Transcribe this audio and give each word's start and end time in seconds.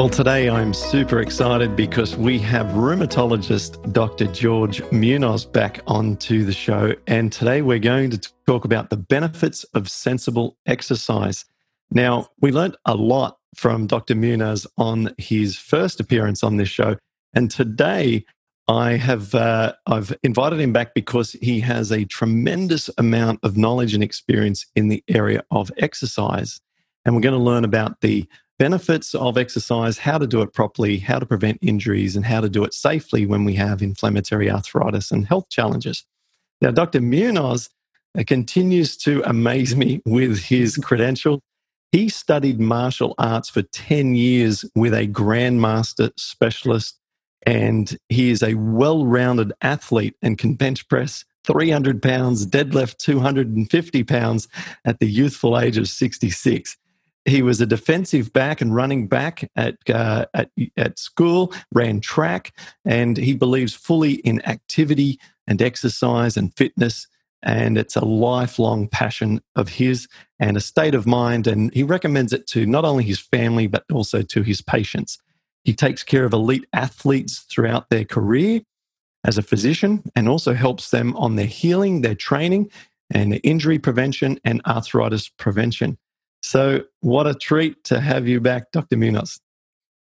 Well, 0.00 0.08
today 0.08 0.48
I'm 0.48 0.72
super 0.72 1.20
excited 1.20 1.76
because 1.76 2.16
we 2.16 2.38
have 2.38 2.68
rheumatologist 2.68 3.92
Dr. 3.92 4.28
George 4.28 4.80
Munoz 4.90 5.44
back 5.44 5.80
onto 5.86 6.42
the 6.42 6.54
show. 6.54 6.94
And 7.06 7.30
today 7.30 7.60
we're 7.60 7.80
going 7.80 8.08
to 8.12 8.32
talk 8.46 8.64
about 8.64 8.88
the 8.88 8.96
benefits 8.96 9.64
of 9.74 9.90
sensible 9.90 10.56
exercise. 10.64 11.44
Now, 11.90 12.28
we 12.40 12.50
learned 12.50 12.78
a 12.86 12.94
lot 12.94 13.36
from 13.54 13.86
Dr. 13.86 14.14
Munoz 14.14 14.66
on 14.78 15.14
his 15.18 15.58
first 15.58 16.00
appearance 16.00 16.42
on 16.42 16.56
this 16.56 16.70
show. 16.70 16.96
And 17.34 17.50
today 17.50 18.24
I 18.68 18.92
have 18.92 19.34
uh, 19.34 19.74
I've 19.86 20.16
invited 20.22 20.60
him 20.60 20.72
back 20.72 20.94
because 20.94 21.32
he 21.42 21.60
has 21.60 21.92
a 21.92 22.06
tremendous 22.06 22.88
amount 22.96 23.40
of 23.42 23.58
knowledge 23.58 23.92
and 23.92 24.02
experience 24.02 24.64
in 24.74 24.88
the 24.88 25.04
area 25.08 25.44
of 25.50 25.70
exercise. 25.76 26.62
And 27.04 27.14
we're 27.14 27.20
going 27.20 27.38
to 27.38 27.44
learn 27.44 27.66
about 27.66 28.00
the 28.00 28.26
benefits 28.60 29.14
of 29.14 29.38
exercise, 29.38 29.96
how 29.96 30.18
to 30.18 30.26
do 30.26 30.42
it 30.42 30.52
properly, 30.52 30.98
how 30.98 31.18
to 31.18 31.24
prevent 31.24 31.58
injuries, 31.62 32.14
and 32.14 32.26
how 32.26 32.42
to 32.42 32.48
do 32.50 32.62
it 32.62 32.74
safely 32.74 33.24
when 33.24 33.42
we 33.42 33.54
have 33.54 33.80
inflammatory 33.80 34.50
arthritis 34.50 35.10
and 35.10 35.26
health 35.26 35.48
challenges. 35.48 36.04
Now, 36.60 36.70
Dr. 36.70 37.00
Munoz 37.00 37.70
uh, 38.18 38.22
continues 38.26 38.98
to 38.98 39.22
amaze 39.24 39.74
me 39.74 40.02
with 40.06 40.44
his 40.44 40.76
credential. 40.76 41.40
He 41.90 42.10
studied 42.10 42.60
martial 42.60 43.14
arts 43.16 43.48
for 43.48 43.62
10 43.62 44.14
years 44.14 44.66
with 44.74 44.92
a 44.92 45.08
grandmaster 45.08 46.10
specialist, 46.18 46.98
and 47.46 47.96
he 48.10 48.30
is 48.30 48.42
a 48.42 48.54
well 48.54 49.06
rounded 49.06 49.54
athlete 49.62 50.16
and 50.20 50.36
can 50.36 50.52
bench 50.52 50.86
press 50.86 51.24
300 51.44 52.02
pounds, 52.02 52.46
deadlift 52.46 52.98
250 52.98 54.04
pounds 54.04 54.48
at 54.84 55.00
the 55.00 55.08
youthful 55.08 55.58
age 55.58 55.78
of 55.78 55.88
66 55.88 56.76
he 57.24 57.42
was 57.42 57.60
a 57.60 57.66
defensive 57.66 58.32
back 58.32 58.60
and 58.60 58.74
running 58.74 59.06
back 59.06 59.50
at, 59.56 59.76
uh, 59.88 60.26
at, 60.34 60.50
at 60.76 60.98
school, 60.98 61.52
ran 61.72 62.00
track, 62.00 62.52
and 62.84 63.16
he 63.16 63.34
believes 63.34 63.74
fully 63.74 64.14
in 64.14 64.44
activity 64.46 65.18
and 65.46 65.60
exercise 65.60 66.36
and 66.36 66.56
fitness. 66.56 67.06
And 67.42 67.78
it's 67.78 67.96
a 67.96 68.04
lifelong 68.04 68.88
passion 68.88 69.40
of 69.56 69.70
his 69.70 70.08
and 70.38 70.56
a 70.56 70.60
state 70.60 70.94
of 70.94 71.06
mind. 71.06 71.46
And 71.46 71.72
he 71.72 71.82
recommends 71.82 72.32
it 72.32 72.46
to 72.48 72.66
not 72.66 72.84
only 72.84 73.04
his 73.04 73.20
family, 73.20 73.66
but 73.66 73.84
also 73.92 74.22
to 74.22 74.42
his 74.42 74.60
patients. 74.60 75.18
He 75.64 75.74
takes 75.74 76.02
care 76.02 76.24
of 76.24 76.32
elite 76.32 76.66
athletes 76.72 77.40
throughout 77.50 77.90
their 77.90 78.04
career 78.04 78.62
as 79.24 79.36
a 79.36 79.42
physician 79.42 80.02
and 80.16 80.28
also 80.28 80.54
helps 80.54 80.90
them 80.90 81.14
on 81.16 81.36
their 81.36 81.46
healing, 81.46 82.00
their 82.00 82.14
training, 82.14 82.70
and 83.10 83.40
injury 83.42 83.78
prevention 83.78 84.38
and 84.44 84.62
arthritis 84.66 85.28
prevention. 85.28 85.98
So, 86.42 86.84
what 87.00 87.26
a 87.26 87.34
treat 87.34 87.84
to 87.84 88.00
have 88.00 88.26
you 88.26 88.40
back, 88.40 88.72
Dr. 88.72 88.96
Munoz. 88.96 89.40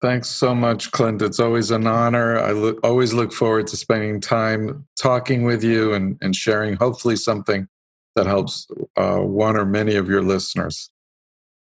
Thanks 0.02 0.30
so 0.30 0.56
much, 0.56 0.92
Clint. 0.92 1.22
It's 1.22 1.40
always 1.40 1.72
an 1.72 1.86
honor. 1.86 2.40
I 2.40 2.52
look, 2.52 2.80
always 2.86 3.14
look 3.14 3.34
forward 3.34 3.68
to 3.68 3.78
spending 3.78 4.22
time 4.22 4.88
talking 4.98 5.44
with 5.44 5.64
you 5.64 5.94
and, 5.94 6.18
and 6.22 6.36
sharing, 6.36 6.76
hopefully, 6.76 7.18
something 7.18 7.68
that 8.16 8.26
helps 8.26 8.68
uh, 8.96 9.18
one 9.18 9.58
or 9.58 9.66
many 9.66 9.96
of 9.96 10.08
your 10.08 10.22
listeners. 10.22 10.90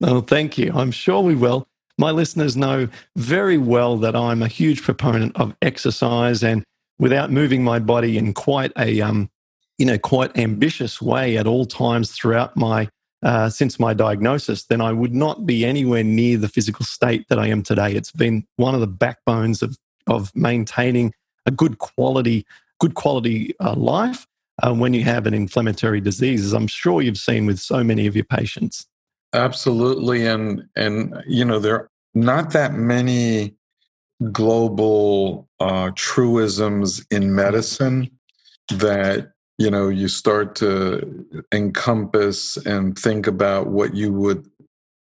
Oh, 0.03 0.21
thank 0.21 0.57
you. 0.57 0.73
I'm 0.75 0.93
sure 0.93 1.21
we 1.21 1.35
will. 1.35 1.67
My 1.99 2.13
listeners 2.13 2.57
know 2.57 2.89
very 3.17 3.59
well 3.59 3.97
that 3.97 4.15
I'm 4.15 4.43
a 4.43 4.49
huge 4.49 4.83
proponent 4.83 5.37
of 5.37 5.57
exercise, 5.61 6.45
and 6.45 6.63
without 6.99 7.33
moving 7.33 7.65
my 7.65 7.81
body 7.81 8.17
in 8.17 8.35
quite 8.35 8.73
a 8.79 9.01
um, 9.01 9.31
you 9.79 9.87
know 9.87 9.99
quite 9.99 10.39
ambitious 10.39 11.03
way 11.03 11.37
at 11.37 11.49
all 11.49 11.67
times 11.67 12.13
throughout 12.13 12.57
my 12.57 12.89
uh, 13.23 13.49
since 13.49 13.81
my 13.81 13.95
diagnosis, 13.95 14.65
then 14.65 14.81
I 14.81 14.93
would 14.93 15.15
not 15.15 15.47
be 15.47 15.65
anywhere 15.65 16.05
near 16.05 16.37
the 16.37 16.49
physical 16.49 16.85
state 16.85 17.27
that 17.29 17.39
I 17.39 17.49
am 17.49 17.63
today. 17.63 17.93
It's 17.93 18.13
been 18.13 18.47
one 18.57 18.75
of 18.75 18.81
the 18.81 18.87
backbones 18.87 19.63
of 19.63 19.79
of 20.07 20.35
maintaining 20.35 21.13
a 21.45 21.51
good 21.51 21.79
quality 21.79 22.47
good 22.79 22.95
quality 22.95 23.55
uh, 23.61 23.75
life 23.75 24.27
uh, 24.63 24.73
when 24.73 24.95
you 24.95 25.05
have 25.05 25.27
an 25.27 25.35
inflammatory 25.35 26.01
disease, 26.01 26.45
as 26.45 26.53
I'm 26.53 26.67
sure 26.67 27.03
you've 27.03 27.19
seen 27.19 27.47
with 27.47 27.59
so 27.59 27.85
many 27.85 28.07
of 28.07 28.17
your 28.17 28.25
patients. 28.25 28.87
Absolutely, 29.35 30.27
and 30.27 30.65
and 30.75 31.23
you 31.27 31.45
know 31.45 31.59
there 31.59 31.75
are 31.75 31.91
not 32.15 32.53
that 32.53 32.73
many 32.73 33.55
global 34.33 35.49
uh, 35.61 35.91
truisms 35.95 37.05
in 37.11 37.35
medicine 37.35 38.11
that 38.71 39.33
you 39.59 39.71
know 39.71 39.89
you 39.89 40.09
start 40.09 40.55
to 40.57 41.27
encompass 41.53 42.57
and 42.59 42.99
think 42.99 43.27
about 43.27 43.69
what 43.69 43.95
you 43.95 44.13
would 44.13 44.49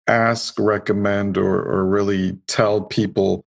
ask 0.07 0.59
recommend 0.59 1.37
or, 1.37 1.61
or 1.63 1.85
really 1.85 2.37
tell 2.47 2.81
people 2.81 3.43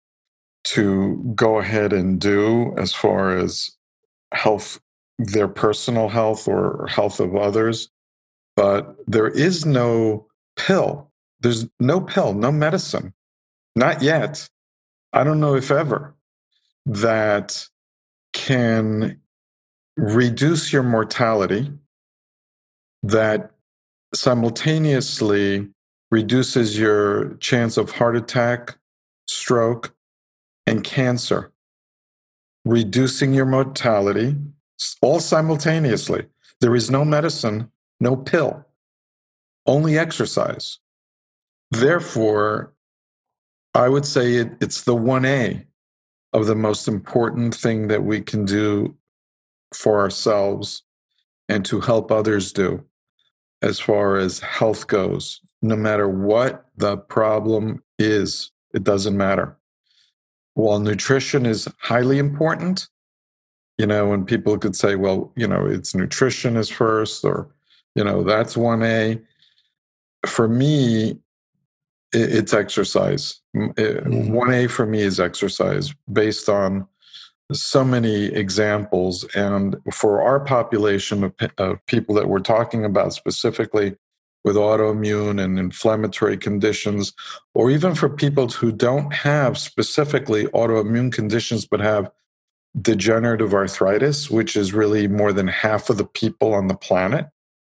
to 0.64 1.16
go 1.34 1.58
ahead 1.58 1.92
and 1.92 2.20
do 2.20 2.74
as 2.76 2.92
far 2.92 3.36
as 3.36 3.70
health 4.32 4.80
their 5.18 5.48
personal 5.48 6.08
health 6.08 6.46
or 6.46 6.86
health 6.88 7.20
of 7.20 7.34
others. 7.36 7.88
But 8.56 8.96
there 9.06 9.28
is 9.28 9.64
no 9.64 10.26
pill. 10.56 11.10
There's 11.40 11.66
no 11.78 12.00
pill 12.00 12.34
no 12.34 12.50
medicine. 12.50 13.14
Not 13.76 14.02
yet. 14.02 14.48
I 15.12 15.24
don't 15.24 15.40
know 15.40 15.54
if 15.54 15.70
ever 15.70 16.14
that 16.86 17.66
can 18.32 19.20
reduce 19.98 20.72
your 20.72 20.84
mortality 20.84 21.72
that 23.02 23.50
simultaneously 24.14 25.68
reduces 26.12 26.78
your 26.78 27.34
chance 27.40 27.76
of 27.76 27.90
heart 27.90 28.16
attack, 28.16 28.78
stroke, 29.26 29.92
and 30.68 30.84
cancer. 30.84 31.52
Reducing 32.64 33.34
your 33.34 33.44
mortality 33.44 34.36
all 35.02 35.18
simultaneously. 35.18 36.26
There 36.60 36.76
is 36.76 36.90
no 36.90 37.04
medicine, 37.04 37.70
no 37.98 38.14
pill, 38.14 38.64
only 39.66 39.98
exercise. 39.98 40.78
Therefore, 41.72 42.72
I 43.74 43.88
would 43.88 44.06
say 44.06 44.36
it, 44.36 44.52
it's 44.60 44.82
the 44.82 44.94
1A 44.94 45.64
of 46.32 46.46
the 46.46 46.54
most 46.54 46.86
important 46.86 47.54
thing 47.54 47.88
that 47.88 48.04
we 48.04 48.20
can 48.20 48.44
do 48.44 48.96
for 49.74 50.00
ourselves 50.00 50.82
and 51.48 51.64
to 51.64 51.80
help 51.80 52.10
others 52.10 52.52
do 52.52 52.84
as 53.62 53.80
far 53.80 54.16
as 54.16 54.38
health 54.40 54.86
goes. 54.86 55.40
No 55.62 55.76
matter 55.76 56.08
what 56.08 56.66
the 56.76 56.96
problem 56.96 57.82
is, 57.98 58.52
it 58.74 58.84
doesn't 58.84 59.16
matter. 59.16 59.56
While 60.54 60.80
nutrition 60.80 61.46
is 61.46 61.68
highly 61.78 62.18
important, 62.18 62.88
you 63.78 63.86
know, 63.86 64.08
when 64.08 64.24
people 64.24 64.58
could 64.58 64.76
say, 64.76 64.96
well, 64.96 65.32
you 65.36 65.46
know, 65.46 65.66
it's 65.66 65.94
nutrition 65.94 66.56
is 66.56 66.68
first, 66.68 67.24
or, 67.24 67.48
you 67.94 68.04
know, 68.04 68.22
that's 68.24 68.56
1A. 68.56 69.22
For 70.26 70.48
me, 70.48 71.18
it's 72.12 72.52
exercise. 72.52 73.40
1A 73.56 73.78
eh, 73.78 74.00
mm. 74.00 74.70
for 74.70 74.86
me 74.86 75.00
is 75.02 75.20
exercise 75.20 75.94
based 76.12 76.48
on 76.48 76.86
so 77.52 77.84
many 77.84 78.26
examples. 78.26 79.24
And 79.34 79.76
for 79.92 80.22
our 80.22 80.40
population 80.40 81.24
of, 81.24 81.34
of, 81.58 81.84
people 81.86 82.14
that 82.16 82.28
we're 82.28 82.40
talking 82.40 82.84
about 82.84 83.14
specifically 83.14 83.96
with 84.44 84.56
autoimmune 84.56 85.42
and 85.42 85.58
inflammatory 85.58 86.36
conditions, 86.36 87.12
or 87.54 87.70
even 87.70 87.94
for 87.94 88.08
people 88.08 88.48
who 88.48 88.70
don't 88.70 89.12
have 89.12 89.58
specifically 89.58 90.46
autoimmune 90.46 91.12
conditions 91.12 91.66
but 91.66 91.80
have 91.80 92.10
degenerative 92.80 93.54
arthritis, 93.54 94.30
which 94.30 94.54
is 94.54 94.72
really 94.72 95.08
more 95.08 95.32
than 95.32 95.48
half 95.48 95.90
of 95.90 95.96
the 95.96 96.04
people 96.04 96.54
on 96.54 96.68
the 96.68 96.76
planet, 96.76 97.26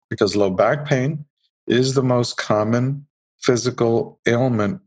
because 0.08 0.36
low 0.36 0.50
back 0.50 0.84
pain 0.84 1.24
is 1.66 1.94
the 1.94 2.02
most 2.02 2.36
common 2.36 3.06
physical 3.38 4.20
ailment 4.26 4.80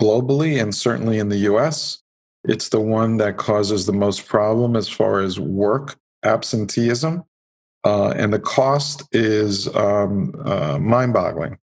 globally 0.00 0.60
and 0.60 0.74
certainly 0.74 1.18
in 1.18 1.28
the 1.28 1.38
US. 1.38 2.02
It's 2.44 2.68
the 2.68 2.80
one 2.80 3.16
that 3.18 3.36
causes 3.36 3.86
the 3.86 3.92
most 3.92 4.26
problem 4.26 4.76
as 4.76 4.88
far 4.88 5.20
as 5.20 5.38
work 5.40 5.96
absenteeism. 6.24 7.24
Uh, 7.84 8.10
and 8.10 8.32
the 8.32 8.38
cost 8.38 9.02
is 9.12 9.74
um, 9.76 10.34
uh, 10.44 10.78
mind 10.78 11.12
boggling. 11.12 11.58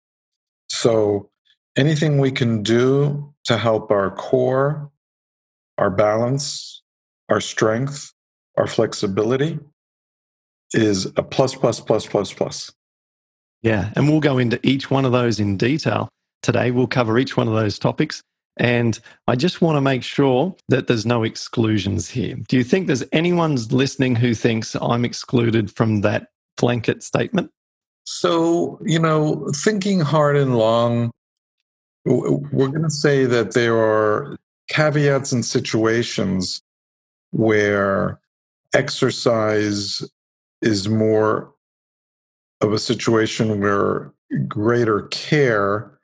So, 0.69 1.30
anything 1.77 2.19
we 2.19 2.31
can 2.31 2.63
do 2.63 3.33
to 3.45 3.57
help 3.57 3.92
our 3.92 4.12
core, 4.12 4.89
our 5.77 5.89
balance, 5.89 6.81
our 7.30 7.42
strength, 7.42 8.13
our 8.57 8.68
flexibility 8.68 9.60
is 10.74 11.06
a 11.18 11.24
plus, 11.24 11.56
plus, 11.56 11.80
plus, 11.80 12.06
plus, 12.06 12.33
plus. 12.33 12.72
Yeah. 13.62 13.92
And 13.95 14.10
we'll 14.10 14.19
go 14.19 14.38
into 14.38 14.60
each 14.63 14.89
one 14.89 15.06
of 15.06 15.12
those 15.12 15.39
in 15.39 15.57
detail 15.57 16.10
today. 16.42 16.72
We'll 16.72 16.88
cover 16.88 17.18
each 17.18 17.36
one 17.36 17.48
of 17.48 17.54
those 17.54 17.80
topics. 17.80 18.22
And 18.57 19.00
I 19.28 19.36
just 19.36 19.62
want 19.62 19.75
to 19.75 19.81
make 19.81 20.04
sure 20.04 20.56
that 20.69 20.88
there's 20.88 21.06
no 21.06 21.24
exclusions 21.24 22.10
here. 22.10 22.36
Do 22.48 22.57
you 22.57 22.63
think 22.63 22.88
there's 22.88 23.04
anyone 23.12 23.56
listening 23.69 24.16
who 24.16 24.34
thinks 24.34 24.75
I'm 24.81 25.04
excluded 25.04 25.72
from 25.72 26.02
that 26.02 26.30
blanket 26.57 27.04
statement? 27.04 27.52
So, 28.06 28.80
you 28.86 29.00
know, 29.00 29.50
thinking 29.56 30.00
hard 30.00 30.38
and 30.38 30.57
long, 30.57 31.12
we're 32.06 32.69
going 32.69 32.84
to 32.84 32.90
say 32.90 33.25
that 33.25 33.54
there 33.54 33.78
are 33.78 34.38
caveats 34.69 35.31
and 35.31 35.44
situations 35.44 36.62
where 37.31 38.19
exercise 38.74 40.01
is 40.62 40.88
more 40.88 41.51
of 42.62 42.74
a 42.74 42.80
situation 42.80 43.60
where 43.60 44.13
greater 44.48 45.04
care 45.04 45.94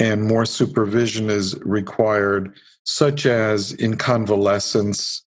and 0.00 0.24
more 0.24 0.46
supervision 0.46 1.28
is 1.28 1.56
required, 1.60 2.52
such 2.84 3.26
as 3.26 3.72
in 3.74 3.96
convalescence, 3.96 5.22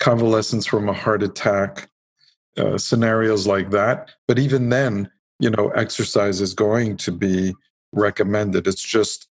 convalescence 0.00 0.66
from 0.66 0.88
a 0.88 0.92
heart 0.92 1.22
attack, 1.22 1.88
uh, 2.58 2.76
scenarios 2.76 3.46
like 3.46 3.70
that. 3.70 4.10
But 4.26 4.38
even 4.38 4.68
then, 4.68 5.08
you 5.38 5.48
know, 5.48 5.68
exercise 5.68 6.40
is 6.40 6.54
going 6.54 6.96
to 6.98 7.12
be 7.12 7.54
recommended. 7.92 8.66
It's 8.66 8.82
just 8.82 9.28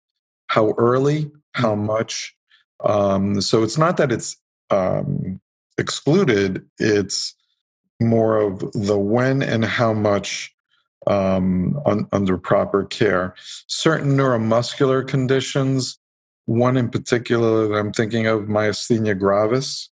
how 0.48 0.74
early, 0.78 1.32
how 1.54 1.76
mm-hmm. 1.76 1.86
much. 1.86 2.36
Um, 2.84 3.42
so 3.42 3.62
it's 3.64 3.78
not 3.78 3.98
that 3.98 4.12
it's 4.12 4.38
um, 4.72 5.40
excluded, 5.78 6.66
it's 6.80 7.36
more 8.02 8.38
of 8.38 8.60
the 8.74 8.98
when 8.98 9.44
and 9.44 9.66
how 9.66 9.94
much 9.94 10.56
um, 11.10 11.78
un, 11.86 12.08
under 12.12 12.38
proper 12.38 12.86
care. 12.86 13.36
Certain 13.68 14.16
neuromuscular 14.16 15.06
conditions, 15.06 16.00
one 16.46 16.78
in 16.78 16.90
particular 16.90 17.68
that 17.68 17.74
I'm 17.74 17.92
thinking 17.92 18.28
of, 18.28 18.42
myasthenia 18.44 19.18
gravis, 19.18 19.90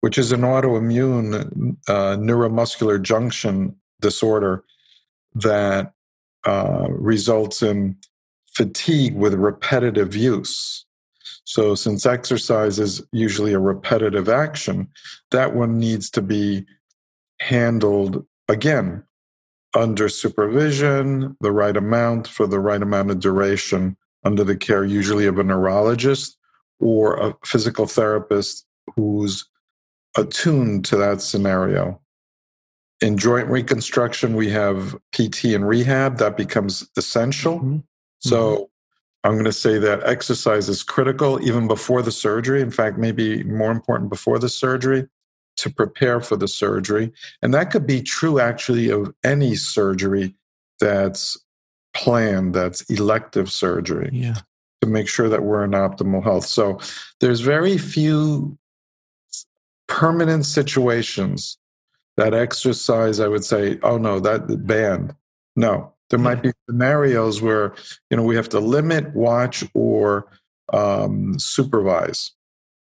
which 0.00 0.18
is 0.18 0.32
an 0.32 0.42
autoimmune 0.42 1.76
uh, 1.88 2.16
neuromuscular 2.16 3.00
junction 3.00 3.74
disorder 4.00 4.64
that 5.34 5.92
uh, 6.44 6.86
results 6.90 7.62
in 7.62 7.96
fatigue 8.54 9.14
with 9.14 9.34
repetitive 9.34 10.14
use. 10.14 10.84
So, 11.44 11.74
since 11.74 12.04
exercise 12.04 12.78
is 12.78 13.02
usually 13.12 13.54
a 13.54 13.58
repetitive 13.58 14.28
action, 14.28 14.88
that 15.30 15.54
one 15.54 15.78
needs 15.78 16.10
to 16.10 16.22
be 16.22 16.66
handled 17.40 18.26
again 18.48 19.04
under 19.74 20.08
supervision, 20.08 21.36
the 21.40 21.52
right 21.52 21.76
amount 21.76 22.26
for 22.26 22.46
the 22.46 22.60
right 22.60 22.82
amount 22.82 23.10
of 23.10 23.20
duration, 23.20 23.96
under 24.24 24.44
the 24.44 24.56
care 24.56 24.84
usually 24.84 25.26
of 25.26 25.38
a 25.38 25.44
neurologist 25.44 26.36
or 26.80 27.16
a 27.16 27.36
physical 27.44 27.86
therapist 27.86 28.66
who's 28.96 29.44
attuned 30.16 30.84
to 30.86 30.96
that 30.96 31.20
scenario. 31.20 32.00
In 33.00 33.16
joint 33.16 33.48
reconstruction, 33.48 34.34
we 34.34 34.50
have 34.50 34.96
PT 35.12 35.46
and 35.46 35.68
rehab 35.68 36.18
that 36.18 36.36
becomes 36.36 36.88
essential. 36.96 37.58
Mm-hmm. 37.58 37.78
So 38.18 38.54
mm-hmm. 38.54 38.64
I'm 39.24 39.32
going 39.34 39.44
to 39.44 39.52
say 39.52 39.78
that 39.78 40.02
exercise 40.04 40.68
is 40.68 40.82
critical 40.82 41.40
even 41.46 41.68
before 41.68 42.02
the 42.02 42.10
surgery. 42.10 42.60
In 42.60 42.70
fact, 42.70 42.98
maybe 42.98 43.44
more 43.44 43.70
important 43.70 44.10
before 44.10 44.38
the 44.38 44.48
surgery 44.48 45.06
to 45.58 45.70
prepare 45.70 46.20
for 46.20 46.36
the 46.36 46.48
surgery. 46.48 47.12
And 47.42 47.52
that 47.54 47.70
could 47.70 47.86
be 47.86 48.02
true 48.02 48.40
actually 48.40 48.90
of 48.90 49.14
any 49.24 49.54
surgery 49.54 50.34
that's 50.80 51.36
planned, 51.94 52.54
that's 52.54 52.82
elective 52.90 53.50
surgery. 53.50 54.10
Yeah. 54.12 54.36
To 54.82 54.88
make 54.88 55.08
sure 55.08 55.28
that 55.28 55.42
we're 55.42 55.64
in 55.64 55.72
optimal 55.72 56.22
health. 56.22 56.46
So 56.46 56.78
there's 57.20 57.40
very 57.40 57.78
few 57.78 58.56
permanent 59.88 60.46
situations 60.46 61.58
that 62.16 62.34
exercise, 62.34 63.18
I 63.18 63.26
would 63.26 63.44
say, 63.44 63.78
oh 63.82 63.98
no, 63.98 64.20
that 64.20 64.66
banned. 64.66 65.14
No, 65.56 65.92
there 66.10 66.18
might 66.18 66.42
be 66.42 66.52
scenarios 66.68 67.42
where 67.42 67.74
you 68.10 68.16
know 68.16 68.22
we 68.22 68.36
have 68.36 68.48
to 68.50 68.60
limit, 68.60 69.14
watch, 69.14 69.64
or 69.74 70.30
um, 70.72 71.38
supervise. 71.38 72.32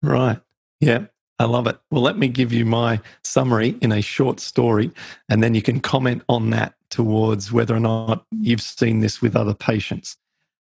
Right. 0.04 0.40
Yeah. 0.80 1.06
I 1.40 1.46
love 1.46 1.68
it. 1.68 1.78
Well, 1.92 2.02
let 2.02 2.18
me 2.18 2.28
give 2.30 2.52
you 2.52 2.66
my 2.66 3.00
summary 3.24 3.78
in 3.82 3.92
a 3.92 4.02
short 4.02 4.40
story, 4.40 4.92
and 5.30 5.44
then 5.44 5.54
you 5.54 5.62
can 5.62 5.80
comment 5.80 6.24
on 6.30 6.50
that 6.50 6.74
towards 6.90 7.52
whether 7.52 7.76
or 7.76 7.80
not 7.80 8.26
you've 8.40 8.62
seen 8.62 9.02
this 9.02 9.22
with 9.22 9.36
other 9.36 9.54
patients. 9.54 10.18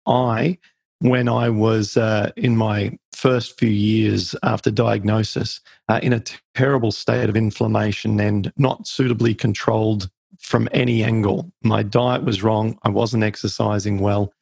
I, 0.06 0.60
when 1.00 1.28
I 1.28 1.50
was 1.50 1.98
uh, 1.98 2.32
in 2.38 2.56
my 2.56 2.98
first 3.12 3.60
few 3.60 3.70
years 3.70 4.36
after 4.44 4.72
diagnosis, 4.72 5.60
uh, 5.90 6.00
in 6.02 6.14
a 6.14 6.24
terrible 6.56 6.92
state 6.92 7.30
of 7.30 7.36
inflammation 7.36 8.20
and 8.20 8.52
not 8.56 8.88
suitably 8.88 9.36
controlled 9.36 10.10
from 10.40 10.70
any 10.72 11.04
angle. 11.04 11.52
My 11.64 11.84
diet 11.84 12.24
was 12.24 12.44
wrong. 12.44 12.80
I 12.84 12.90
wasn't 12.90 13.24
exercising 13.24 14.00
well. 14.00 14.34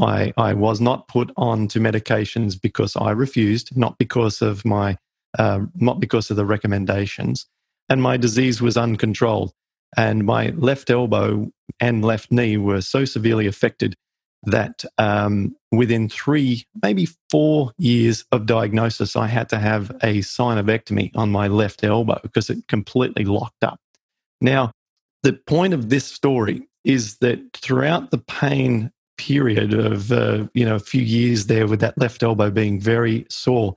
I, 0.00 0.32
I 0.36 0.54
was 0.54 0.80
not 0.80 1.08
put 1.08 1.32
on 1.36 1.66
to 1.68 1.80
medications 1.80 2.60
because 2.60 2.94
I 2.94 3.10
refused, 3.10 3.76
not 3.76 3.98
because 3.98 4.42
of 4.42 4.64
my 4.64 4.98
uh, 5.38 5.60
not 5.74 6.00
because 6.00 6.30
of 6.30 6.36
the 6.36 6.46
recommendations. 6.46 7.46
And 7.88 8.02
my 8.02 8.16
disease 8.16 8.60
was 8.60 8.76
uncontrolled. 8.76 9.52
And 9.96 10.24
my 10.24 10.48
left 10.50 10.90
elbow 10.90 11.50
and 11.80 12.04
left 12.04 12.30
knee 12.30 12.56
were 12.56 12.82
so 12.82 13.04
severely 13.04 13.46
affected 13.46 13.94
that 14.44 14.84
um, 14.98 15.56
within 15.72 16.08
three, 16.08 16.66
maybe 16.82 17.08
four 17.30 17.72
years 17.78 18.24
of 18.30 18.46
diagnosis, 18.46 19.16
I 19.16 19.26
had 19.26 19.48
to 19.48 19.58
have 19.58 19.90
a 20.02 20.18
synovectomy 20.18 21.10
on 21.16 21.30
my 21.30 21.48
left 21.48 21.82
elbow 21.82 22.20
because 22.22 22.50
it 22.50 22.68
completely 22.68 23.24
locked 23.24 23.64
up. 23.64 23.80
Now, 24.40 24.72
the 25.22 25.32
point 25.32 25.74
of 25.74 25.88
this 25.88 26.04
story 26.04 26.68
is 26.84 27.18
that 27.18 27.40
throughout 27.54 28.10
the 28.10 28.18
pain 28.18 28.92
period 29.16 29.74
of 29.74 30.12
uh, 30.12 30.46
you 30.54 30.64
know 30.64 30.76
a 30.76 30.80
few 30.80 31.02
years 31.02 31.46
there 31.46 31.66
with 31.66 31.80
that 31.80 31.98
left 31.98 32.22
elbow 32.22 32.50
being 32.50 32.80
very 32.80 33.26
sore 33.28 33.74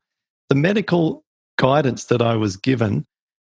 the 0.50 0.56
medical 0.56 1.24
guidance 1.62 2.06
that 2.06 2.24
I 2.24 2.36
was 2.36 2.58
given 2.58 3.06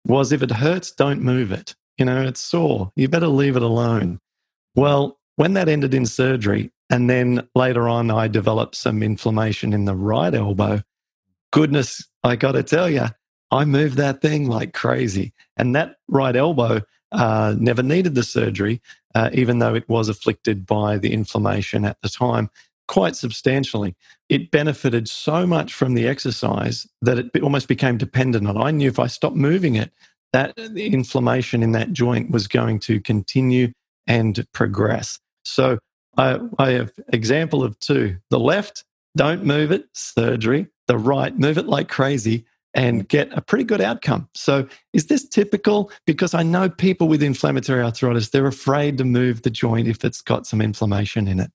was 0.05 0.33
if 0.33 0.43
it 0.43 0.51
hurts, 0.51 0.91
don't 0.91 1.21
move 1.21 1.53
it. 1.53 1.75
You 1.97 2.03
know, 2.03 2.21
it's 2.21 2.41
sore. 2.41 2.91
You 2.97 3.07
better 3.07 3.27
leave 3.27 3.55
it 3.55 3.61
alone. 3.63 4.19
Well, 4.75 5.17
when 5.37 5.53
that 5.53 5.69
ended 5.69 5.93
in 5.93 6.05
surgery, 6.05 6.71
and 6.89 7.09
then 7.09 7.47
later 7.55 7.87
on, 7.87 8.11
I 8.11 8.27
developed 8.27 8.75
some 8.75 9.01
inflammation 9.01 9.71
in 9.71 9.85
the 9.85 9.95
right 9.95 10.33
elbow. 10.33 10.81
Goodness, 11.53 12.05
I 12.21 12.35
got 12.35 12.51
to 12.51 12.63
tell 12.63 12.89
you, 12.89 13.05
I 13.49 13.63
moved 13.63 13.95
that 13.95 14.21
thing 14.21 14.45
like 14.47 14.73
crazy. 14.73 15.31
And 15.55 15.73
that 15.73 15.95
right 16.09 16.35
elbow 16.35 16.81
uh, 17.13 17.55
never 17.57 17.81
needed 17.81 18.15
the 18.15 18.23
surgery, 18.23 18.81
uh, 19.15 19.29
even 19.31 19.59
though 19.59 19.73
it 19.73 19.87
was 19.87 20.09
afflicted 20.09 20.65
by 20.65 20.97
the 20.97 21.13
inflammation 21.13 21.85
at 21.85 21.97
the 22.01 22.09
time 22.09 22.49
quite 22.91 23.15
substantially. 23.15 23.95
It 24.27 24.51
benefited 24.51 25.07
so 25.07 25.47
much 25.47 25.73
from 25.73 25.93
the 25.93 26.09
exercise 26.09 26.85
that 27.01 27.17
it 27.17 27.41
almost 27.41 27.69
became 27.69 27.97
dependent 27.97 28.45
on. 28.45 28.61
I 28.61 28.71
knew 28.71 28.89
if 28.89 28.99
I 28.99 29.07
stopped 29.07 29.37
moving 29.37 29.75
it, 29.75 29.91
that 30.33 30.59
uh, 30.59 30.67
the 30.69 30.87
inflammation 30.87 31.63
in 31.63 31.71
that 31.71 31.93
joint 31.93 32.31
was 32.31 32.47
going 32.47 32.79
to 32.81 32.99
continue 32.99 33.71
and 34.07 34.45
progress. 34.51 35.19
So 35.45 35.79
I, 36.17 36.39
I 36.59 36.71
have 36.71 36.91
example 37.13 37.63
of 37.63 37.79
two. 37.79 38.17
The 38.29 38.39
left, 38.39 38.83
don't 39.15 39.45
move 39.45 39.71
it, 39.71 39.85
surgery. 39.93 40.67
The 40.87 40.97
right, 40.97 41.37
move 41.39 41.57
it 41.57 41.67
like 41.67 41.87
crazy 41.87 42.45
and 42.73 43.07
get 43.07 43.29
a 43.31 43.41
pretty 43.41 43.63
good 43.63 43.79
outcome. 43.79 44.27
So 44.33 44.67
is 44.91 45.07
this 45.07 45.25
typical? 45.25 45.91
Because 46.05 46.33
I 46.33 46.43
know 46.43 46.67
people 46.67 47.07
with 47.07 47.23
inflammatory 47.23 47.83
arthritis, 47.83 48.29
they're 48.29 48.47
afraid 48.47 48.97
to 48.97 49.05
move 49.05 49.43
the 49.43 49.49
joint 49.49 49.87
if 49.87 50.03
it's 50.03 50.21
got 50.21 50.45
some 50.45 50.59
inflammation 50.59 51.29
in 51.29 51.39
it. 51.39 51.51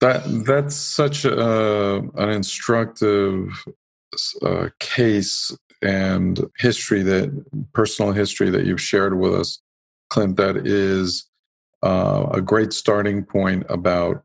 That 0.00 0.22
that's 0.46 0.76
such 0.76 1.24
a, 1.24 1.96
an 1.96 2.30
instructive 2.30 3.64
uh, 4.42 4.68
case 4.78 5.56
and 5.82 6.40
history 6.58 7.02
that 7.02 7.30
personal 7.72 8.12
history 8.12 8.50
that 8.50 8.64
you've 8.64 8.80
shared 8.80 9.18
with 9.18 9.34
us, 9.34 9.60
Clint. 10.10 10.36
That 10.36 10.56
is 10.56 11.26
uh, 11.82 12.26
a 12.32 12.40
great 12.40 12.72
starting 12.72 13.24
point 13.24 13.66
about 13.68 14.22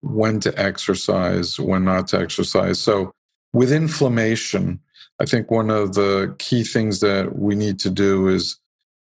when 0.00 0.40
to 0.40 0.56
exercise, 0.60 1.58
when 1.58 1.84
not 1.84 2.08
to 2.08 2.20
exercise. 2.20 2.78
So, 2.80 3.12
with 3.52 3.72
inflammation, 3.72 4.80
I 5.18 5.24
think 5.24 5.50
one 5.50 5.70
of 5.70 5.94
the 5.94 6.34
key 6.38 6.62
things 6.62 7.00
that 7.00 7.38
we 7.38 7.54
need 7.54 7.78
to 7.80 7.90
do 7.90 8.28
is 8.28 8.58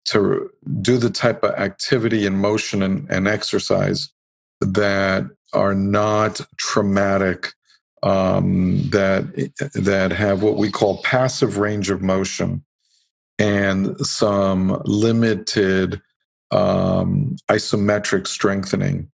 to 0.06 0.50
do 0.80 0.96
the 0.98 1.10
type 1.10 1.44
of 1.44 1.54
activity 1.54 2.26
and 2.26 2.38
motion 2.38 2.82
and, 2.82 3.08
and 3.10 3.28
exercise 3.28 4.10
that 4.60 5.30
are 5.52 5.74
not 5.74 6.40
traumatic 6.56 7.52
um, 8.02 8.88
that 8.90 9.50
that 9.74 10.10
have 10.12 10.42
what 10.42 10.56
we 10.56 10.70
call 10.70 11.02
passive 11.02 11.58
range 11.58 11.90
of 11.90 12.02
motion 12.02 12.64
and 13.38 13.98
some 14.06 14.80
limited 14.84 16.00
um, 16.50 17.36
isometric 17.48 18.26
strengthening, 18.26 19.10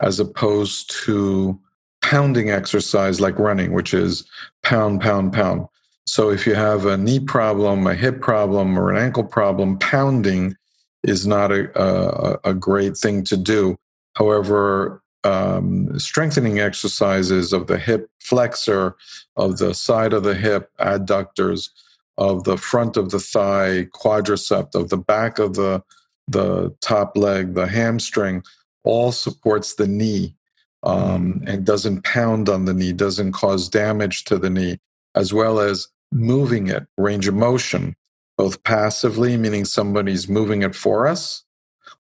as 0.00 0.20
opposed 0.20 0.90
to 1.04 1.58
pounding 2.02 2.50
exercise 2.50 3.20
like 3.20 3.38
running, 3.38 3.72
which 3.72 3.94
is 3.94 4.28
pound, 4.62 5.00
pound, 5.00 5.32
pound. 5.32 5.66
So 6.06 6.30
if 6.30 6.46
you 6.46 6.54
have 6.54 6.84
a 6.84 6.96
knee 6.96 7.20
problem, 7.20 7.86
a 7.86 7.94
hip 7.94 8.20
problem, 8.20 8.78
or 8.78 8.90
an 8.90 8.98
ankle 8.98 9.24
problem, 9.24 9.78
pounding 9.78 10.56
is 11.04 11.26
not 11.26 11.52
a, 11.52 11.70
a, 11.80 12.38
a 12.44 12.54
great 12.54 12.96
thing 12.96 13.24
to 13.24 13.36
do. 13.36 13.76
However, 14.14 15.02
um, 15.24 15.98
strengthening 15.98 16.58
exercises 16.58 17.52
of 17.52 17.66
the 17.66 17.78
hip 17.78 18.10
flexor, 18.20 18.96
of 19.36 19.58
the 19.58 19.74
side 19.74 20.12
of 20.12 20.24
the 20.24 20.34
hip 20.34 20.70
adductors, 20.80 21.70
of 22.18 22.44
the 22.44 22.56
front 22.56 22.96
of 22.96 23.10
the 23.10 23.20
thigh 23.20 23.86
quadricep, 23.92 24.74
of 24.74 24.88
the 24.88 24.96
back 24.96 25.38
of 25.38 25.54
the 25.54 25.82
the 26.28 26.74
top 26.80 27.16
leg, 27.16 27.54
the 27.54 27.66
hamstring, 27.66 28.42
all 28.84 29.12
supports 29.12 29.74
the 29.74 29.88
knee 29.88 30.34
um, 30.82 31.34
mm. 31.34 31.48
and 31.48 31.64
doesn't 31.64 32.04
pound 32.04 32.48
on 32.48 32.64
the 32.64 32.74
knee, 32.74 32.92
doesn't 32.92 33.32
cause 33.32 33.68
damage 33.68 34.24
to 34.24 34.38
the 34.38 34.50
knee, 34.50 34.78
as 35.14 35.32
well 35.32 35.58
as 35.60 35.88
moving 36.12 36.68
it, 36.68 36.86
range 36.96 37.26
of 37.26 37.34
motion, 37.34 37.94
both 38.36 38.62
passively, 38.62 39.36
meaning 39.36 39.64
somebody's 39.64 40.28
moving 40.28 40.62
it 40.62 40.74
for 40.74 41.06
us, 41.06 41.44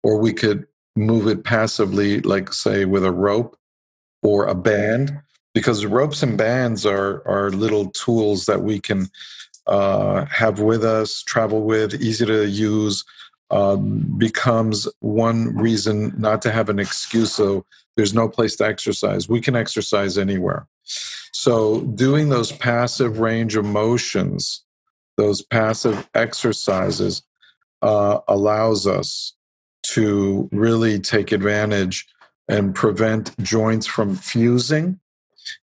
or 0.03 0.19
we 0.19 0.33
could 0.33 0.67
move 0.99 1.27
it 1.27 1.45
passively, 1.45 2.21
like 2.21 2.53
say 2.53 2.85
with 2.85 3.05
a 3.05 3.13
rope 3.13 3.57
or 4.23 4.47
a 4.47 4.55
band, 4.55 5.21
because 5.55 5.87
ropes 5.87 6.23
and 6.23 6.37
bands 6.37 6.85
are 6.85 7.27
are 7.27 7.51
little 7.51 7.91
tools 7.91 8.47
that 8.47 8.63
we 8.63 8.81
can 8.81 9.09
uh, 9.67 10.25
have 10.27 10.61
with 10.61 10.85
us, 10.85 11.23
travel 11.23 11.63
with, 11.63 11.95
easy 11.95 12.27
to 12.27 12.47
use. 12.49 13.05
Um, 13.51 14.01
becomes 14.19 14.87
one 15.01 15.57
reason 15.57 16.13
not 16.19 16.43
to 16.43 16.53
have 16.53 16.69
an 16.69 16.79
excuse. 16.79 17.33
So 17.33 17.65
there's 17.97 18.13
no 18.13 18.29
place 18.29 18.57
to 18.57 18.67
exercise. 18.67 19.27
We 19.27 19.41
can 19.41 19.57
exercise 19.57 20.19
anywhere. 20.19 20.67
So 21.33 21.81
doing 21.81 22.29
those 22.29 22.53
passive 22.53 23.21
range 23.21 23.57
of 23.57 23.65
motions, 23.65 24.63
those 25.17 25.41
passive 25.41 26.07
exercises, 26.15 27.23
uh, 27.81 28.21
allows 28.29 28.87
us 28.87 29.33
to 29.95 30.49
really 30.53 30.99
take 30.99 31.33
advantage 31.33 32.07
and 32.49 32.75
prevent 32.75 33.37
joints 33.43 33.87
from 33.87 34.17
fusing 34.17 34.99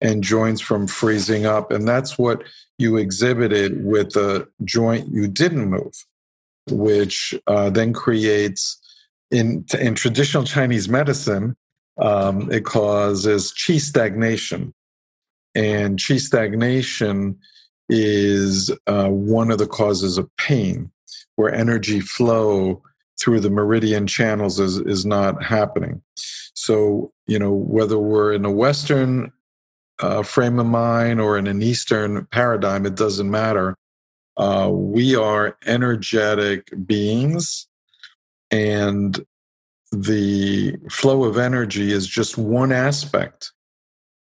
and 0.02 0.24
joints 0.24 0.62
from 0.62 0.88
freezing 0.88 1.46
up. 1.46 1.72
And 1.72 1.88
that's 1.88 2.18
what 2.18 2.44
you 2.78 2.98
exhibited 2.98 3.86
with 3.86 4.12
the 4.12 4.48
joint 4.64 5.08
you 5.12 5.28
didn't 5.28 5.70
move, 5.70 5.94
which 6.70 7.34
uh, 7.48 7.70
then 7.70 7.94
creates, 7.94 8.78
in, 9.32 9.66
in 9.80 9.96
traditional 9.96 10.44
Chinese 10.44 10.90
medicine, 10.90 11.56
um, 11.98 12.52
it 12.52 12.66
causes 12.66 13.54
qi 13.54 13.80
stagnation. 13.80 14.74
And 15.56 15.98
qi 15.98 16.20
stagnation 16.20 17.40
is 17.88 18.72
uh, 18.88 19.08
one 19.08 19.52
of 19.52 19.60
the 19.60 19.68
causes 19.68 20.18
of 20.18 20.30
pain, 20.38 20.92
where 21.38 21.54
energy 21.54 22.02
flow 22.02 22.82
through 23.20 23.40
the 23.40 23.50
meridian 23.50 24.08
channels 24.08 24.60
is, 24.60 24.78
is 24.78 25.06
not 25.06 25.44
happening. 25.44 26.02
So, 26.54 27.12
you 27.28 27.40
know, 27.40 27.54
whether 27.54 27.98
we're 27.98 28.34
in 28.34 28.46
a 28.46 28.52
Western 28.52 29.32
uh, 30.00 30.24
frame 30.24 30.60
of 30.60 30.66
mind 30.66 31.22
or 31.22 31.38
in 31.38 31.48
an 31.48 31.62
Eastern 31.62 32.26
paradigm, 32.32 32.86
it 32.86 32.96
doesn't 32.96 33.30
matter. 33.30 33.76
Uh, 34.38 34.70
we 34.72 35.16
are 35.16 35.58
energetic 35.66 36.70
beings, 36.86 37.68
and 38.52 39.26
the 39.92 40.76
flow 40.90 41.24
of 41.24 41.38
energy 41.38 41.92
is 41.92 42.06
just 42.06 42.38
one 42.38 42.74
aspect 42.74 43.54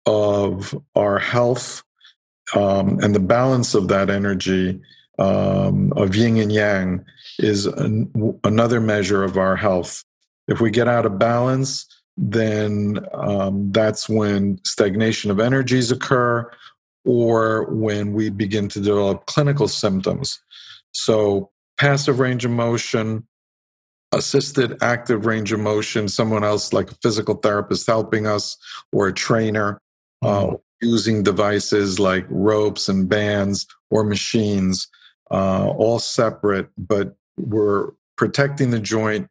of 0.07 0.75
our 0.97 1.21
health 1.21 1.85
um, 2.55 2.99
and 3.01 3.15
the 3.15 3.21
balance 3.21 3.75
of 3.75 3.89
that 3.89 4.11
energy 4.11 4.81
um, 5.23 5.93
of 5.97 6.17
yin 6.17 6.37
and 6.39 6.53
yang 6.53 7.05
is 7.39 7.67
an, 7.67 8.11
another 8.45 8.81
measure 8.81 9.23
of 9.23 9.37
our 9.37 9.57
health. 9.57 10.05
If 10.49 10.61
we 10.61 10.71
get 10.71 10.89
out 10.89 11.07
of 11.07 11.19
balance, 11.19 11.87
then 12.17 12.99
um, 13.15 13.71
that's 13.73 14.09
when 14.09 14.59
stagnation 14.65 15.31
of 15.31 15.41
energies 15.41 15.91
occur 15.93 16.51
or 17.05 17.67
when 17.71 18.13
we 18.13 18.31
begin 18.31 18.69
to 18.69 18.81
develop 18.81 19.27
clinical 19.27 19.69
symptoms. 19.69 20.41
So, 20.93 21.51
passive 21.79 22.19
range 22.19 22.45
of 22.45 22.51
motion, 22.51 23.27
assisted 24.13 24.83
active 24.83 25.25
range 25.27 25.53
of 25.53 25.61
motion, 25.61 26.09
someone 26.09 26.45
else 26.45 26.73
like 26.73 26.91
a 26.91 26.97
physical 27.03 27.37
therapist 27.37 27.87
helping 27.87 28.27
us 28.27 28.57
or 28.93 29.09
a 29.09 29.13
trainer, 29.13 29.81
uh, 30.23 30.27
mm-hmm. 30.27 30.55
uh, 30.55 30.59
using 30.83 31.23
devices 31.23 31.99
like 31.99 32.27
ropes 32.29 32.89
and 32.89 33.09
bands 33.09 33.67
or 33.91 34.05
machines, 34.05 34.89
uh, 35.33 35.69
all 35.77 35.99
separate, 35.99 36.69
but 36.77 37.17
we're 37.37 37.91
protecting 38.17 38.71
the 38.71 38.79
joint 38.79 39.29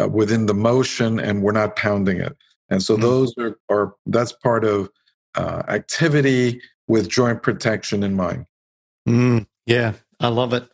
uh, 0.00 0.08
within 0.08 0.46
the 0.46 0.54
motion 0.54 1.18
and 1.18 1.42
we're 1.42 1.52
not 1.52 1.76
pounding 1.76 2.20
it. 2.20 2.36
And 2.70 2.82
so 2.82 2.94
mm-hmm. 2.94 3.02
those 3.02 3.34
are, 3.38 3.58
are, 3.68 3.94
that's 4.06 4.32
part 4.32 4.64
of 4.64 4.88
uh, 5.34 5.62
activity 5.68 6.60
with 6.86 7.08
joint 7.08 7.42
protection 7.42 8.02
in 8.02 8.14
mind. 8.14 8.46
Mm, 9.08 9.46
yeah, 9.66 9.94
I 10.20 10.28
love 10.28 10.52
it. 10.52 10.68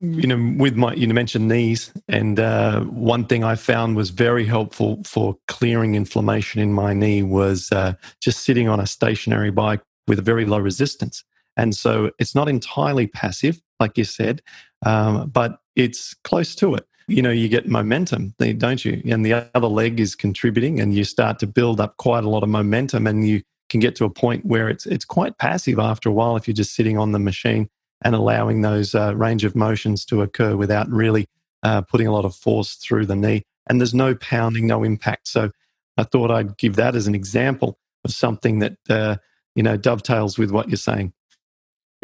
You 0.00 0.26
know, 0.26 0.54
with 0.58 0.76
my, 0.76 0.92
you 0.92 1.08
mentioned 1.08 1.48
knees, 1.48 1.90
and 2.06 2.38
uh, 2.38 2.82
one 2.82 3.24
thing 3.24 3.44
I 3.44 3.54
found 3.54 3.96
was 3.96 4.10
very 4.10 4.44
helpful 4.44 5.02
for 5.04 5.38
clearing 5.48 5.94
inflammation 5.94 6.60
in 6.60 6.72
my 6.72 6.92
knee 6.92 7.22
was 7.22 7.72
uh, 7.72 7.94
just 8.20 8.44
sitting 8.44 8.68
on 8.68 8.78
a 8.78 8.86
stationary 8.86 9.50
bike 9.50 9.80
with 10.06 10.18
a 10.18 10.22
very 10.22 10.44
low 10.44 10.58
resistance. 10.58 11.24
And 11.56 11.74
so 11.74 12.10
it's 12.18 12.34
not 12.34 12.46
entirely 12.46 13.06
passive, 13.06 13.62
like 13.80 13.98
you 13.98 14.04
said, 14.04 14.42
um, 14.84 15.28
but 15.28 15.60
it's 15.74 16.14
close 16.24 16.54
to 16.56 16.74
it 16.74 16.86
you 17.08 17.22
know, 17.22 17.30
you 17.30 17.48
get 17.48 17.68
momentum, 17.68 18.34
don't 18.58 18.84
you? 18.84 19.00
And 19.06 19.24
the 19.24 19.48
other 19.54 19.68
leg 19.68 20.00
is 20.00 20.14
contributing, 20.14 20.80
and 20.80 20.94
you 20.94 21.04
start 21.04 21.38
to 21.40 21.46
build 21.46 21.80
up 21.80 21.96
quite 21.98 22.24
a 22.24 22.28
lot 22.28 22.42
of 22.42 22.48
momentum, 22.48 23.06
and 23.06 23.26
you 23.26 23.42
can 23.68 23.80
get 23.80 23.96
to 23.96 24.04
a 24.04 24.10
point 24.10 24.44
where 24.44 24.68
it's 24.68 24.86
it's 24.86 25.04
quite 25.04 25.38
passive 25.38 25.78
after 25.78 26.08
a 26.08 26.12
while 26.12 26.36
if 26.36 26.48
you're 26.48 26.54
just 26.54 26.74
sitting 26.74 26.98
on 26.98 27.12
the 27.12 27.18
machine 27.18 27.68
and 28.02 28.14
allowing 28.14 28.62
those 28.62 28.94
uh, 28.94 29.14
range 29.16 29.44
of 29.44 29.54
motions 29.54 30.04
to 30.04 30.20
occur 30.20 30.56
without 30.56 30.88
really 30.90 31.26
uh, 31.62 31.80
putting 31.82 32.06
a 32.06 32.12
lot 32.12 32.24
of 32.24 32.34
force 32.34 32.74
through 32.74 33.06
the 33.06 33.16
knee. 33.16 33.42
And 33.68 33.80
there's 33.80 33.94
no 33.94 34.14
pounding, 34.14 34.66
no 34.66 34.84
impact. 34.84 35.28
So 35.28 35.50
I 35.96 36.04
thought 36.04 36.30
I'd 36.30 36.56
give 36.58 36.76
that 36.76 36.94
as 36.94 37.06
an 37.06 37.14
example 37.14 37.78
of 38.04 38.12
something 38.12 38.58
that 38.60 38.76
uh, 38.90 39.16
you 39.54 39.62
know 39.62 39.76
dovetails 39.76 40.38
with 40.38 40.50
what 40.50 40.68
you're 40.68 40.76
saying. 40.76 41.12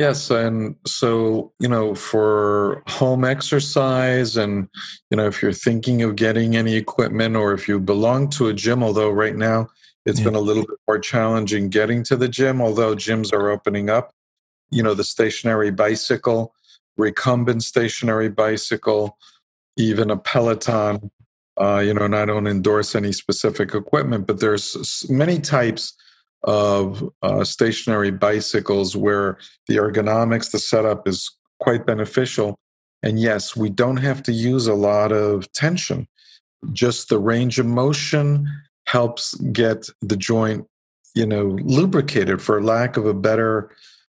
Yes, 0.02 0.32
and 0.32 0.75
so 0.85 1.52
you 1.61 1.68
know, 1.68 1.94
for 1.94 2.82
home 2.88 3.25
exercise, 3.25 4.37
and 4.37 4.68
you 5.12 5.16
know, 5.16 5.28
if 5.28 5.40
you're 5.40 5.52
thinking 5.52 6.02
of 6.02 6.16
getting 6.16 6.56
any 6.56 6.75
equipment, 6.75 7.37
or 7.37 7.52
if 7.52 7.68
you 7.68 7.78
belong 7.78 8.28
to 8.30 8.49
a 8.49 8.52
gym, 8.52 8.82
although 8.82 9.11
right 9.11 9.37
now 9.37 9.68
it's 10.04 10.18
yeah. 10.18 10.25
been 10.25 10.35
a 10.35 10.40
little 10.40 10.64
bit 10.64 10.76
more 10.88 10.99
challenging 10.99 11.68
getting 11.68 12.02
to 12.02 12.16
the 12.16 12.26
gym, 12.26 12.61
although 12.61 12.97
gyms 12.97 13.32
are 13.32 13.49
opening 13.50 13.90
up. 13.90 14.12
You 14.73 14.82
know, 14.82 14.94
the 14.94 15.04
stationary 15.04 15.71
bicycle, 15.71 16.52
recumbent 16.97 17.62
stationary 17.62 18.28
bicycle, 18.28 19.16
even 19.76 20.11
a 20.11 20.16
Peloton. 20.16 21.12
Uh, 21.61 21.78
you 21.78 21.94
know, 21.94 22.06
and 22.06 22.16
I 22.16 22.25
don't 22.25 22.49
endorse 22.49 22.97
any 22.97 23.12
specific 23.12 23.73
equipment, 23.73 24.26
but 24.26 24.40
there's 24.40 25.06
many 25.09 25.38
types 25.38 25.94
of 26.44 27.08
uh, 27.22 27.44
stationary 27.44 28.11
bicycles 28.11 28.96
where 28.96 29.38
the 29.68 29.76
ergonomics, 29.76 30.50
the 30.50 30.58
setup 30.58 31.06
is 31.06 31.30
quite 31.61 31.87
beneficial. 31.87 32.56
And 33.02 33.18
yes, 33.18 33.56
we 33.56 33.70
don't 33.70 33.99
have 33.99 34.22
to 34.25 34.32
use 34.32 34.66
a 34.66 34.75
lot 34.75 35.12
of 35.12 35.50
tension. 35.52 36.06
Just 36.72 37.08
the 37.08 37.18
range 37.18 37.58
of 37.58 37.66
motion 37.66 38.49
helps 38.87 39.34
get 39.52 39.88
the 40.00 40.16
joint, 40.16 40.66
you 41.14 41.26
know, 41.26 41.58
lubricated 41.62 42.40
for 42.40 42.62
lack 42.62 42.96
of 42.96 43.06
a 43.06 43.14
better, 43.14 43.70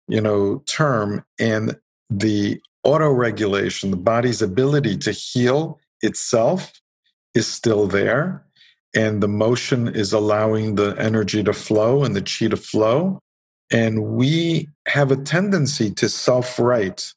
you 0.09 0.21
know, 0.21 0.63
term. 0.67 1.25
And 1.39 1.77
the 2.11 2.61
auto 2.85 3.11
regulation, 3.11 3.91
the 3.91 3.97
body's 3.97 4.43
ability 4.43 4.97
to 4.99 5.13
heal 5.13 5.81
itself 6.03 6.73
is 7.35 7.47
still 7.47 7.87
there 7.87 8.46
and 8.97 9.23
the 9.23 9.29
motion 9.29 9.89
is 9.89 10.13
allowing 10.13 10.75
the 10.75 10.97
energy 10.99 11.45
to 11.45 11.53
flow 11.53 12.03
and 12.03 12.17
the 12.17 12.23
chi 12.23 12.49
to 12.49 12.57
flow. 12.57 13.21
And 13.71 14.15
we 14.15 14.71
have 14.87 15.13
a 15.13 15.17
tendency 15.17 15.91
to 15.93 16.09
self 16.09 16.59
right. 16.59 17.13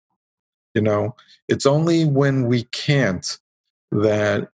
You 0.75 0.81
know, 0.81 1.15
it's 1.48 1.65
only 1.65 2.05
when 2.05 2.48
we 2.48 2.63
can't 2.65 3.38
that 3.91 4.50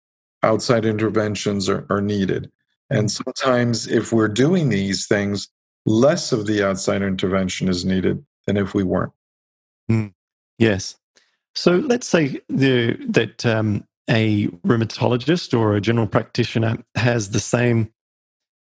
outside 0.42 0.84
interventions 0.84 1.68
are, 1.68 1.86
are 1.88 2.02
needed. 2.02 2.50
And 2.90 3.10
sometimes, 3.10 3.86
if 3.86 4.12
we're 4.12 4.28
doing 4.28 4.68
these 4.68 5.06
things, 5.06 5.48
less 5.86 6.32
of 6.32 6.46
the 6.46 6.62
outside 6.66 7.02
intervention 7.02 7.68
is 7.68 7.84
needed 7.84 8.22
than 8.46 8.56
if 8.56 8.74
we 8.74 8.82
weren't. 8.82 9.12
Mm, 9.90 10.12
yes. 10.58 10.96
So 11.54 11.76
let's 11.76 12.06
say 12.06 12.40
the, 12.48 12.94
that 13.08 13.46
um, 13.46 13.86
a 14.08 14.48
rheumatologist 14.66 15.58
or 15.58 15.74
a 15.74 15.80
general 15.80 16.06
practitioner 16.06 16.78
has 16.94 17.30
the 17.30 17.40
same 17.40 17.92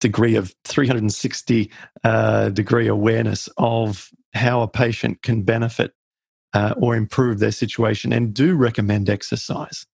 degree 0.00 0.34
of 0.34 0.54
360 0.64 1.70
uh, 2.04 2.48
degree 2.50 2.88
awareness 2.88 3.48
of 3.56 4.10
how 4.34 4.62
a 4.62 4.68
patient 4.68 5.22
can 5.22 5.42
benefit 5.42 5.92
uh, 6.54 6.74
or 6.76 6.96
improve 6.96 7.38
their 7.38 7.52
situation 7.52 8.12
and 8.12 8.34
do 8.34 8.54
recommend 8.54 9.08
exercise. 9.08 9.86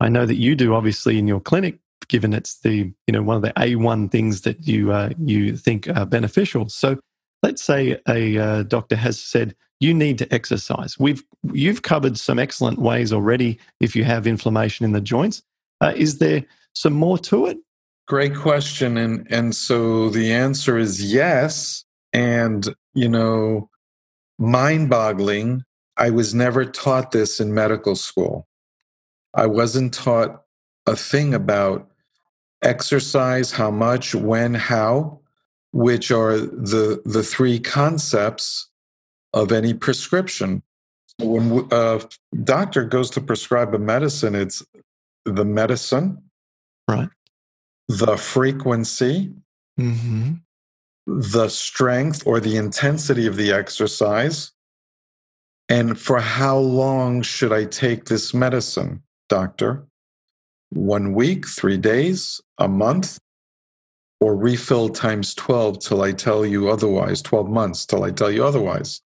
I 0.00 0.08
know 0.08 0.26
that 0.26 0.36
you 0.36 0.54
do, 0.54 0.74
obviously, 0.74 1.18
in 1.18 1.26
your 1.26 1.40
clinic, 1.40 1.78
given 2.08 2.32
it's 2.32 2.60
the 2.60 2.92
you 3.06 3.12
know 3.12 3.22
one 3.22 3.36
of 3.36 3.42
the 3.42 3.52
A1 3.54 4.10
things 4.10 4.42
that 4.42 4.66
you 4.66 4.92
uh, 4.92 5.10
you 5.18 5.56
think 5.56 5.88
are 5.88 6.06
beneficial. 6.06 6.68
So 6.68 6.98
let's 7.46 7.62
say 7.62 7.96
a 8.08 8.38
uh, 8.38 8.62
doctor 8.64 8.96
has 8.96 9.20
said 9.20 9.54
you 9.78 9.94
need 9.94 10.18
to 10.18 10.34
exercise. 10.34 10.98
We've 10.98 11.22
you've 11.52 11.82
covered 11.82 12.18
some 12.18 12.40
excellent 12.40 12.78
ways 12.78 13.12
already. 13.12 13.58
If 13.78 13.94
you 13.94 14.02
have 14.04 14.26
inflammation 14.26 14.84
in 14.84 14.92
the 14.92 15.00
joints, 15.00 15.42
uh, 15.80 15.92
is 15.94 16.18
there 16.18 16.44
some 16.72 16.94
more 16.94 17.18
to 17.18 17.46
it? 17.46 17.58
Great 18.08 18.34
question, 18.34 18.96
and 18.96 19.26
and 19.30 19.54
so 19.54 20.10
the 20.10 20.32
answer 20.32 20.76
is 20.76 21.12
yes. 21.12 21.84
And 22.12 22.74
you 22.94 23.08
know, 23.08 23.68
mind-boggling. 24.38 25.62
I 25.98 26.10
was 26.10 26.34
never 26.34 26.64
taught 26.64 27.12
this 27.12 27.40
in 27.40 27.54
medical 27.54 27.96
school. 27.96 28.46
I 29.34 29.46
wasn't 29.46 29.94
taught 29.94 30.42
a 30.86 30.96
thing 30.96 31.32
about 31.34 31.88
exercise, 32.62 33.50
how 33.50 33.70
much, 33.70 34.14
when, 34.14 34.54
how, 34.54 35.20
which 35.76 36.10
are 36.10 36.38
the 36.38 37.02
the 37.04 37.22
three 37.22 37.60
concepts 37.60 38.70
of 39.34 39.52
any 39.52 39.74
prescription. 39.74 40.62
When 41.18 41.68
a 41.70 42.00
doctor 42.44 42.82
goes 42.84 43.10
to 43.10 43.20
prescribe 43.20 43.74
a 43.74 43.78
medicine, 43.78 44.34
it's 44.34 44.64
the 45.26 45.44
medicine, 45.44 46.22
right? 46.88 47.10
The 47.88 48.16
frequency, 48.16 49.34
mm-hmm. 49.78 50.36
the 51.06 51.48
strength 51.48 52.26
or 52.26 52.40
the 52.40 52.56
intensity 52.56 53.26
of 53.26 53.36
the 53.36 53.52
exercise, 53.52 54.52
and 55.68 56.00
for 56.00 56.20
how 56.20 56.56
long 56.56 57.20
should 57.20 57.52
I 57.52 57.66
take 57.66 58.06
this 58.06 58.32
medicine, 58.32 59.02
doctor? 59.28 59.86
One 60.70 61.12
week, 61.12 61.46
three 61.46 61.76
days, 61.76 62.40
a 62.56 62.66
month, 62.66 63.18
or 64.20 64.36
refill 64.36 64.88
times 64.88 65.34
12 65.34 65.78
till 65.80 66.02
I 66.02 66.12
tell 66.12 66.46
you 66.46 66.70
otherwise, 66.70 67.20
12 67.22 67.48
months 67.48 67.84
till 67.84 68.04
I 68.04 68.10
tell 68.10 68.30
you 68.30 68.44
otherwise. 68.44 69.02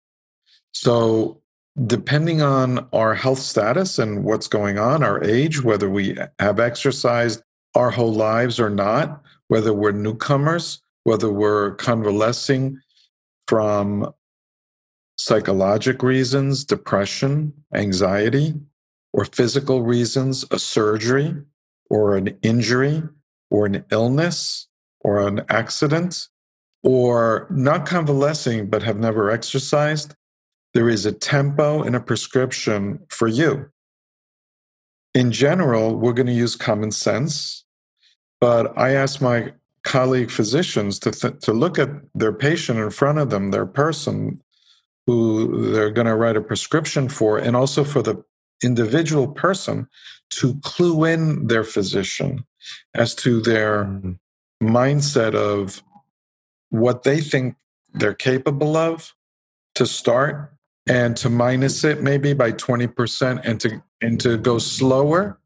So, 0.73 1.41
depending 1.87 2.43
on 2.43 2.87
our 2.93 3.15
health 3.15 3.39
status 3.39 3.99
and 3.99 4.25
what's 4.25 4.49
going 4.49 4.79
on, 4.79 5.03
our 5.03 5.23
age, 5.23 5.63
whether 5.63 5.89
we 5.89 6.19
have 6.39 6.61
exercised 6.61 7.43
our 7.75 7.91
whole 7.91 8.13
lives 8.13 8.59
or 8.59 8.69
not, 8.69 9.23
whether 9.49 9.73
we're 9.73 9.93
newcomers, 9.93 10.83
whether 11.05 11.31
we're 11.31 11.75
convalescing 11.77 12.79
from 13.47 14.13
psychologic 15.17 16.03
reasons, 16.03 16.65
depression, 16.65 17.53
anxiety, 17.75 18.55
or 19.13 19.25
physical 19.25 19.83
reasons, 19.83 20.45
a 20.51 20.59
surgery 20.59 21.35
or 21.91 22.17
an 22.17 22.37
injury 22.43 23.03
or 23.51 23.67
an 23.67 23.85
illness 23.91 24.68
or 25.01 25.27
an 25.27 25.43
accident, 25.49 26.29
or 26.83 27.47
not 27.51 27.87
convalescing 27.87 28.69
but 28.69 28.83
have 28.83 28.99
never 28.99 29.31
exercised, 29.31 30.15
there 30.75 30.89
is 30.89 31.07
a 31.07 31.13
tempo 31.13 31.83
and 31.83 31.97
a 31.97 32.01
prescription 32.01 33.01
for 33.09 33.29
you. 33.29 33.69
In 35.15 35.33
general, 35.33 35.97
we're 35.97 36.13
going 36.13 36.27
to 36.27 36.33
use 36.33 36.55
common 36.55 36.93
sense, 36.93 37.65
but 38.41 38.77
I 38.79 38.93
ask 38.93 39.21
my 39.21 39.53
colleague 39.83 40.31
physicians 40.31 40.99
to, 41.01 41.11
th- 41.11 41.41
to 41.41 41.53
look 41.53 41.79
at 41.79 41.89
their 42.15 42.33
patient 42.33 42.79
in 42.79 42.91
front 42.91 43.19
of 43.19 43.31
them, 43.31 43.51
their 43.51 43.67
person 43.67 44.41
who 45.07 45.73
they're 45.73 45.91
going 45.91 46.07
to 46.07 46.15
write 46.15 46.37
a 46.37 46.43
prescription 46.43 47.09
for, 47.09 47.39
and 47.39 47.57
also 47.57 47.83
for 47.83 48.03
the 48.03 48.23
individual 48.63 49.27
person 49.27 49.89
to 50.31 50.61
clue 50.63 51.05
in 51.05 51.47
their 51.47 51.65
physician 51.65 52.45
as 52.95 53.15
to 53.15 53.41
their 53.41 53.85
mm-hmm. 53.85 54.13
Mindset 54.63 55.35
of 55.35 55.83
what 56.71 57.03
they 57.03 57.21
think 57.21 57.57
they're 57.95 58.15
capable 58.15 58.77
of 58.77 59.15
to 59.75 59.87
start 59.87 60.53
and 60.89 61.17
to 61.17 61.31
minus 61.31 61.85
it 61.85 62.03
maybe 62.03 62.33
by 62.33 62.53
20% 62.53 63.41
and 63.45 63.61
to 63.61 63.83
and 64.01 64.21
to 64.21 64.39
go 64.39 64.59
slower 64.59 65.39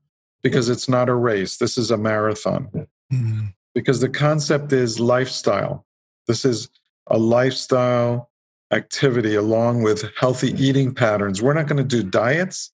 because 0.42 0.68
it's 0.68 0.88
not 0.88 1.09
a 1.09 1.14
race. 1.14 1.57
This 1.57 1.79
is 1.79 1.90
a 1.90 1.96
marathon. 1.96 2.68
Mm-hmm. 3.12 3.48
because 3.75 4.01
the 4.01 4.09
concept 4.09 4.72
is 4.72 4.98
lifestyle. 4.98 5.85
This 6.27 6.46
is 6.46 6.70
a 7.09 7.18
lifestyle 7.18 8.31
activity 8.72 9.35
along 9.35 9.83
with 9.83 10.11
healthy 10.18 10.53
eating 10.53 10.94
patterns. 10.94 11.42
We're 11.42 11.53
not 11.53 11.66
going 11.66 11.77
to 11.77 11.85
do 11.85 12.03
diets. 12.03 12.72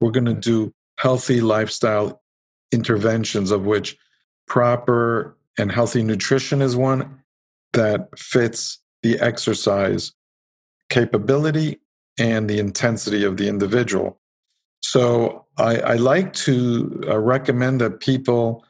We're 0.00 0.10
going 0.10 0.26
to 0.26 0.34
do 0.34 0.74
healthy 0.98 1.40
lifestyle 1.40 2.20
interventions 2.72 3.52
of 3.52 3.64
which 3.64 3.96
proper 4.48 5.35
and 5.58 5.72
healthy 5.72 6.02
nutrition 6.02 6.62
is 6.62 6.76
one 6.76 7.22
that 7.72 8.08
fits 8.18 8.78
the 9.02 9.18
exercise 9.20 10.12
capability 10.88 11.80
and 12.18 12.48
the 12.48 12.58
intensity 12.58 13.24
of 13.24 13.36
the 13.36 13.48
individual. 13.48 14.18
So 14.80 15.46
I, 15.58 15.78
I 15.78 15.94
like 15.94 16.32
to 16.34 17.02
uh, 17.08 17.18
recommend 17.18 17.80
that 17.80 18.00
people 18.00 18.64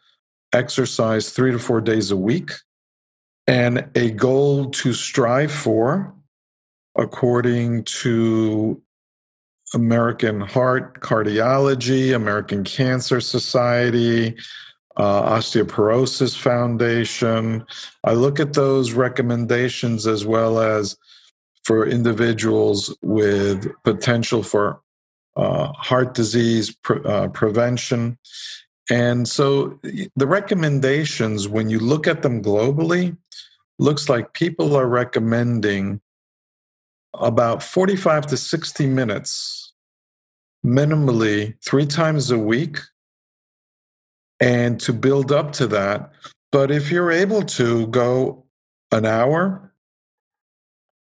exercise 0.53 1.31
three 1.31 1.53
to 1.53 1.59
four 1.59 1.81
days 1.81 2.11
a 2.11 2.17
week 2.17 2.53
and 3.47 3.89
a 3.95 4.11
goal 4.11 4.71
to 4.71 4.93
strive 4.93 5.53
for 5.53 6.15
according 6.97 7.85
to 7.85 8.81
American 9.75 10.41
Heart 10.41 11.01
Cardiology, 11.01 12.15
American 12.15 12.65
Cancer 12.65 13.21
Society, 13.21 14.37
uh, 14.97 15.37
Osteoporosis 15.37 16.37
Foundation. 16.37 17.65
I 18.05 18.13
look 18.13 18.41
at 18.41 18.55
those 18.55 18.93
recommendations 18.93 20.07
as 20.07 20.25
well 20.25 20.59
as 20.59 20.97
for 21.65 21.87
individuals 21.87 22.97
with 23.03 23.71
potential 23.83 24.43
for 24.43 24.81
uh, 25.37 25.73
heart 25.73 26.15
disease 26.15 26.75
pre- 26.75 27.05
uh, 27.05 27.29
prevention. 27.29 28.17
And 28.89 29.29
so 29.29 29.79
the 30.15 30.27
recommendations, 30.27 31.49
when 31.49 31.69
you 31.69 31.81
look 31.81 32.07
at 32.07 32.23
them 32.23 32.43
globally, 32.43 33.17
looks 33.79 34.09
like 34.09 34.33
people 34.33 34.77
are 34.77 34.87
recommending 34.87 36.01
about 37.15 37.63
45 37.63 38.27
to 38.29 38.37
60 38.37 38.87
minutes 38.87 39.73
minimally 40.65 41.55
three 41.65 41.87
times 41.87 42.31
a 42.31 42.39
week 42.39 42.79
and 44.41 44.81
to 44.81 44.93
build 44.93 45.33
up 45.33 45.53
to 45.53 45.67
that. 45.69 46.11
But 46.53 46.71
if 46.71 46.91
you're 46.91 47.11
able 47.11 47.43
to 47.43 47.87
go 47.89 48.45
an 48.93 49.05
hour, 49.05 49.67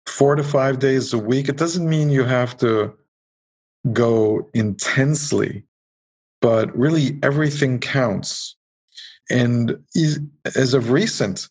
four 0.09 0.35
to 0.35 0.43
five 0.43 0.79
days 0.79 1.13
a 1.13 1.17
week. 1.17 1.47
It 1.47 1.57
doesn't 1.57 1.87
mean 1.87 2.09
you 2.09 2.23
have 2.23 2.57
to 2.57 2.93
go 3.93 4.49
intensely, 4.53 5.63
but 6.41 6.75
really 6.77 7.17
everything 7.23 7.79
counts. 7.79 8.55
And 9.29 9.77
as 10.55 10.73
of 10.73 10.91
recent, 10.91 11.47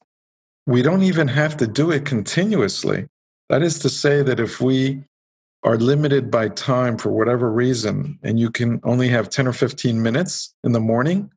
we 0.67 0.83
don't 0.83 1.03
even 1.03 1.29
have 1.29 1.57
to 1.59 1.67
do 1.67 1.91
it 1.91 2.05
continuously. 2.05 3.07
That 3.49 3.63
is 3.63 3.79
to 3.79 3.89
say, 3.89 4.23
that 4.23 4.41
if 4.41 4.61
we 4.61 5.03
are 5.63 5.79
limited 5.79 6.31
by 6.31 6.49
time 6.51 6.99
for 6.99 7.11
whatever 7.11 7.51
reason, 7.51 8.19
and 8.23 8.39
you 8.39 8.51
can 8.51 8.81
only 8.85 9.09
have 9.09 9.31
10 9.31 9.47
or 9.47 9.53
15 9.53 10.03
minutes 10.03 10.55
in 10.65 10.73
the 10.73 10.81
morning, 10.81 11.31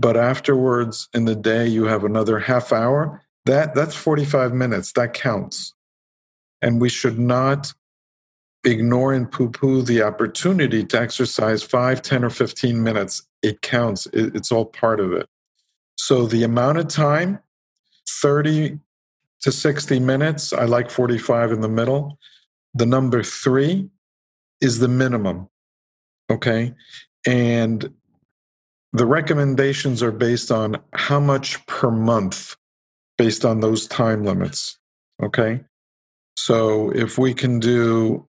but 0.00 0.16
afterwards 0.16 1.08
in 1.12 1.24
the 1.24 1.34
day 1.34 1.66
you 1.66 1.84
have 1.84 2.04
another 2.04 2.38
half 2.38 2.72
hour, 2.72 3.24
that, 3.46 3.74
that's 3.74 3.96
45 3.96 4.54
minutes. 4.54 4.92
That 4.92 5.12
counts. 5.12 5.74
And 6.62 6.80
we 6.80 6.88
should 6.88 7.18
not 7.18 7.72
ignore 8.64 9.12
and 9.12 9.30
poo 9.30 9.50
poo 9.50 9.82
the 9.82 10.02
opportunity 10.02 10.84
to 10.84 11.00
exercise 11.00 11.62
5, 11.62 12.02
10, 12.02 12.24
or 12.24 12.30
15 12.30 12.82
minutes. 12.82 13.22
It 13.42 13.60
counts, 13.62 14.06
it's 14.12 14.52
all 14.52 14.66
part 14.66 15.00
of 15.00 15.12
it. 15.12 15.28
So 15.96 16.26
the 16.26 16.44
amount 16.44 16.78
of 16.78 16.88
time 16.88 17.40
30 18.08 18.78
to 19.40 19.52
60 19.52 20.00
minutes, 20.00 20.52
I 20.52 20.64
like 20.64 20.90
45 20.90 21.52
in 21.52 21.60
the 21.60 21.68
middle. 21.68 22.18
The 22.74 22.86
number 22.86 23.22
three 23.24 23.88
is 24.60 24.78
the 24.78 24.88
minimum. 24.88 25.48
Okay. 26.30 26.74
And 27.26 27.92
the 28.92 29.06
recommendations 29.06 30.02
are 30.02 30.12
based 30.12 30.50
on 30.50 30.80
how 30.92 31.20
much 31.20 31.64
per 31.66 31.90
month 31.90 32.56
based 33.16 33.44
on 33.44 33.60
those 33.60 33.86
time 33.86 34.24
limits. 34.24 34.78
Okay. 35.22 35.60
So 36.36 36.90
if 36.90 37.18
we 37.18 37.34
can 37.34 37.58
do 37.58 38.26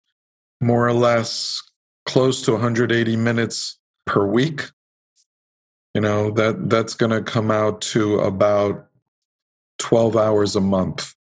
more 0.60 0.86
or 0.86 0.94
less 0.94 1.62
close 2.06 2.42
to 2.42 2.52
180 2.52 3.16
minutes 3.16 3.78
per 4.06 4.26
week, 4.26 4.70
you 5.94 6.00
know, 6.00 6.30
that 6.32 6.70
that's 6.70 6.94
going 6.94 7.10
to 7.10 7.22
come 7.22 7.50
out 7.50 7.80
to 7.82 8.20
about 8.20 8.88
12 9.78 10.16
hours 10.16 10.56
a 10.56 10.60
month. 10.60 11.14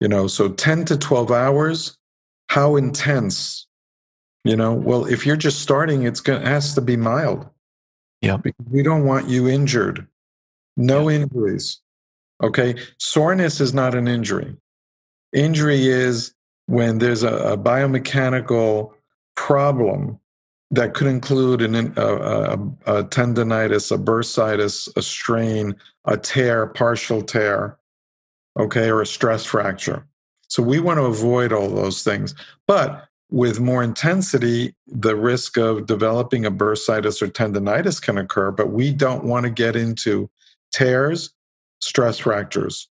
You 0.00 0.08
know, 0.08 0.26
so 0.26 0.50
10 0.50 0.84
to 0.86 0.98
12 0.98 1.30
hours, 1.30 1.96
how 2.48 2.76
intense? 2.76 3.66
You 4.44 4.56
know, 4.56 4.74
well, 4.74 5.06
if 5.06 5.24
you're 5.24 5.36
just 5.36 5.62
starting, 5.62 6.02
it's 6.02 6.20
going 6.20 6.42
to 6.42 6.46
has 6.48 6.74
to 6.74 6.82
be 6.82 6.96
mild. 6.96 7.48
Yeah. 8.24 8.38
We 8.70 8.82
don't 8.82 9.04
want 9.04 9.28
you 9.28 9.48
injured. 9.48 10.06
No 10.76 11.08
yeah. 11.08 11.16
injuries. 11.16 11.80
Okay. 12.42 12.74
Soreness 12.98 13.60
is 13.60 13.74
not 13.74 13.94
an 13.94 14.08
injury. 14.08 14.56
Injury 15.32 15.88
is 15.88 16.34
when 16.66 16.98
there's 16.98 17.22
a, 17.22 17.34
a 17.34 17.58
biomechanical 17.58 18.92
problem 19.36 20.18
that 20.70 20.94
could 20.94 21.06
include 21.06 21.62
an, 21.62 21.74
a, 21.96 22.06
a, 22.06 22.52
a, 22.86 23.04
tendonitis, 23.04 23.92
a 23.92 23.98
bursitis, 23.98 24.88
a 24.96 25.02
strain, 25.02 25.74
a 26.06 26.16
tear, 26.16 26.66
partial 26.66 27.22
tear, 27.22 27.78
okay, 28.58 28.88
or 28.88 29.02
a 29.02 29.06
stress 29.06 29.44
fracture. 29.44 30.06
So 30.48 30.62
we 30.62 30.80
want 30.80 30.98
to 30.98 31.04
avoid 31.04 31.52
all 31.52 31.68
those 31.68 32.02
things. 32.02 32.34
But 32.66 33.06
with 33.30 33.60
more 33.60 33.82
intensity, 33.82 34.74
the 34.86 35.16
risk 35.16 35.56
of 35.56 35.86
developing 35.86 36.44
a 36.46 36.50
bursitis 36.50 37.20
or 37.22 37.26
tendonitis 37.26 38.00
can 38.00 38.18
occur, 38.18 38.50
but 38.50 38.70
we 38.70 38.92
don't 38.92 39.24
want 39.24 39.44
to 39.44 39.50
get 39.50 39.76
into 39.76 40.30
tears, 40.72 41.32
stress 41.80 42.18
fractures, 42.18 42.88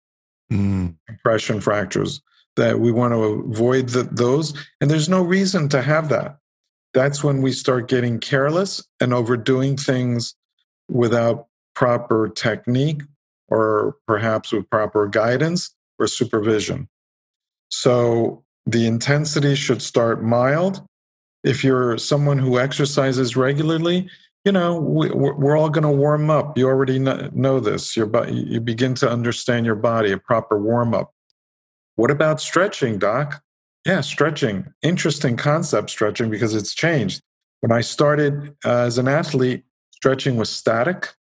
mm. 0.52 0.94
compression 1.06 1.60
fractures. 1.60 2.22
That 2.56 2.80
we 2.80 2.90
want 2.90 3.12
to 3.12 3.18
avoid 3.52 3.90
the, 3.90 4.04
those, 4.04 4.54
and 4.80 4.90
there's 4.90 5.10
no 5.10 5.20
reason 5.20 5.68
to 5.68 5.82
have 5.82 6.08
that. 6.08 6.38
That's 6.94 7.22
when 7.22 7.42
we 7.42 7.52
start 7.52 7.86
getting 7.86 8.18
careless 8.18 8.82
and 8.98 9.12
overdoing 9.12 9.76
things 9.76 10.34
without 10.88 11.48
proper 11.74 12.30
technique 12.30 13.02
or 13.48 13.96
perhaps 14.06 14.52
with 14.52 14.70
proper 14.70 15.06
guidance 15.06 15.74
or 15.98 16.06
supervision. 16.06 16.88
So 17.68 18.45
the 18.66 18.86
intensity 18.86 19.54
should 19.54 19.80
start 19.80 20.22
mild. 20.22 20.84
If 21.44 21.62
you're 21.62 21.96
someone 21.98 22.38
who 22.38 22.58
exercises 22.58 23.36
regularly, 23.36 24.10
you 24.44 24.52
know, 24.52 24.78
we, 24.78 25.08
are 25.10 25.56
all 25.56 25.70
going 25.70 25.82
to 25.82 25.90
warm 25.90 26.30
up. 26.30 26.58
You 26.58 26.68
already 26.68 26.98
know 26.98 27.60
this. 27.60 27.96
Your 27.96 28.28
you 28.28 28.60
begin 28.60 28.94
to 28.96 29.10
understand 29.10 29.66
your 29.66 29.74
body, 29.74 30.12
a 30.12 30.18
proper 30.18 30.58
warm 30.58 30.94
up. 30.94 31.12
What 31.96 32.10
about 32.10 32.40
stretching, 32.40 32.98
doc? 32.98 33.42
Yeah, 33.84 34.00
stretching. 34.00 34.72
Interesting 34.82 35.36
concept, 35.36 35.90
stretching, 35.90 36.30
because 36.30 36.54
it's 36.54 36.74
changed. 36.74 37.22
When 37.60 37.72
I 37.72 37.80
started 37.80 38.54
uh, 38.64 38.82
as 38.82 38.98
an 38.98 39.08
athlete, 39.08 39.64
stretching 39.92 40.36
was 40.36 40.50
static. 40.50 41.14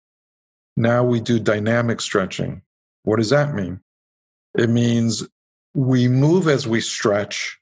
Now 0.75 1.03
we 1.03 1.19
do 1.19 1.39
dynamic 1.39 2.01
stretching. 2.01 2.61
What 3.03 3.17
does 3.17 3.29
that 3.29 3.53
mean? 3.53 3.79
It 4.57 4.69
means 4.69 5.27
we 5.75 6.07
move 6.07 6.47
as 6.47 6.67
we 6.67 6.81
stretch. 6.81 7.59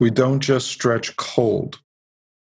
We 0.00 0.10
don't 0.10 0.40
just 0.40 0.66
stretch 0.66 1.16
cold. 1.16 1.80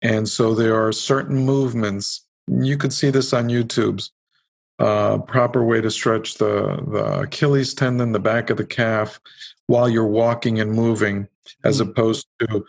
And 0.01 0.29
so 0.29 0.55
there 0.55 0.87
are 0.87 0.93
certain 0.93 1.45
movements. 1.45 2.25
You 2.47 2.77
could 2.77 2.93
see 2.93 3.11
this 3.11 3.33
on 3.33 3.49
YouTube's 3.49 4.13
uh, 4.79 5.19
proper 5.19 5.65
way 5.65 5.81
to 5.81 5.91
stretch 5.91 6.35
the, 6.35 6.83
the 6.89 7.21
Achilles 7.21 7.75
tendon, 7.75 8.13
the 8.13 8.21
back 8.21 8.49
of 8.49 8.57
the 8.57 8.65
calf, 8.65 9.21
while 9.67 9.89
you're 9.89 10.07
walking 10.07 10.61
and 10.61 10.73
moving, 10.73 11.29
as 11.65 11.81
mm-hmm. 11.81 11.91
opposed 11.91 12.27
to 12.41 12.65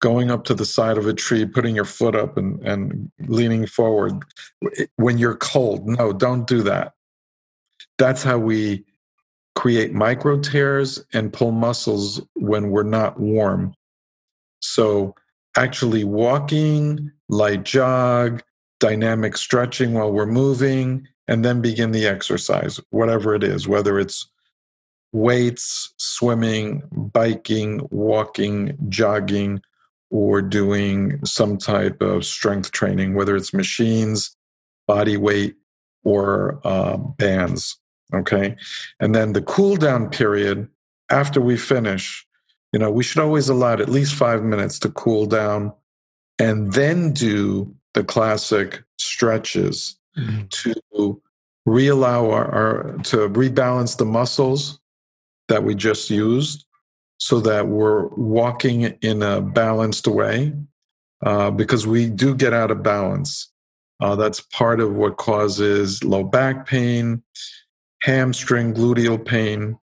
going 0.00 0.30
up 0.30 0.44
to 0.44 0.54
the 0.54 0.64
side 0.64 0.98
of 0.98 1.06
a 1.06 1.12
tree, 1.12 1.44
putting 1.44 1.76
your 1.76 1.84
foot 1.84 2.14
up 2.14 2.36
and, 2.36 2.60
and 2.66 3.10
leaning 3.26 3.66
forward 3.66 4.24
when 4.96 5.18
you're 5.18 5.36
cold. 5.36 5.86
No, 5.86 6.12
don't 6.12 6.46
do 6.46 6.62
that. 6.62 6.94
That's 7.98 8.22
how 8.22 8.38
we 8.38 8.84
create 9.54 9.92
micro 9.92 10.38
tears 10.38 11.04
and 11.12 11.32
pull 11.32 11.52
muscles 11.52 12.20
when 12.34 12.70
we're 12.70 12.82
not 12.82 13.20
warm. 13.20 13.74
So, 14.60 15.14
actually, 15.56 16.04
walking, 16.04 17.10
light 17.28 17.64
jog, 17.64 18.42
dynamic 18.80 19.36
stretching 19.36 19.92
while 19.92 20.12
we're 20.12 20.26
moving, 20.26 21.06
and 21.28 21.44
then 21.44 21.60
begin 21.60 21.92
the 21.92 22.06
exercise, 22.06 22.80
whatever 22.90 23.34
it 23.34 23.44
is, 23.44 23.68
whether 23.68 23.98
it's 23.98 24.28
weights, 25.12 25.92
swimming, 25.98 26.82
biking, 26.92 27.86
walking, 27.90 28.76
jogging, 28.88 29.60
or 30.10 30.42
doing 30.42 31.18
some 31.24 31.56
type 31.56 32.00
of 32.02 32.24
strength 32.24 32.70
training, 32.72 33.14
whether 33.14 33.36
it's 33.36 33.54
machines, 33.54 34.36
body 34.86 35.16
weight, 35.16 35.54
or 36.04 36.60
uh, 36.64 36.96
bands. 36.96 37.78
Okay. 38.14 38.56
And 39.00 39.14
then 39.14 39.32
the 39.32 39.42
cool 39.42 39.76
down 39.76 40.10
period 40.10 40.68
after 41.10 41.40
we 41.40 41.56
finish, 41.56 42.26
you 42.72 42.78
know, 42.78 42.90
we 42.90 43.04
should 43.04 43.22
always 43.22 43.48
allow 43.48 43.72
at 43.72 43.88
least 43.88 44.14
five 44.14 44.42
minutes 44.42 44.78
to 44.80 44.90
cool 44.90 45.26
down 45.26 45.72
and 46.38 46.72
then 46.72 47.12
do 47.12 47.74
the 47.94 48.04
classic 48.04 48.82
stretches 48.98 49.96
mm-hmm. 50.18 50.42
to 50.48 51.22
reallow 51.66 52.32
our, 52.32 52.50
our, 52.50 52.82
to 53.04 53.28
rebalance 53.28 53.96
the 53.96 54.04
muscles 54.04 54.80
that 55.48 55.62
we 55.62 55.74
just 55.74 56.10
used 56.10 56.64
so 57.18 57.40
that 57.40 57.68
we're 57.68 58.06
walking 58.08 58.82
in 58.82 59.22
a 59.22 59.40
balanced 59.40 60.08
way 60.08 60.52
uh, 61.24 61.50
because 61.50 61.86
we 61.86 62.08
do 62.08 62.34
get 62.34 62.52
out 62.52 62.70
of 62.70 62.82
balance. 62.82 63.52
Uh, 64.00 64.16
that's 64.16 64.40
part 64.40 64.80
of 64.80 64.94
what 64.94 65.18
causes 65.18 66.02
low 66.02 66.24
back 66.24 66.66
pain, 66.66 67.22
hamstring, 68.02 68.74
gluteal 68.74 69.24
pain, 69.24 69.78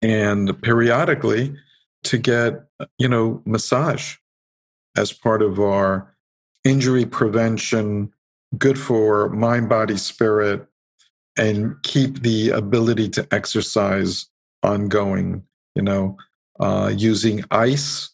and 0.00 0.60
periodically 0.62 1.54
to 2.04 2.18
get, 2.18 2.64
you 2.98 3.08
know, 3.08 3.42
massage 3.44 4.16
as 4.96 5.12
part 5.12 5.42
of 5.42 5.58
our 5.58 6.14
injury 6.64 7.04
prevention, 7.04 8.12
good 8.58 8.78
for 8.78 9.28
mind, 9.30 9.68
body, 9.68 9.96
spirit, 9.96 10.66
and 11.36 11.74
keep 11.82 12.22
the 12.22 12.50
ability 12.50 13.08
to 13.08 13.26
exercise 13.32 14.26
ongoing, 14.62 15.42
you 15.74 15.82
know, 15.82 16.16
uh, 16.60 16.92
using 16.94 17.44
ice 17.50 18.10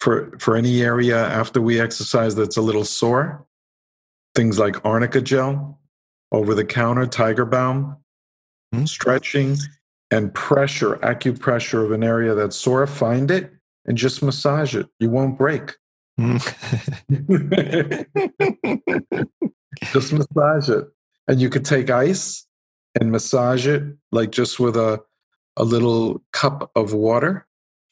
for, 0.00 0.36
for 0.40 0.56
any 0.56 0.82
area 0.82 1.24
after 1.28 1.60
we 1.60 1.80
exercise 1.80 2.34
that's 2.34 2.56
a 2.56 2.62
little 2.62 2.84
sore. 2.84 3.46
Things 4.34 4.58
like 4.58 4.84
arnica 4.84 5.20
gel, 5.20 5.78
over 6.32 6.54
the 6.54 6.64
counter 6.64 7.06
tiger 7.06 7.44
balm, 7.44 7.96
mm-hmm. 8.74 8.84
stretching 8.84 9.56
and 10.10 10.32
pressure, 10.34 10.96
acupressure 10.96 11.84
of 11.84 11.92
an 11.92 12.04
area 12.04 12.34
that's 12.34 12.56
sore, 12.56 12.86
find 12.86 13.30
it 13.30 13.52
and 13.86 13.98
just 13.98 14.22
massage 14.22 14.74
it. 14.74 14.88
You 14.98 15.10
won't 15.10 15.38
break. 15.38 15.76
Mm. 16.16 16.38
just 19.92 20.12
massage 20.12 20.68
it. 20.68 20.84
And 21.26 21.40
you 21.40 21.50
could 21.50 21.64
take 21.64 21.90
ice 21.90 22.46
and 23.00 23.10
massage 23.10 23.66
it 23.66 23.82
like 24.12 24.30
just 24.30 24.60
with 24.60 24.76
a 24.76 25.02
a 25.56 25.64
little 25.64 26.22
cup 26.32 26.70
of 26.76 26.94
water. 26.94 27.46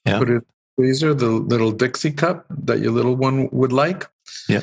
Yeah. 0.05 0.19
Put 0.19 0.29
it 0.29 0.33
in 0.33 0.39
the 0.39 0.45
freezer, 0.77 1.15
the 1.15 1.27
little 1.27 1.73
Dixie 1.73 2.13
cup 2.13 2.47
that 2.51 2.81
your 2.81 2.93
little 2.93 3.17
one 3.17 3.49
would 3.51 3.73
like. 3.73 4.09
Yeah. 4.49 4.63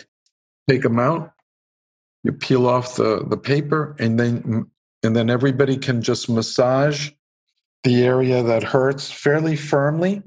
Take 0.70 0.84
them 0.84 1.00
out, 1.00 1.34
you 2.24 2.32
peel 2.32 2.68
off 2.68 2.96
the, 2.96 3.26
the 3.26 3.38
paper 3.38 3.96
and 4.00 4.20
then 4.20 4.70
and 5.04 5.16
then 5.16 5.30
everybody 5.30 5.78
can 5.78 6.02
just 6.02 6.30
massage 6.30 7.10
the 7.84 8.04
area 8.04 8.44
that 8.44 8.64
hurts 8.64 9.10
fairly 9.10 9.56
firmly. 9.56 10.22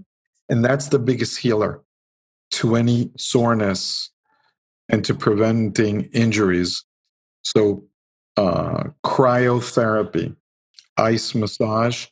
And 0.48 0.64
that's 0.64 0.88
the 0.88 0.98
biggest 0.98 1.38
healer 1.38 1.82
to 2.52 2.76
any 2.76 3.10
soreness 3.18 4.10
and 4.88 5.04
to 5.04 5.14
preventing 5.14 6.04
injuries. 6.12 6.84
So 7.42 7.84
uh, 8.38 8.84
cryotherapy 9.04 10.34
ice 10.96 11.34
massage 11.34 12.06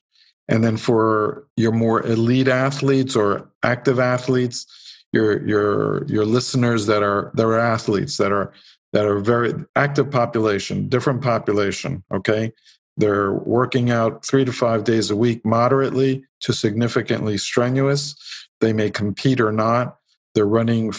and 0.49 0.65
then 0.65 0.77
for 0.77 1.47
your 1.57 1.73
more 1.73 2.05
elite 2.07 2.49
athletes 2.49 3.15
or 3.17 3.51
active 3.63 3.99
athletes 3.99 4.67
your 5.13 5.47
your 5.47 6.05
your 6.07 6.25
listeners 6.25 6.87
that 6.87 7.03
are 7.03 7.31
that 7.35 7.45
are 7.45 7.59
athletes 7.59 8.17
that 8.17 8.33
are 8.33 8.53
that 8.93 9.07
are 9.07 9.19
very 9.21 9.55
active 9.77 10.11
population, 10.11 10.89
different 10.89 11.23
population, 11.23 12.03
okay? 12.13 12.53
They're 12.97 13.33
working 13.33 13.91
out 13.91 14.27
three 14.27 14.45
to 14.45 14.53
five 14.53 14.85
days 14.85 15.11
a 15.11 15.17
week, 15.17 15.45
moderately 15.45 16.25
to 16.41 16.53
significantly 16.53 17.39
strenuous. 17.39 18.17
They 18.61 18.73
may 18.73 18.91
compete 18.91 19.41
or 19.41 19.53
not. 19.53 19.97
They're 20.35 20.47
running, 20.47 20.93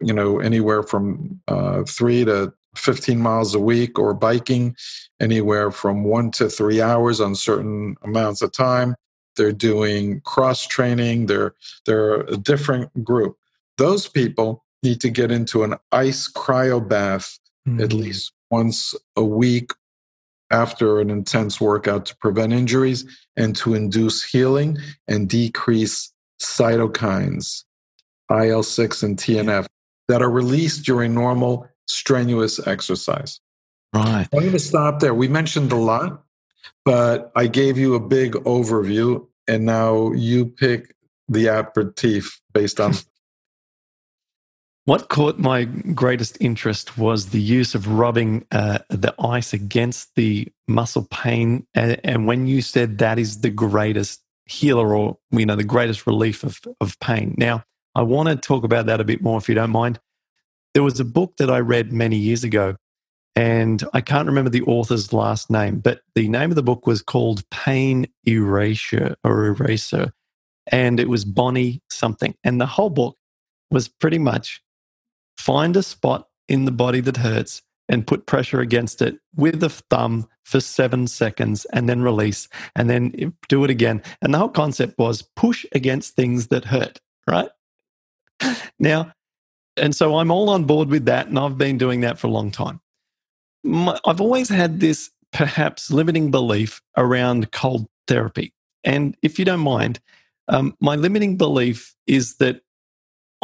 you 0.00 0.12
know, 0.12 0.38
anywhere 0.40 0.82
from 0.82 1.40
uh, 1.48 1.84
three 1.84 2.24
to 2.24 2.52
15 2.76 3.18
miles 3.18 3.54
a 3.54 3.58
week 3.58 3.98
or 3.98 4.12
biking 4.12 4.76
anywhere 5.18 5.70
from 5.70 6.04
one 6.04 6.30
to 6.32 6.48
three 6.48 6.82
hours 6.82 7.20
on 7.20 7.34
certain 7.34 7.96
amounts 8.02 8.42
of 8.42 8.52
time. 8.52 8.94
they're 9.36 9.52
doing 9.52 10.20
cross 10.22 10.66
training, 10.66 11.26
they're, 11.26 11.54
they're 11.84 12.20
a 12.22 12.38
different 12.38 13.04
group. 13.04 13.36
Those 13.76 14.08
people 14.08 14.64
need 14.82 15.00
to 15.00 15.10
get 15.10 15.30
into 15.30 15.64
an 15.64 15.74
ice 15.92 16.30
cryo 16.30 16.86
bath 16.86 17.38
mm. 17.66 17.82
at 17.82 17.92
least 17.92 18.32
once 18.50 18.94
a 19.16 19.24
week 19.24 19.72
after 20.50 21.00
an 21.00 21.10
intense 21.10 21.60
workout 21.60 22.06
to 22.06 22.16
prevent 22.16 22.52
injuries 22.52 23.04
and 23.36 23.56
to 23.56 23.74
induce 23.74 24.22
healing 24.22 24.78
and 25.08 25.28
decrease 25.28 26.12
cytokines, 26.40 27.64
IL 28.30 28.62
6 28.62 29.02
and 29.02 29.16
TNF, 29.16 29.66
that 30.08 30.22
are 30.22 30.30
released 30.30 30.84
during 30.84 31.14
normal 31.14 31.68
strenuous 31.86 32.64
exercise. 32.66 33.40
Right. 33.92 34.28
I'm 34.32 34.40
going 34.40 34.52
to 34.52 34.58
stop 34.58 35.00
there. 35.00 35.14
We 35.14 35.28
mentioned 35.28 35.72
a 35.72 35.76
lot, 35.76 36.22
but 36.84 37.32
I 37.34 37.46
gave 37.46 37.78
you 37.78 37.94
a 37.94 38.00
big 38.00 38.32
overview, 38.32 39.26
and 39.48 39.64
now 39.64 40.12
you 40.12 40.46
pick 40.46 40.94
the 41.28 41.46
aperitif 41.46 42.40
based 42.52 42.78
on 42.80 42.94
What 44.86 45.08
caught 45.08 45.36
my 45.36 45.64
greatest 45.64 46.38
interest 46.40 46.96
was 46.96 47.30
the 47.30 47.40
use 47.40 47.74
of 47.74 47.88
rubbing 47.88 48.46
uh, 48.52 48.78
the 48.88 49.12
ice 49.18 49.52
against 49.52 50.14
the 50.14 50.46
muscle 50.68 51.08
pain. 51.10 51.66
And, 51.74 52.00
and, 52.04 52.28
when 52.28 52.46
you 52.46 52.62
said 52.62 52.98
that 52.98 53.18
is 53.18 53.40
the 53.40 53.50
greatest 53.50 54.22
healer 54.44 54.94
or, 54.94 55.18
you 55.32 55.44
know, 55.44 55.56
the 55.56 55.64
greatest 55.64 56.06
relief 56.06 56.44
of, 56.44 56.60
of 56.80 57.00
pain. 57.00 57.34
Now, 57.36 57.64
I 57.96 58.02
want 58.02 58.28
to 58.28 58.36
talk 58.36 58.62
about 58.62 58.86
that 58.86 59.00
a 59.00 59.04
bit 59.04 59.20
more 59.22 59.38
if 59.38 59.48
you 59.48 59.56
don't 59.56 59.70
mind. 59.72 59.98
There 60.72 60.84
was 60.84 61.00
a 61.00 61.04
book 61.04 61.36
that 61.38 61.50
I 61.50 61.58
read 61.58 61.92
many 61.92 62.16
years 62.16 62.44
ago, 62.44 62.76
and 63.34 63.82
I 63.92 64.00
can't 64.00 64.28
remember 64.28 64.50
the 64.50 64.62
author's 64.62 65.12
last 65.12 65.50
name, 65.50 65.80
but 65.80 66.02
the 66.14 66.28
name 66.28 66.52
of 66.52 66.54
the 66.54 66.62
book 66.62 66.86
was 66.86 67.02
called 67.02 67.42
Pain 67.50 68.06
Erasure 68.24 69.16
or 69.24 69.46
Eraser. 69.46 70.12
And 70.68 71.00
it 71.00 71.08
was 71.08 71.24
Bonnie 71.24 71.82
something. 71.90 72.36
And 72.44 72.60
the 72.60 72.66
whole 72.66 72.90
book 72.90 73.16
was 73.72 73.88
pretty 73.88 74.18
much 74.18 74.62
find 75.36 75.76
a 75.76 75.82
spot 75.82 76.28
in 76.48 76.64
the 76.64 76.72
body 76.72 77.00
that 77.00 77.18
hurts 77.18 77.62
and 77.88 78.06
put 78.06 78.26
pressure 78.26 78.60
against 78.60 79.00
it 79.00 79.18
with 79.34 79.60
the 79.60 79.70
thumb 79.70 80.28
for 80.44 80.60
seven 80.60 81.06
seconds 81.06 81.64
and 81.66 81.88
then 81.88 82.02
release 82.02 82.48
and 82.74 82.90
then 82.90 83.34
do 83.48 83.64
it 83.64 83.70
again. 83.70 84.02
And 84.22 84.34
the 84.34 84.38
whole 84.38 84.48
concept 84.48 84.98
was 84.98 85.22
push 85.36 85.64
against 85.72 86.14
things 86.14 86.48
that 86.48 86.66
hurt, 86.66 87.00
right? 87.26 87.50
Now, 88.78 89.12
and 89.76 89.94
so 89.94 90.18
I'm 90.18 90.30
all 90.30 90.50
on 90.50 90.64
board 90.64 90.90
with 90.90 91.06
that, 91.06 91.28
and 91.28 91.38
I've 91.38 91.56
been 91.56 91.78
doing 91.78 92.02
that 92.02 92.18
for 92.18 92.26
a 92.26 92.30
long 92.30 92.50
time. 92.50 92.80
I've 94.04 94.20
always 94.20 94.48
had 94.48 94.80
this 94.80 95.10
perhaps 95.32 95.90
limiting 95.90 96.30
belief 96.30 96.82
around 96.96 97.52
cold 97.52 97.86
therapy. 98.06 98.52
And 98.84 99.16
if 99.22 99.38
you 99.38 99.44
don't 99.44 99.60
mind, 99.60 99.98
um, 100.48 100.76
my 100.80 100.94
limiting 100.96 101.36
belief 101.36 101.94
is 102.06 102.36
that 102.36 102.60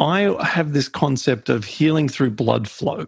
I 0.03 0.43
have 0.43 0.73
this 0.73 0.89
concept 0.89 1.49
of 1.49 1.63
healing 1.63 2.09
through 2.09 2.31
blood 2.31 2.67
flow. 2.67 3.07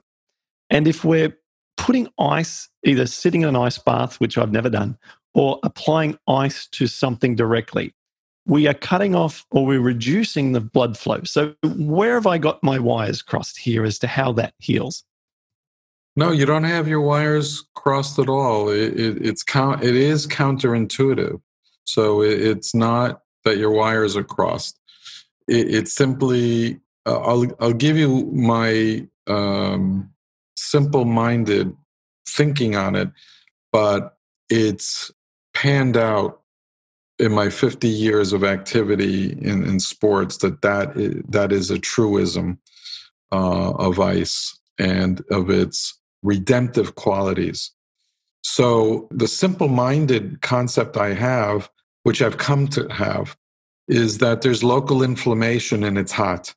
And 0.70 0.88
if 0.88 1.04
we're 1.04 1.38
putting 1.76 2.08
ice, 2.18 2.70
either 2.86 3.06
sitting 3.06 3.42
in 3.42 3.50
an 3.50 3.56
ice 3.56 3.78
bath, 3.78 4.20
which 4.20 4.38
I've 4.38 4.52
never 4.52 4.70
done, 4.70 4.98
or 5.34 5.60
applying 5.64 6.18
ice 6.28 6.68
to 6.68 6.88
something 6.88 7.36
directly, 7.36 7.94
we 8.48 8.68
are 8.68 8.74
cutting 8.74 9.14
off 9.14 9.46
or 9.52 9.66
we're 9.66 9.82
reducing 9.82 10.54
the 10.54 10.62
blood 10.62 10.98
flow. 10.98 11.22
So, 11.24 11.56
where 11.64 12.14
have 12.14 12.28
I 12.28 12.38
got 12.38 12.64
my 12.64 12.80
wires 12.80 13.22
crossed 13.22 13.60
here 13.60 13.84
as 13.84 14.00
to 14.00 14.08
how 14.08 14.32
that 14.34 14.54
heals? 14.60 15.04
No, 16.16 16.32
you 16.32 16.46
don't 16.46 16.64
have 16.64 16.88
your 16.88 17.02
wires 17.02 17.66
crossed 17.76 18.20
at 18.20 18.30
all. 18.30 18.70
It, 18.70 18.98
it, 18.98 19.26
it's 19.26 19.44
count. 19.44 19.84
It 19.84 19.96
is 19.96 20.28
counterintuitive. 20.28 21.42
So 21.84 22.22
it, 22.22 22.40
it's 22.42 22.74
not 22.74 23.22
that 23.44 23.58
your 23.58 23.72
wires 23.72 24.16
are 24.16 24.24
crossed 24.24 24.80
it, 25.48 25.74
it's 25.74 25.94
simply 25.94 26.80
I'll 27.06 27.46
I'll 27.60 27.74
give 27.74 27.98
you 27.98 28.26
my 28.34 29.08
um, 29.28 30.10
simple-minded 30.56 31.76
thinking 32.28 32.76
on 32.76 32.96
it, 32.96 33.10
but 33.72 34.18
it's 34.50 35.12
panned 35.54 35.98
out 35.98 36.42
in 37.18 37.32
my 37.32 37.50
50 37.50 37.88
years 37.88 38.34
of 38.34 38.44
activity 38.44 39.32
in, 39.42 39.64
in 39.64 39.80
sports 39.80 40.38
that 40.38 40.62
that 40.62 40.98
is, 40.98 41.22
that 41.30 41.52
is 41.52 41.72
a 41.72 41.80
truism 41.80 42.60
uh, 43.32 43.72
of 43.72 44.00
ice 44.00 44.60
and 44.78 45.24
of 45.32 45.50
its 45.50 45.98
redemptive 46.24 46.96
qualities. 46.96 47.72
So 48.42 49.08
the 49.12 49.28
simple-minded 49.28 50.42
concept 50.42 50.98
I 50.98 51.14
have, 51.14 51.70
which 52.04 52.22
I've 52.22 52.38
come 52.38 52.68
to 52.70 52.88
have, 52.90 53.38
is 53.88 54.18
that 54.18 54.42
there's 54.42 54.64
local 54.64 55.02
inflammation 55.02 55.84
and 55.84 55.98
it's 55.98 56.12
hot. 56.12 56.54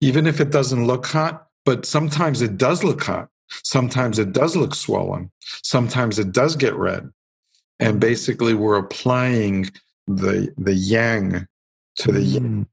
Even 0.00 0.26
if 0.26 0.40
it 0.40 0.50
doesn't 0.50 0.86
look 0.86 1.06
hot, 1.06 1.46
but 1.64 1.84
sometimes 1.84 2.42
it 2.42 2.56
does 2.56 2.84
look 2.84 3.02
hot. 3.02 3.28
Sometimes 3.64 4.18
it 4.18 4.32
does 4.32 4.56
look 4.56 4.74
swollen. 4.74 5.30
Sometimes 5.62 6.18
it 6.18 6.32
does 6.32 6.56
get 6.56 6.74
red. 6.74 7.10
And 7.80 8.00
basically, 8.00 8.54
we're 8.54 8.76
applying 8.76 9.70
the, 10.06 10.52
the 10.58 10.74
yang 10.74 11.46
to 11.96 12.12
the 12.12 12.20
mm. 12.20 12.32
yin, 12.32 12.66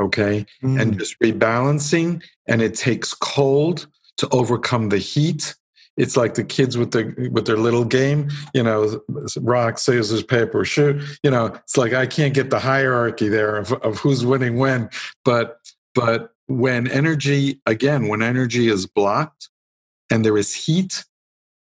okay? 0.00 0.46
Mm. 0.62 0.80
And 0.80 0.98
just 0.98 1.18
rebalancing. 1.20 2.22
And 2.46 2.62
it 2.62 2.74
takes 2.74 3.14
cold 3.14 3.86
to 4.18 4.28
overcome 4.30 4.90
the 4.90 4.98
heat 4.98 5.54
it's 5.96 6.16
like 6.16 6.34
the 6.34 6.44
kids 6.44 6.78
with 6.78 6.92
their 6.92 7.14
with 7.30 7.46
their 7.46 7.56
little 7.56 7.84
game 7.84 8.30
you 8.54 8.62
know 8.62 9.00
rock 9.40 9.78
scissors 9.78 10.22
paper 10.22 10.64
shoot 10.64 11.02
you 11.22 11.30
know 11.30 11.46
it's 11.46 11.76
like 11.76 11.92
i 11.92 12.06
can't 12.06 12.34
get 12.34 12.50
the 12.50 12.58
hierarchy 12.58 13.28
there 13.28 13.56
of, 13.56 13.72
of 13.72 13.98
who's 13.98 14.24
winning 14.24 14.56
when 14.56 14.88
but 15.24 15.58
but 15.94 16.31
when 16.58 16.88
energy 16.88 17.60
again 17.66 18.08
when 18.08 18.22
energy 18.22 18.68
is 18.68 18.86
blocked 18.86 19.48
and 20.10 20.24
there 20.24 20.36
is 20.36 20.54
heat 20.54 21.04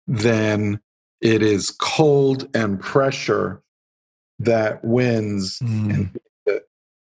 then 0.07 0.81
it 1.21 1.43
is 1.43 1.71
cold 1.71 2.49
and 2.55 2.81
pressure 2.81 3.63
that 4.41 4.85
wins. 4.85 5.59
Mm. 5.61 6.15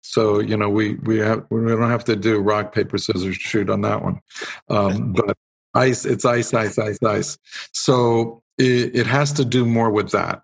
so 0.02 0.40
you 0.40 0.56
know 0.56 0.70
we 0.70 0.96
we 0.96 1.18
have 1.18 1.46
we 1.50 1.66
don't 1.66 1.90
have 1.90 2.06
to 2.06 2.16
do 2.16 2.40
rock 2.40 2.74
paper 2.74 2.98
scissors 2.98 3.36
shoot 3.36 3.70
on 3.70 3.82
that 3.82 4.02
one. 4.02 4.22
Um, 4.70 5.14
but 5.14 5.38
ice 5.74 6.06
it's 6.06 6.26
ice 6.26 6.54
ice 6.54 6.78
ice 6.80 7.04
ice. 7.04 7.38
So 7.74 8.42
it, 8.58 8.96
it 8.96 9.08
has 9.08 9.34
to 9.34 9.46
do 9.46 9.66
more 9.66 9.92
with 9.92 10.12
that 10.12 10.44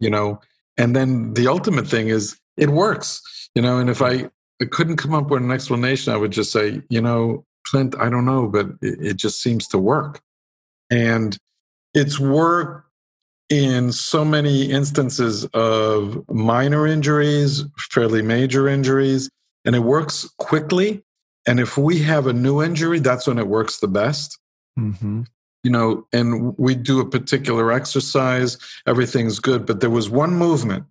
you 0.00 0.10
know? 0.10 0.40
And 0.76 0.96
then 0.96 1.34
the 1.34 1.46
ultimate 1.46 1.86
thing 1.86 2.08
is 2.08 2.38
it 2.56 2.70
works 2.70 3.20
you 3.54 3.62
know? 3.62 3.78
And 3.78 3.90
if 3.90 4.02
i, 4.02 4.30
I 4.62 4.66
couldn't 4.66 4.96
come 4.96 5.14
up 5.14 5.30
with 5.30 5.42
an 5.42 5.50
explanation 5.50 6.12
i 6.12 6.16
would 6.16 6.30
just 6.30 6.52
say 6.52 6.82
you 6.88 7.00
know 7.00 7.44
clint 7.66 7.94
i 7.98 8.08
don't 8.08 8.24
know 8.24 8.46
but 8.48 8.66
it, 8.82 8.98
it 9.00 9.16
just 9.16 9.42
seems 9.42 9.66
to 9.68 9.78
work 9.78 10.20
and 10.90 11.36
it's 11.94 12.18
worked 12.18 12.88
in 13.50 13.92
so 13.92 14.24
many 14.24 14.70
instances 14.70 15.44
of 15.54 16.24
minor 16.28 16.86
injuries 16.86 17.64
fairly 17.90 18.22
major 18.22 18.68
injuries 18.68 19.28
and 19.64 19.74
it 19.74 19.80
works 19.80 20.28
quickly 20.38 21.02
and 21.46 21.60
if 21.60 21.76
we 21.76 21.98
have 21.98 22.26
a 22.26 22.32
new 22.32 22.62
injury 22.62 23.00
that's 23.00 23.26
when 23.26 23.38
it 23.38 23.48
works 23.48 23.80
the 23.80 23.88
best 23.88 24.38
Mm-hmm. 24.78 25.22
You 25.62 25.70
know, 25.70 26.06
and 26.12 26.56
we 26.58 26.74
do 26.74 27.00
a 27.00 27.08
particular 27.08 27.72
exercise, 27.72 28.58
everything's 28.86 29.38
good. 29.40 29.64
But 29.64 29.80
there 29.80 29.90
was 29.90 30.10
one 30.10 30.34
movement 30.34 30.84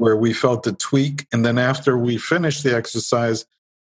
where 0.00 0.16
we 0.16 0.32
felt 0.32 0.66
a 0.66 0.72
tweak. 0.72 1.26
And 1.30 1.44
then 1.44 1.58
after 1.58 1.98
we 1.98 2.16
finished 2.16 2.64
the 2.64 2.74
exercise, 2.74 3.44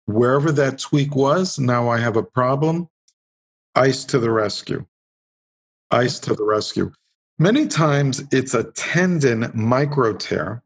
wherever 0.06 0.52
that 0.52 0.78
tweak 0.78 1.16
was, 1.16 1.58
now 1.58 1.88
I 1.88 1.98
have 1.98 2.18
a 2.18 2.24
problem. 2.24 2.90
Ice 3.74 4.04
to 4.06 4.20
the 4.20 4.30
rescue. 4.30 4.86
Ice 5.92 6.20
to 6.20 6.36
the 6.36 6.44
rescue. 6.44 6.92
Many 7.40 7.68
times 7.68 8.22
it's 8.34 8.54
a 8.54 8.66
tendon 8.66 9.50
micro 9.54 10.14
tear 10.14 10.62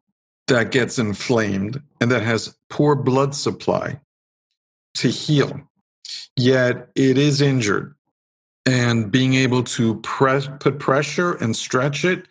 that 0.48 0.72
gets 0.72 0.98
inflamed 0.98 1.84
and 2.02 2.12
that 2.12 2.24
has 2.24 2.58
poor 2.72 2.96
blood 2.96 3.36
supply 3.36 4.00
to 4.96 5.08
heal. 5.08 5.62
Yet 6.36 6.90
it 6.96 7.20
is 7.20 7.42
injured 7.42 7.94
and 8.66 9.12
being 9.12 9.36
able 9.36 9.64
to 9.66 10.00
press, 10.02 10.50
put 10.60 10.80
pressure 10.80 11.36
and 11.36 11.56
stretch 11.56 12.04
it 12.06 12.28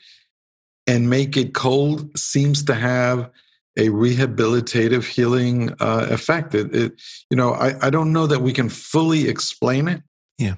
and 0.86 1.10
make 1.10 1.36
it 1.36 1.54
cold 1.54 2.16
seems 2.18 2.62
to 2.64 2.74
have 2.74 3.30
a 3.76 3.88
rehabilitative 3.88 5.04
healing 5.04 5.74
uh, 5.80 6.06
effect. 6.10 6.54
It, 6.54 6.74
it, 6.74 6.92
you 7.30 7.36
know, 7.36 7.52
I, 7.52 7.86
I 7.86 7.90
don't 7.90 8.12
know 8.12 8.26
that 8.26 8.40
we 8.40 8.52
can 8.52 8.68
fully 8.68 9.28
explain 9.28 9.88
it. 9.88 10.02
Yeah. 10.38 10.54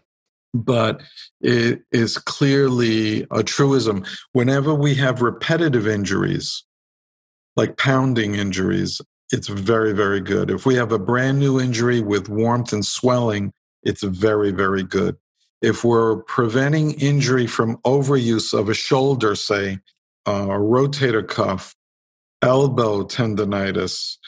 But 0.54 1.02
it 1.40 1.82
is 1.90 2.16
clearly 2.16 3.22
a 3.30 3.42
truism. 3.42 4.04
Whenever 4.32 4.74
we 4.74 4.94
have 4.96 5.20
repetitive 5.20 5.86
injuries, 5.86 6.64
like 7.56 7.76
pounding 7.76 8.36
injuries, 8.36 9.00
it's 9.32 9.48
very, 9.48 9.92
very 9.92 10.20
good. 10.20 10.50
If 10.50 10.64
we 10.64 10.76
have 10.76 10.92
a 10.92 10.98
brand 10.98 11.38
new 11.38 11.60
injury 11.60 12.00
with 12.00 12.28
warmth 12.28 12.72
and 12.72 12.84
swelling, 12.84 13.52
it's 13.82 14.02
very, 14.02 14.52
very 14.52 14.84
good 14.84 15.16
if 15.60 15.84
we're 15.84 16.16
preventing 16.22 16.92
injury 16.92 17.46
from 17.46 17.78
overuse 17.78 18.56
of 18.58 18.68
a 18.68 18.74
shoulder, 18.74 19.34
say, 19.34 19.78
uh, 20.28 20.58
rotator 20.58 21.26
cuff, 21.26 21.74
elbow 22.42 23.02
tendonitis, 23.02 24.18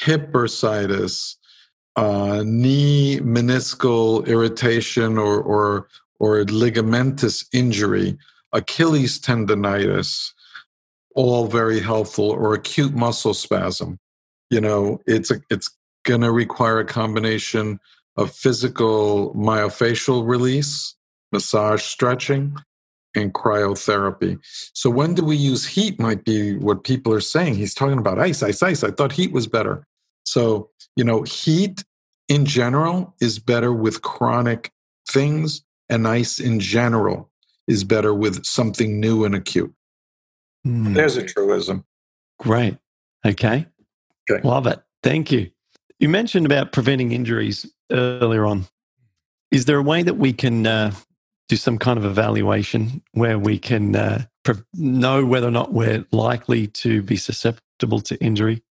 hip 0.00 0.32
bursitis, 0.32 1.36
uh, 1.96 2.42
knee 2.46 3.20
meniscal 3.20 4.26
irritation 4.26 5.18
or, 5.18 5.42
or, 5.42 5.88
or 6.18 6.42
ligamentous 6.44 7.44
injury, 7.52 8.16
Achilles 8.54 9.20
tendonitis, 9.20 10.30
all 11.14 11.46
very 11.46 11.80
helpful, 11.80 12.30
or 12.30 12.54
acute 12.54 12.94
muscle 12.94 13.34
spasm. 13.34 13.98
You 14.48 14.62
know, 14.62 15.00
it's 15.06 15.30
it's 15.50 15.68
going 16.04 16.22
to 16.22 16.32
require 16.32 16.78
a 16.78 16.86
combination 16.86 17.78
of 18.16 18.32
physical 18.34 19.34
myofascial 19.34 20.26
release, 20.26 20.94
massage 21.30 21.82
stretching, 21.82 22.56
and 23.14 23.32
cryotherapy. 23.34 24.38
So 24.74 24.90
when 24.90 25.14
do 25.14 25.24
we 25.24 25.36
use 25.36 25.66
heat 25.66 26.00
might 26.00 26.24
be 26.24 26.56
what 26.56 26.84
people 26.84 27.12
are 27.12 27.20
saying. 27.20 27.54
He's 27.54 27.74
talking 27.74 27.98
about 27.98 28.18
ice, 28.18 28.42
ice, 28.42 28.62
ice. 28.62 28.84
I 28.84 28.90
thought 28.90 29.12
heat 29.12 29.32
was 29.32 29.46
better. 29.46 29.86
So, 30.24 30.70
you 30.96 31.04
know, 31.04 31.22
heat 31.22 31.84
in 32.28 32.46
general 32.46 33.14
is 33.20 33.38
better 33.38 33.72
with 33.72 34.02
chronic 34.02 34.72
things, 35.08 35.62
and 35.88 36.06
ice 36.06 36.38
in 36.38 36.60
general 36.60 37.30
is 37.68 37.84
better 37.84 38.14
with 38.14 38.44
something 38.44 39.00
new 39.00 39.24
and 39.24 39.34
acute. 39.34 39.72
Mm. 40.66 40.94
There's 40.94 41.16
a 41.16 41.22
truism. 41.22 41.84
Great. 42.38 42.78
Okay. 43.24 43.66
okay. 44.30 44.46
Love 44.46 44.66
it. 44.66 44.80
Thank 45.02 45.30
you. 45.30 45.50
You 45.98 46.08
mentioned 46.08 46.46
about 46.46 46.72
preventing 46.72 47.12
injuries 47.12 47.66
earlier 47.90 48.44
on. 48.44 48.66
Is 49.50 49.66
there 49.66 49.78
a 49.78 49.82
way 49.82 50.02
that 50.02 50.14
we 50.14 50.32
can 50.32 50.66
uh, 50.66 50.92
do 51.52 51.56
some 51.56 51.76
kind 51.76 51.98
of 51.98 52.04
evaluation 52.06 53.02
where 53.12 53.38
we 53.38 53.58
can 53.58 53.94
uh, 53.94 54.24
pre- 54.42 54.54
know 54.72 55.26
whether 55.26 55.48
or 55.48 55.50
not 55.50 55.70
we're 55.70 56.02
likely 56.10 56.66
to 56.66 57.02
be 57.02 57.14
susceptible 57.14 58.00
to 58.00 58.18
injury? 58.24 58.62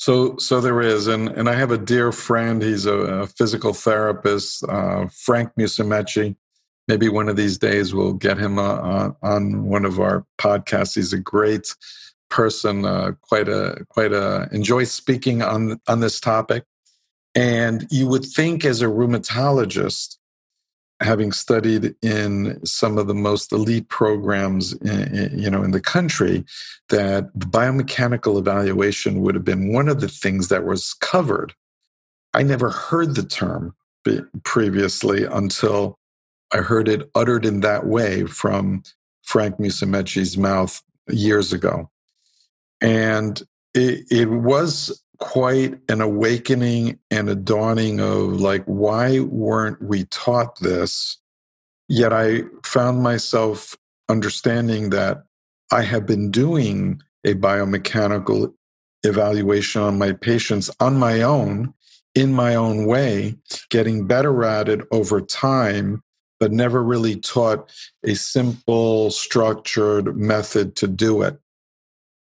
So, 0.00 0.36
so 0.38 0.60
there 0.60 0.80
is, 0.80 1.06
and 1.06 1.28
and 1.28 1.48
I 1.48 1.54
have 1.54 1.70
a 1.70 1.78
dear 1.78 2.10
friend. 2.10 2.60
He's 2.60 2.84
a, 2.84 2.94
a 2.94 3.26
physical 3.28 3.72
therapist, 3.72 4.64
uh, 4.68 5.06
Frank 5.06 5.52
Musumeci. 5.56 6.34
Maybe 6.88 7.08
one 7.08 7.28
of 7.28 7.36
these 7.36 7.58
days 7.58 7.94
we'll 7.94 8.14
get 8.14 8.38
him 8.38 8.58
uh, 8.58 8.80
on, 8.80 9.16
on 9.22 9.64
one 9.64 9.84
of 9.84 10.00
our 10.00 10.26
podcasts. 10.36 10.96
He's 10.96 11.12
a 11.12 11.20
great 11.20 11.76
person, 12.28 12.84
uh, 12.84 13.12
quite 13.22 13.48
a 13.48 13.86
quite 13.88 14.12
a 14.12 14.48
enjoy 14.50 14.82
speaking 14.82 15.42
on 15.42 15.80
on 15.86 16.00
this 16.00 16.18
topic. 16.18 16.64
And 17.36 17.86
you 17.88 18.08
would 18.08 18.24
think, 18.24 18.64
as 18.64 18.82
a 18.82 18.86
rheumatologist, 18.86 20.18
having 21.04 21.32
studied 21.32 21.94
in 22.02 22.64
some 22.64 22.98
of 22.98 23.06
the 23.06 23.14
most 23.14 23.52
elite 23.52 23.88
programs 23.88 24.72
in, 24.74 25.38
you 25.38 25.50
know 25.50 25.62
in 25.62 25.70
the 25.70 25.80
country 25.80 26.44
that 26.88 27.28
the 27.34 27.46
biomechanical 27.46 28.38
evaluation 28.38 29.20
would 29.20 29.34
have 29.34 29.44
been 29.44 29.72
one 29.72 29.88
of 29.88 30.00
the 30.00 30.08
things 30.08 30.48
that 30.48 30.64
was 30.64 30.94
covered. 30.94 31.54
I 32.32 32.42
never 32.42 32.70
heard 32.70 33.14
the 33.14 33.22
term 33.22 33.74
previously 34.42 35.24
until 35.24 35.98
i 36.52 36.58
heard 36.58 36.88
it 36.88 37.10
uttered 37.14 37.46
in 37.46 37.60
that 37.60 37.86
way 37.86 38.24
from 38.24 38.82
frank 39.22 39.56
musumeci's 39.56 40.36
mouth 40.36 40.82
years 41.08 41.52
ago. 41.52 41.90
And 42.80 43.42
it, 43.74 44.06
it 44.10 44.30
was 44.30 45.02
quite 45.18 45.78
an 45.88 46.00
awakening 46.00 46.98
and 47.10 47.28
a 47.28 47.34
dawning 47.34 48.00
of 48.00 48.40
like, 48.40 48.64
why 48.64 49.20
weren't 49.20 49.80
we 49.82 50.04
taught 50.06 50.58
this? 50.60 51.18
Yet 51.88 52.12
I 52.12 52.42
found 52.64 53.02
myself 53.02 53.76
understanding 54.08 54.90
that 54.90 55.24
I 55.72 55.82
have 55.82 56.06
been 56.06 56.30
doing 56.30 57.00
a 57.24 57.34
biomechanical 57.34 58.52
evaluation 59.02 59.82
on 59.82 59.98
my 59.98 60.12
patients 60.12 60.70
on 60.80 60.98
my 60.98 61.22
own, 61.22 61.74
in 62.14 62.32
my 62.32 62.54
own 62.54 62.86
way, 62.86 63.36
getting 63.70 64.06
better 64.06 64.44
at 64.44 64.68
it 64.68 64.80
over 64.90 65.20
time, 65.20 66.02
but 66.40 66.52
never 66.52 66.82
really 66.82 67.16
taught 67.16 67.70
a 68.04 68.14
simple, 68.14 69.10
structured 69.10 70.16
method 70.16 70.76
to 70.76 70.86
do 70.86 71.22
it. 71.22 71.38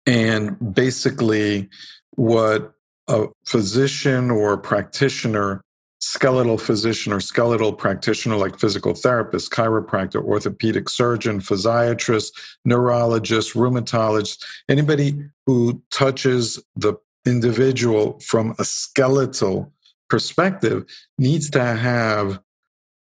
And 0.07 0.75
basically, 0.75 1.69
what 2.17 2.75
a 3.12 3.27
physician 3.44 4.31
or 4.31 4.57
practitioner, 4.57 5.62
skeletal 6.01 6.57
physician 6.59 7.12
or 7.12 7.20
skeletal 7.20 7.72
practitioner 7.72 8.37
like 8.37 8.59
physical 8.59 8.94
therapist, 8.94 9.53
chiropractor, 9.53 10.25
orthopedic 10.25 10.88
surgeon, 10.88 11.38
physiatrist, 11.38 12.33
neurologist, 12.64 13.53
rheumatologist, 13.55 14.42
anybody 14.68 15.22
who 15.46 15.81
touches 15.90 16.59
the 16.75 16.94
individual 17.27 18.18
from 18.20 18.55
a 18.59 18.64
skeletal 18.64 19.70
perspective 20.09 20.85
needs 21.18 21.51
to 21.51 21.62
have 21.62 22.40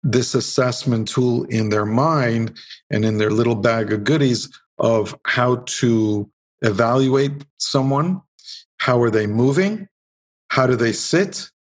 this 0.03 0.35
assessment 0.35 1.07
tool 1.09 1.45
in 1.45 1.69
their 1.69 1.87
mind 1.87 2.57
and 2.91 3.05
in 3.05 3.19
their 3.19 3.31
little 3.31 3.55
bag 3.55 3.93
of 3.93 4.05
goodies 4.05 4.49
of 4.79 5.17
how 5.25 5.57
to 5.67 6.29
evaluate 6.63 7.45
someone 7.59 8.21
how 8.79 9.01
are 9.03 9.11
they 9.11 9.27
moving 9.27 9.87
how 10.51 10.67
do 10.67 10.77
they 10.77 10.93
sit? 10.93 11.51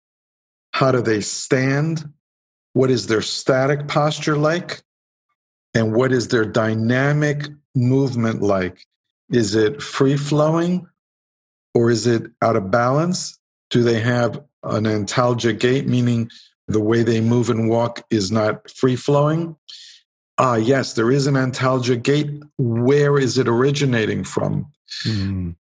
How 0.72 0.92
do 0.92 1.00
they 1.00 1.20
stand? 1.20 2.12
What 2.72 2.90
is 2.90 3.07
their 3.07 3.22
static 3.22 3.88
posture 3.88 4.37
like? 4.37 4.83
And 5.74 5.94
what 5.94 6.12
is 6.12 6.29
their 6.29 6.44
dynamic 6.44 7.46
movement 7.74 8.42
like? 8.42 8.85
Is 9.31 9.55
it 9.55 9.81
free 9.81 10.16
flowing 10.16 10.88
or 11.72 11.90
is 11.90 12.07
it 12.07 12.31
out 12.42 12.57
of 12.57 12.72
balance? 12.72 13.38
Do 13.70 13.85
they 13.85 14.00
have 14.00 14.42
an 14.64 14.85
antalgic 14.85 15.61
gait, 15.61 15.87
meaning 15.87 16.29
the 16.66 16.81
way 16.81 17.05
they 17.05 17.20
move 17.20 17.48
and 17.48 17.68
walk 17.68 18.05
is 18.11 18.33
not 18.33 18.68
free 18.70 18.96
flowing? 18.96 19.55
Ah, 20.37 20.57
yes, 20.57 20.94
there 20.94 21.12
is 21.12 21.29
an 21.29 21.35
antalgic 21.35 22.03
gait. 22.03 22.42
Where 22.59 23.18
is 23.18 23.38
it 23.38 23.46
originating 23.46 24.24
from? 24.24 24.66
Mm. 25.05 25.55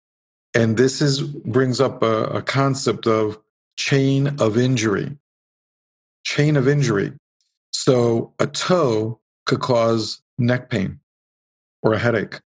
And 0.59 0.77
this 0.77 1.01
is 1.01 1.23
brings 1.23 1.81
up 1.81 2.03
a, 2.03 2.25
a 2.25 2.43
concept 2.43 3.07
of 3.07 3.39
chain 3.77 4.27
of 4.41 4.59
injury. 4.59 5.17
Chain 6.25 6.57
of 6.57 6.67
injury. 6.67 7.13
So 7.71 8.33
a 8.41 8.49
toe 8.49 9.21
could 9.47 9.61
cause 9.61 10.21
neck 10.37 10.69
pain 10.69 10.99
or 11.85 11.93
a 11.93 11.99
headache 11.99 12.41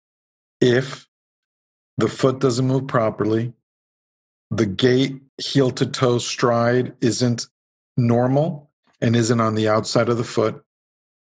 if 0.60 1.08
the 1.96 2.06
foot 2.06 2.38
doesn't 2.38 2.66
move 2.66 2.86
properly, 2.86 3.54
the 4.50 4.66
gait 4.66 5.18
heel 5.38 5.70
to 5.70 5.86
toe 5.86 6.18
stride 6.18 6.94
isn't 7.00 7.46
normal 7.96 8.70
and 9.00 9.16
isn't 9.16 9.40
on 9.40 9.54
the 9.54 9.70
outside 9.70 10.10
of 10.10 10.18
the 10.18 10.24
foot. 10.24 10.62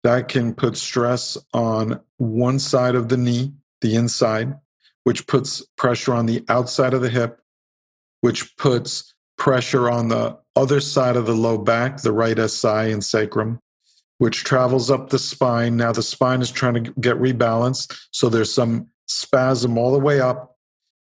That 0.03 0.27
can 0.27 0.55
put 0.55 0.75
stress 0.77 1.37
on 1.53 2.01
one 2.17 2.57
side 2.57 2.95
of 2.95 3.09
the 3.09 3.17
knee, 3.17 3.53
the 3.81 3.93
inside, 3.93 4.55
which 5.03 5.27
puts 5.27 5.63
pressure 5.77 6.13
on 6.13 6.25
the 6.25 6.43
outside 6.49 6.93
of 6.93 7.01
the 7.01 7.09
hip, 7.09 7.39
which 8.21 8.55
puts 8.57 9.13
pressure 9.37 9.89
on 9.89 10.07
the 10.07 10.37
other 10.55 10.79
side 10.79 11.15
of 11.15 11.25
the 11.25 11.35
low 11.35 11.57
back, 11.57 12.01
the 12.01 12.11
right 12.11 12.37
SI 12.37 12.91
and 12.91 13.03
sacrum, 13.03 13.59
which 14.19 14.43
travels 14.43 14.89
up 14.89 15.09
the 15.09 15.19
spine. 15.19 15.75
Now 15.75 15.91
the 15.91 16.03
spine 16.03 16.41
is 16.41 16.51
trying 16.51 16.83
to 16.83 16.91
get 16.99 17.17
rebalanced. 17.17 17.99
So 18.11 18.29
there's 18.29 18.53
some 18.53 18.87
spasm 19.07 19.77
all 19.77 19.91
the 19.91 19.99
way 19.99 20.21
up, 20.21 20.57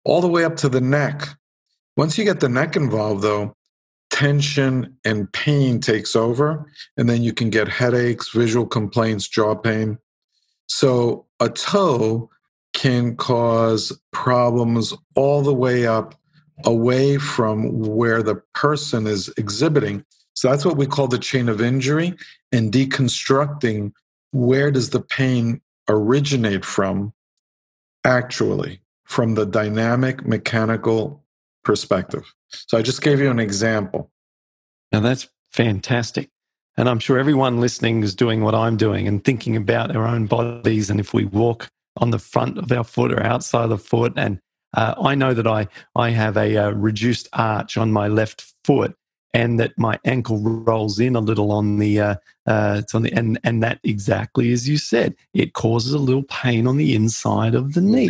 all 0.03 0.21
the 0.21 0.27
way 0.27 0.43
up 0.43 0.55
to 0.57 0.69
the 0.69 0.81
neck. 0.81 1.29
Once 1.95 2.17
you 2.17 2.25
get 2.25 2.39
the 2.39 2.49
neck 2.49 2.75
involved, 2.75 3.23
though, 3.23 3.55
tension 4.09 4.97
and 5.05 5.31
pain 5.33 5.79
takes 5.79 6.15
over. 6.15 6.71
And 6.97 7.09
then 7.09 7.23
you 7.23 7.33
can 7.33 7.49
get 7.49 7.67
headaches, 7.67 8.29
visual 8.29 8.65
complaints, 8.65 9.27
jaw 9.27 9.55
pain. 9.55 9.97
So 10.67 11.25
a 11.39 11.49
toe 11.49 12.29
can 12.73 13.15
cause 13.15 13.97
problems 14.11 14.93
all 15.15 15.41
the 15.41 15.53
way 15.53 15.87
up 15.87 16.15
away 16.65 17.17
from 17.17 17.79
where 17.79 18.23
the 18.23 18.35
person 18.53 19.07
is 19.07 19.33
exhibiting. 19.37 20.03
So 20.33 20.49
that's 20.49 20.65
what 20.65 20.77
we 20.77 20.85
call 20.85 21.07
the 21.07 21.17
chain 21.17 21.49
of 21.49 21.61
injury 21.61 22.15
and 22.51 22.71
deconstructing 22.71 23.91
where 24.31 24.71
does 24.71 24.89
the 24.89 25.01
pain 25.01 25.61
originate 25.89 26.65
from 26.65 27.13
actually 28.03 28.81
from 29.05 29.35
the 29.35 29.45
dynamic 29.45 30.25
mechanical 30.25 31.23
perspective. 31.63 32.33
So 32.49 32.77
I 32.77 32.81
just 32.81 33.01
gave 33.01 33.19
you 33.19 33.29
an 33.31 33.39
example. 33.39 34.11
Now 34.91 34.99
that's 34.99 35.27
fantastic. 35.51 36.29
And 36.77 36.87
I'm 36.87 36.99
sure 36.99 37.17
everyone 37.17 37.59
listening 37.59 38.03
is 38.03 38.13
doing 38.13 38.43
what 38.43 38.53
I'm 38.53 38.77
doing 38.77 39.07
and 39.07 39.23
thinking 39.23 39.55
about 39.55 39.91
their 39.91 40.05
own 40.05 40.27
bodies. 40.27 40.89
And 40.89 40.99
if 40.99 41.13
we 41.13 41.25
walk 41.25 41.69
on 41.97 42.11
the 42.11 42.19
front 42.19 42.57
of 42.57 42.71
our 42.71 42.83
foot 42.83 43.11
or 43.11 43.23
outside 43.23 43.65
of 43.65 43.69
the 43.69 43.77
foot. 43.77 44.13
And 44.15 44.39
uh, 44.75 44.95
I 45.01 45.15
know 45.15 45.33
that 45.33 45.47
I, 45.47 45.67
I 45.95 46.09
have 46.11 46.37
a, 46.37 46.57
uh, 46.57 46.69
reduced 46.71 47.27
arch 47.33 47.77
on 47.77 47.91
my 47.91 48.07
left 48.07 48.53
foot 48.63 48.95
and 49.33 49.59
that 49.59 49.77
my 49.77 49.99
ankle 50.05 50.39
rolls 50.39 50.99
in 50.99 51.15
a 51.15 51.19
little 51.19 51.51
on 51.51 51.77
the 51.77 51.99
uh, 51.99 52.15
uh, 52.47 52.77
it's 52.79 52.95
on 52.95 53.03
the 53.03 53.11
and 53.11 53.37
and 53.43 53.61
that 53.61 53.79
exactly 53.83 54.51
as 54.51 54.67
you 54.67 54.77
said, 54.77 55.15
it 55.33 55.53
causes 55.53 55.93
a 55.93 55.99
little 55.99 56.23
pain 56.23 56.65
on 56.65 56.77
the 56.77 56.95
inside 56.95 57.53
of 57.53 57.73
the 57.73 57.81
knee. 57.81 58.09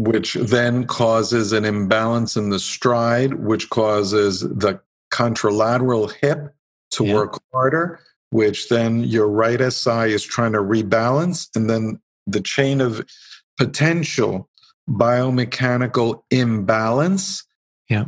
which 0.00 0.34
then 0.34 0.86
causes 0.86 1.52
an 1.52 1.64
imbalance 1.64 2.36
in 2.36 2.50
the 2.50 2.58
stride, 2.58 3.34
which 3.34 3.68
causes 3.70 4.40
the 4.40 4.80
contralateral 5.12 6.10
hip 6.20 6.54
to 6.92 7.04
yeah. 7.04 7.14
work 7.14 7.40
harder, 7.52 8.00
which 8.30 8.68
then 8.68 9.04
your 9.04 9.28
right 9.28 9.60
SI 9.72 10.12
is 10.12 10.24
trying 10.24 10.52
to 10.52 10.58
rebalance. 10.58 11.48
And 11.54 11.68
then 11.68 12.00
the 12.26 12.40
chain 12.40 12.80
of 12.80 13.04
potential 13.58 14.48
biomechanical 14.88 16.22
imbalance 16.30 17.44
yeah. 17.88 18.06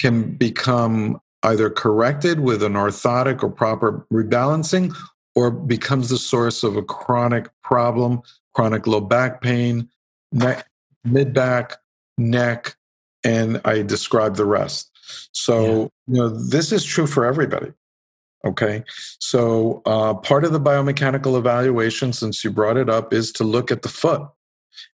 can 0.00 0.34
become 0.36 1.20
either 1.44 1.70
corrected 1.70 2.40
with 2.40 2.62
an 2.62 2.74
orthotic 2.74 3.42
or 3.42 3.48
proper 3.48 4.06
rebalancing 4.12 4.94
or 5.34 5.50
becomes 5.50 6.08
the 6.08 6.18
source 6.18 6.64
of 6.64 6.76
a 6.76 6.82
chronic 6.82 7.48
problem, 7.62 8.20
chronic 8.54 8.86
low 8.86 9.00
back 9.00 9.40
pain, 9.40 9.88
neck, 10.32 10.66
mid 11.04 11.32
back, 11.32 11.76
neck, 12.16 12.76
and 13.24 13.60
I 13.64 13.82
describe 13.82 14.36
the 14.36 14.44
rest. 14.44 14.90
So, 15.32 15.62
yeah. 15.62 16.14
you 16.14 16.20
know, 16.20 16.28
this 16.28 16.72
is 16.72 16.84
true 16.84 17.06
for 17.06 17.24
everybody. 17.24 17.72
Okay. 18.44 18.84
So, 19.18 19.82
uh, 19.84 20.14
part 20.14 20.44
of 20.44 20.52
the 20.52 20.60
biomechanical 20.60 21.36
evaluation, 21.36 22.12
since 22.12 22.44
you 22.44 22.50
brought 22.50 22.76
it 22.76 22.88
up, 22.88 23.12
is 23.12 23.32
to 23.32 23.44
look 23.44 23.72
at 23.72 23.82
the 23.82 23.88
foot 23.88 24.22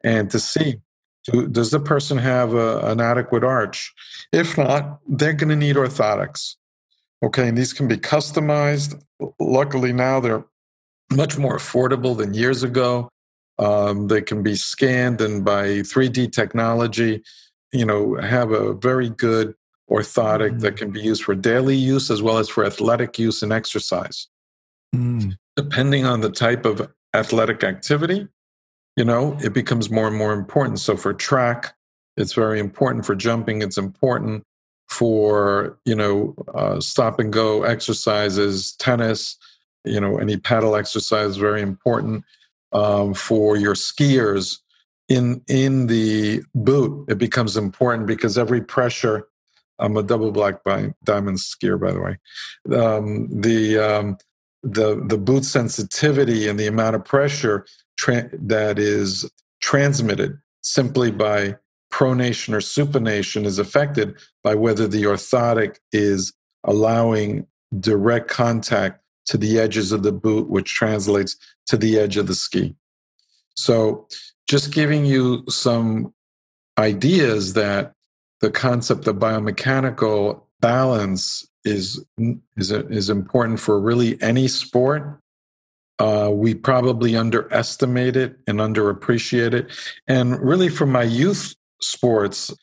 and 0.05 0.30
to 0.30 0.38
see 0.38 0.76
do, 1.24 1.47
does 1.47 1.70
the 1.70 1.80
person 1.80 2.18
have 2.18 2.55
a, 2.55 2.80
an 2.80 3.01
adequate 3.01 3.45
arch? 3.45 3.93
If 4.32 4.57
not, 4.57 5.01
they're 5.09 5.32
going 5.32 5.51
to 5.51 5.57
need 5.57 5.76
orthotics. 5.76 6.57
Okay. 7.22 7.49
And 7.49 7.57
these 7.57 7.72
can 7.72 7.88
be 7.88 7.97
customized. 7.97 9.01
Luckily, 9.38 9.93
now 9.93 10.20
they're 10.20 10.45
much 11.12 11.38
more 11.38 11.57
affordable 11.57 12.16
than 12.16 12.34
years 12.34 12.62
ago. 12.62 13.11
Um, 13.59 14.09
they 14.09 14.22
can 14.22 14.43
be 14.43 14.55
scanned 14.55 15.20
and 15.20 15.45
by 15.45 15.80
3D 15.80 16.32
technology, 16.32 17.22
you 17.72 17.84
know, 17.84 18.14
have 18.14 18.53
a 18.53 18.72
very 18.72 19.11
good 19.11 19.55
orthotic 19.91 20.53
mm. 20.53 20.61
that 20.61 20.76
can 20.76 20.91
be 20.91 21.01
used 21.01 21.24
for 21.24 21.34
daily 21.34 21.76
use 21.76 22.11
as 22.11 22.22
well 22.22 22.38
as 22.38 22.49
for 22.49 22.64
athletic 22.64 23.18
use 23.18 23.43
and 23.43 23.53
exercise. 23.53 24.28
Mm. 24.95 25.36
Depending 25.57 26.07
on 26.07 26.20
the 26.20 26.30
type 26.30 26.64
of 26.64 26.91
athletic 27.14 27.64
activity, 27.64 28.28
you 28.97 29.05
know, 29.05 29.36
it 29.43 29.53
becomes 29.53 29.91
more 29.91 30.07
and 30.07 30.16
more 30.16 30.32
important. 30.32 30.78
So 30.78 30.97
for 30.97 31.12
track, 31.12 31.74
it's 32.16 32.34
very 32.34 32.61
important. 32.61 33.07
For 33.07 33.14
jumping, 33.14 33.62
it's 33.62 33.78
important. 33.78 34.45
For, 34.88 35.78
you 35.84 35.95
know, 35.95 36.34
uh, 36.55 36.80
stop 36.80 37.20
and 37.20 37.32
go 37.32 37.62
exercises, 37.62 38.72
tennis, 38.72 39.36
you 39.84 40.01
know, 40.01 40.18
any 40.18 40.36
paddle 40.36 40.76
exercise, 40.76 41.36
very 41.36 41.62
important. 41.62 42.24
Um, 42.72 43.14
for 43.14 43.57
your 43.57 43.74
skiers, 43.74 44.59
in 45.09 45.43
in 45.49 45.88
the 45.88 46.43
boot, 46.55 47.07
it 47.09 47.18
becomes 47.18 47.57
important 47.57 48.07
because 48.07 48.38
every 48.38 48.61
pressure 48.61 49.26
I'm 49.80 49.96
a 49.96 50.02
double 50.02 50.30
black 50.30 50.62
diamond 50.64 51.38
skier, 51.38 51.80
by 51.80 51.92
the 51.92 52.00
way. 52.00 52.18
Um, 52.76 53.28
the 53.40 53.78
um, 53.78 54.16
the 54.62 55.02
the 55.06 55.18
boot 55.18 55.44
sensitivity 55.44 56.48
and 56.48 56.58
the 56.58 56.66
amount 56.66 56.96
of 56.96 57.04
pressure 57.04 57.66
tra- 57.96 58.30
that 58.32 58.78
is 58.78 59.30
transmitted 59.60 60.38
simply 60.62 61.10
by 61.10 61.56
pronation 61.92 62.54
or 62.54 62.58
supination 62.58 63.44
is 63.44 63.58
affected 63.58 64.14
by 64.44 64.54
whether 64.54 64.86
the 64.86 65.02
orthotic 65.04 65.76
is 65.92 66.32
allowing 66.64 67.46
direct 67.80 68.28
contact 68.28 69.02
to 69.26 69.36
the 69.36 69.58
edges 69.58 69.92
of 69.92 70.02
the 70.02 70.12
boot, 70.12 70.48
which 70.48 70.74
translates 70.74 71.36
to 71.66 71.76
the 71.76 71.98
edge 71.98 72.16
of 72.16 72.26
the 72.26 72.34
ski. 72.34 72.74
So, 73.56 74.06
just 74.48 74.72
giving 74.72 75.04
you 75.04 75.44
some 75.48 76.12
ideas 76.78 77.52
that 77.52 77.94
the 78.41 78.51
concept 78.51 79.07
of 79.07 79.16
biomechanical 79.16 80.43
balance 80.61 81.47
is 81.64 82.05
is 82.57 82.70
is 82.70 83.11
important 83.11 83.61
for 83.61 83.80
really 83.80 84.20
any 84.22 84.49
sport. 84.49 85.20
Uh, 85.99 86.30
we 86.32 86.55
probably 86.55 87.14
underestimate 87.14 88.16
it 88.16 88.38
and 88.47 88.59
underappreciate 88.59 89.53
it, 89.53 89.70
and 90.09 90.41
really 90.41 90.70
for 90.70 90.86
my 90.86 91.03
youth 91.03 91.55
sports, 91.82 92.55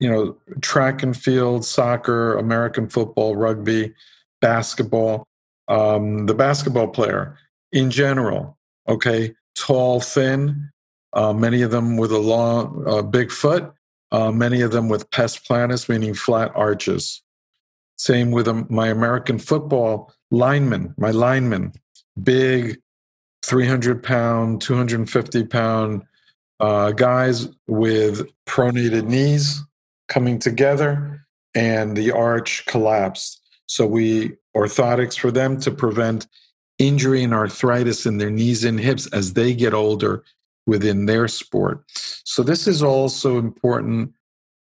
you 0.00 0.10
know, 0.10 0.36
track 0.62 1.02
and 1.02 1.16
field, 1.16 1.64
soccer, 1.64 2.36
American 2.36 2.88
football, 2.88 3.36
rugby, 3.36 3.94
basketball. 4.40 5.26
Um, 5.68 6.24
the 6.24 6.34
basketball 6.34 6.88
player 6.88 7.36
in 7.72 7.90
general, 7.90 8.56
okay, 8.88 9.34
tall, 9.54 10.00
thin, 10.00 10.70
uh, 11.12 11.34
many 11.34 11.60
of 11.60 11.70
them 11.70 11.98
with 11.98 12.10
a 12.10 12.18
long, 12.18 12.84
uh, 12.86 13.02
big 13.02 13.30
foot, 13.30 13.70
uh, 14.12 14.32
many 14.32 14.60
of 14.60 14.72
them 14.72 14.88
with 14.88 15.10
pes 15.10 15.38
planus, 15.38 15.88
meaning 15.88 16.14
flat 16.14 16.52
arches. 16.54 17.22
Same 17.96 18.30
with 18.30 18.48
um, 18.48 18.66
my 18.70 18.88
American 18.88 19.38
football 19.38 20.12
linemen, 20.30 20.94
my 20.96 21.10
linemen, 21.10 21.72
big 22.22 22.80
300 23.44 24.02
pound, 24.02 24.60
250 24.60 25.44
pound 25.44 26.02
uh, 26.60 26.92
guys 26.92 27.48
with 27.66 28.28
pronated 28.46 29.06
knees 29.06 29.62
coming 30.08 30.38
together 30.38 31.26
and 31.54 31.96
the 31.96 32.10
arch 32.10 32.64
collapsed. 32.66 33.40
So 33.66 33.86
we 33.86 34.36
orthotics 34.56 35.18
for 35.18 35.30
them 35.30 35.60
to 35.60 35.70
prevent 35.70 36.26
injury 36.78 37.22
and 37.22 37.34
arthritis 37.34 38.06
in 38.06 38.18
their 38.18 38.30
knees 38.30 38.64
and 38.64 38.78
hips 38.78 39.06
as 39.08 39.34
they 39.34 39.54
get 39.54 39.74
older 39.74 40.24
within 40.68 41.06
their 41.06 41.26
sport. 41.26 41.82
So, 42.24 42.42
this 42.44 42.68
is 42.68 42.82
also 42.82 43.38
important 43.38 44.12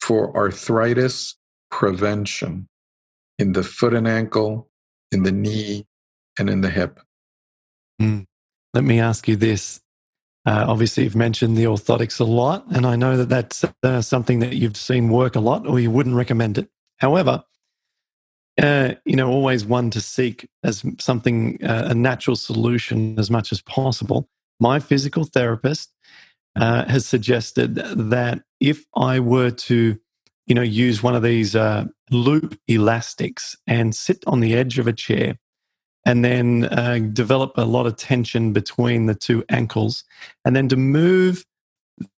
for 0.02 0.36
arthritis 0.36 1.36
prevention 1.70 2.68
in 3.38 3.52
the 3.52 3.62
foot 3.62 3.94
and 3.94 4.06
ankle, 4.06 4.68
in 5.12 5.22
the 5.22 5.32
knee, 5.32 5.86
and 6.38 6.50
in 6.50 6.60
the 6.60 6.68
hip. 6.68 7.00
Mm. 8.02 8.26
Let 8.74 8.84
me 8.84 9.00
ask 9.00 9.28
you 9.28 9.36
this. 9.36 9.80
Uh, 10.44 10.66
obviously, 10.68 11.04
you've 11.04 11.16
mentioned 11.16 11.56
the 11.56 11.64
orthotics 11.64 12.20
a 12.20 12.24
lot, 12.24 12.66
and 12.70 12.84
I 12.84 12.96
know 12.96 13.16
that 13.16 13.28
that's 13.28 13.64
uh, 13.82 14.02
something 14.02 14.40
that 14.40 14.56
you've 14.56 14.76
seen 14.76 15.08
work 15.08 15.36
a 15.36 15.40
lot, 15.40 15.66
or 15.66 15.80
you 15.80 15.90
wouldn't 15.90 16.16
recommend 16.16 16.58
it. 16.58 16.68
However, 16.98 17.44
uh, 18.60 18.94
you 19.04 19.16
know, 19.16 19.30
always 19.30 19.64
one 19.64 19.90
to 19.90 20.00
seek 20.00 20.48
as 20.62 20.84
something, 20.98 21.64
uh, 21.64 21.88
a 21.90 21.94
natural 21.94 22.36
solution 22.36 23.18
as 23.18 23.30
much 23.30 23.52
as 23.52 23.62
possible 23.62 24.28
my 24.60 24.78
physical 24.78 25.24
therapist 25.24 25.92
uh, 26.56 26.84
has 26.86 27.06
suggested 27.06 27.74
that 27.74 28.42
if 28.60 28.84
I 28.96 29.20
were 29.20 29.50
to, 29.50 29.98
you 30.46 30.54
know, 30.54 30.62
use 30.62 31.02
one 31.02 31.14
of 31.14 31.22
these 31.22 31.56
uh, 31.56 31.86
loop 32.10 32.58
elastics 32.68 33.56
and 33.66 33.94
sit 33.94 34.22
on 34.26 34.40
the 34.40 34.54
edge 34.54 34.78
of 34.78 34.86
a 34.86 34.92
chair 34.92 35.36
and 36.06 36.24
then 36.24 36.66
uh, 36.66 36.98
develop 37.12 37.52
a 37.56 37.64
lot 37.64 37.86
of 37.86 37.96
tension 37.96 38.52
between 38.52 39.06
the 39.06 39.14
two 39.14 39.42
ankles, 39.48 40.04
and 40.44 40.54
then 40.54 40.68
to 40.68 40.76
move 40.76 41.44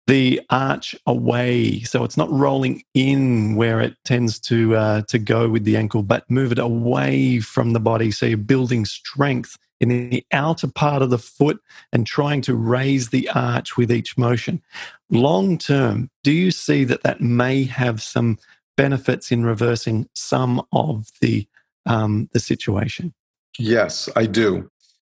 the 0.06 0.40
arch 0.50 0.96
away 1.06 1.80
so 1.80 2.04
it's 2.04 2.16
not 2.16 2.30
rolling 2.30 2.82
in 2.94 3.56
where 3.56 3.80
it 3.80 3.94
tends 4.04 4.38
to 4.38 4.74
uh, 4.76 5.02
to 5.02 5.18
go 5.18 5.48
with 5.48 5.64
the 5.64 5.76
ankle 5.76 6.02
but 6.02 6.28
move 6.30 6.52
it 6.52 6.58
away 6.58 7.40
from 7.40 7.72
the 7.72 7.80
body. 7.80 8.10
So 8.10 8.26
you're 8.26 8.38
building 8.38 8.84
strength 8.84 9.56
in 9.80 10.10
the 10.10 10.24
outer 10.32 10.68
part 10.68 11.02
of 11.02 11.10
the 11.10 11.18
foot 11.18 11.60
and 11.92 12.06
trying 12.06 12.40
to 12.42 12.54
raise 12.54 13.10
the 13.10 13.28
arch 13.30 13.76
with 13.76 13.92
each 13.92 14.16
motion. 14.16 14.62
Long 15.10 15.58
term, 15.58 16.10
do 16.22 16.32
you 16.32 16.50
see 16.50 16.84
that 16.84 17.02
that 17.02 17.20
may 17.20 17.64
have 17.64 18.02
some 18.02 18.38
benefits 18.76 19.30
in 19.30 19.44
reversing 19.44 20.08
some 20.14 20.62
of 20.72 21.08
the 21.20 21.46
um, 21.86 22.28
the 22.32 22.40
situation? 22.40 23.14
Yes, 23.58 24.08
I 24.16 24.26
do. 24.26 24.70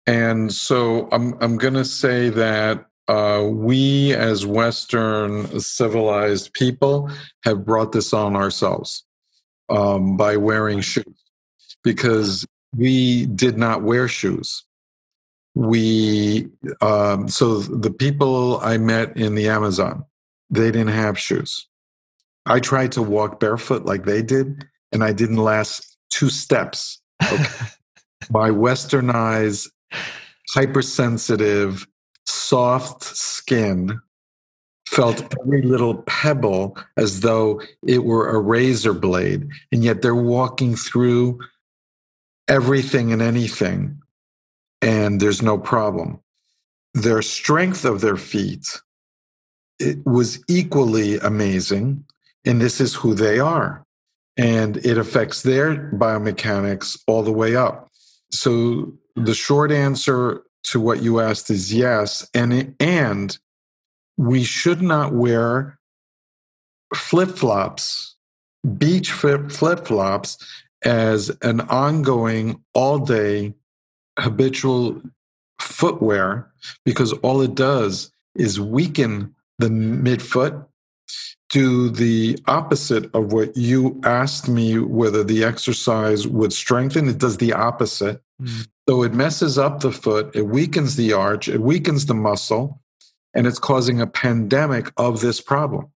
And 0.06 0.52
so 0.52 1.08
I'm 1.12 1.34
I'm 1.40 1.56
going 1.56 1.74
to 1.74 1.84
say 1.84 2.30
that 2.30 2.86
uh, 3.08 3.46
we 3.50 4.14
as 4.14 4.44
Western 4.44 5.60
civilized 5.60 6.52
people 6.52 7.10
have 7.44 7.64
brought 7.64 7.92
this 7.92 8.12
on 8.12 8.36
ourselves 8.36 9.04
um, 9.68 10.16
by 10.16 10.36
wearing 10.36 10.80
shoes 10.80 11.24
because 11.82 12.46
we 12.76 13.26
did 13.26 13.56
not 13.56 13.82
wear 13.82 14.08
shoes. 14.08 14.64
We 15.54 16.48
um, 16.80 17.28
so 17.28 17.60
the 17.60 17.90
people 17.90 18.60
I 18.60 18.78
met 18.78 19.16
in 19.16 19.34
the 19.34 19.48
Amazon, 19.48 20.04
they 20.50 20.70
didn't 20.70 20.88
have 20.88 21.18
shoes. 21.18 21.66
I 22.46 22.60
tried 22.60 22.92
to 22.92 23.02
walk 23.02 23.40
barefoot 23.40 23.84
like 23.84 24.04
they 24.04 24.22
did, 24.22 24.66
and 24.92 25.02
I 25.02 25.12
didn't 25.12 25.36
last 25.36 25.96
two 26.10 26.30
steps. 26.30 27.00
Okay. 27.22 27.44
My 28.30 28.50
westernized, 28.50 29.68
hypersensitive, 30.50 31.86
soft 32.26 33.02
skin 33.02 34.00
felt 34.86 35.34
every 35.40 35.62
little 35.62 36.02
pebble 36.02 36.76
as 36.96 37.20
though 37.20 37.60
it 37.86 38.04
were 38.04 38.28
a 38.28 38.38
razor 38.38 38.94
blade, 38.94 39.48
and 39.72 39.84
yet 39.84 40.02
they're 40.02 40.14
walking 40.14 40.76
through 40.76 41.38
everything 42.48 43.12
and 43.12 43.22
anything, 43.22 44.00
and 44.82 45.20
there's 45.20 45.42
no 45.42 45.58
problem. 45.58 46.20
Their 46.94 47.22
strength 47.22 47.84
of 47.84 48.00
their 48.00 48.16
feet 48.16 48.80
it 49.78 50.04
was 50.04 50.42
equally 50.48 51.18
amazing. 51.18 52.04
And 52.44 52.60
this 52.60 52.80
is 52.80 52.94
who 52.94 53.14
they 53.14 53.38
are. 53.38 53.84
And 54.36 54.76
it 54.78 54.98
affects 54.98 55.42
their 55.42 55.90
biomechanics 55.92 56.98
all 57.06 57.22
the 57.22 57.32
way 57.32 57.56
up. 57.56 57.88
So 58.30 58.92
the 59.16 59.34
short 59.34 59.72
answer 59.72 60.42
to 60.64 60.80
what 60.80 61.02
you 61.02 61.20
asked 61.20 61.50
is 61.50 61.72
yes. 61.72 62.28
And, 62.34 62.74
and 62.80 63.38
we 64.16 64.44
should 64.44 64.82
not 64.82 65.12
wear 65.12 65.78
flip 66.94 67.30
flops, 67.30 68.16
beach 68.76 69.12
flip 69.12 69.50
flops, 69.50 70.38
as 70.82 71.30
an 71.42 71.60
ongoing, 71.62 72.62
all 72.74 72.98
day, 72.98 73.54
habitual 74.18 75.00
footwear 75.60 76.50
because 76.84 77.12
all 77.14 77.40
it 77.40 77.54
does 77.54 78.10
is 78.34 78.60
weaken 78.60 79.34
the 79.58 79.68
midfoot 79.68 80.64
do 81.50 81.88
the 81.88 82.38
opposite 82.46 83.12
of 83.14 83.32
what 83.32 83.56
you 83.56 84.00
asked 84.04 84.48
me 84.48 84.78
whether 84.78 85.24
the 85.24 85.42
exercise 85.42 86.26
would 86.26 86.52
strengthen 86.52 87.08
it 87.08 87.18
does 87.18 87.38
the 87.38 87.52
opposite 87.52 88.20
mm. 88.40 88.68
so 88.88 89.02
it 89.02 89.14
messes 89.14 89.58
up 89.58 89.80
the 89.80 89.90
foot 89.90 90.34
it 90.34 90.46
weakens 90.46 90.96
the 90.96 91.12
arch 91.12 91.48
it 91.48 91.60
weakens 91.60 92.06
the 92.06 92.14
muscle 92.14 92.80
and 93.34 93.46
it's 93.46 93.58
causing 93.58 94.00
a 94.00 94.06
pandemic 94.06 94.92
of 94.96 95.20
this 95.20 95.40
problem 95.40 95.90